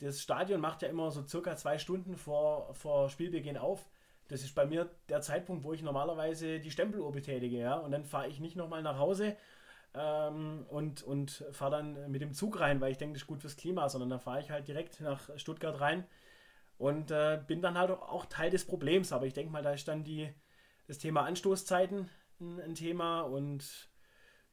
[0.00, 3.88] das Stadion macht ja immer so circa zwei Stunden vor, vor Spielbeginn auf
[4.30, 7.74] das ist bei mir der Zeitpunkt, wo ich normalerweise die Stempeluhr betätige, ja.
[7.74, 9.36] Und dann fahre ich nicht nochmal nach Hause
[9.92, 13.40] ähm, und, und fahre dann mit dem Zug rein, weil ich denke, das ist gut
[13.40, 16.06] fürs Klima, sondern dann fahre ich halt direkt nach Stuttgart rein
[16.78, 19.12] und äh, bin dann halt auch Teil des Problems.
[19.12, 20.32] Aber ich denke mal, da ist dann die,
[20.86, 22.08] das Thema Anstoßzeiten
[22.40, 23.90] ein, ein Thema und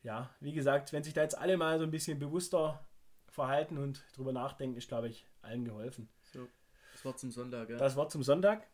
[0.02, 2.84] ja, wie gesagt, wenn sich da jetzt alle mal so ein bisschen bewusster
[3.28, 6.10] verhalten und drüber nachdenken, ist, glaube ich, allen geholfen.
[6.34, 6.48] So,
[6.94, 7.78] das Wort zum Sonntag, ja.
[7.78, 8.66] Das Wort zum Sonntag.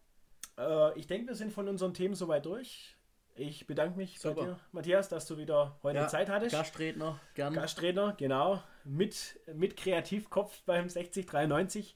[0.58, 2.96] Äh, ich denke, wir sind von unseren Themen soweit durch.
[3.36, 4.36] Ich bedanke mich Super.
[4.36, 6.52] bei dir, Matthias, dass du wieder heute ja, Zeit hattest.
[6.52, 7.56] Gastredner, gerne.
[7.56, 8.62] Gastredner, genau.
[8.84, 11.96] Mit, mit Kreativkopf beim 6093.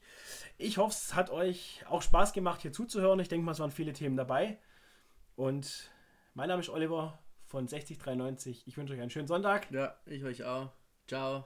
[0.56, 3.20] Ich hoffe, es hat euch auch Spaß gemacht, hier zuzuhören.
[3.20, 4.58] Ich denke mal, es waren viele Themen dabei.
[5.36, 5.90] Und
[6.34, 8.66] mein Name ist Oliver von 6093.
[8.66, 9.70] Ich wünsche euch einen schönen Sonntag.
[9.70, 10.72] Ja, ich euch auch.
[11.06, 11.44] Ciao.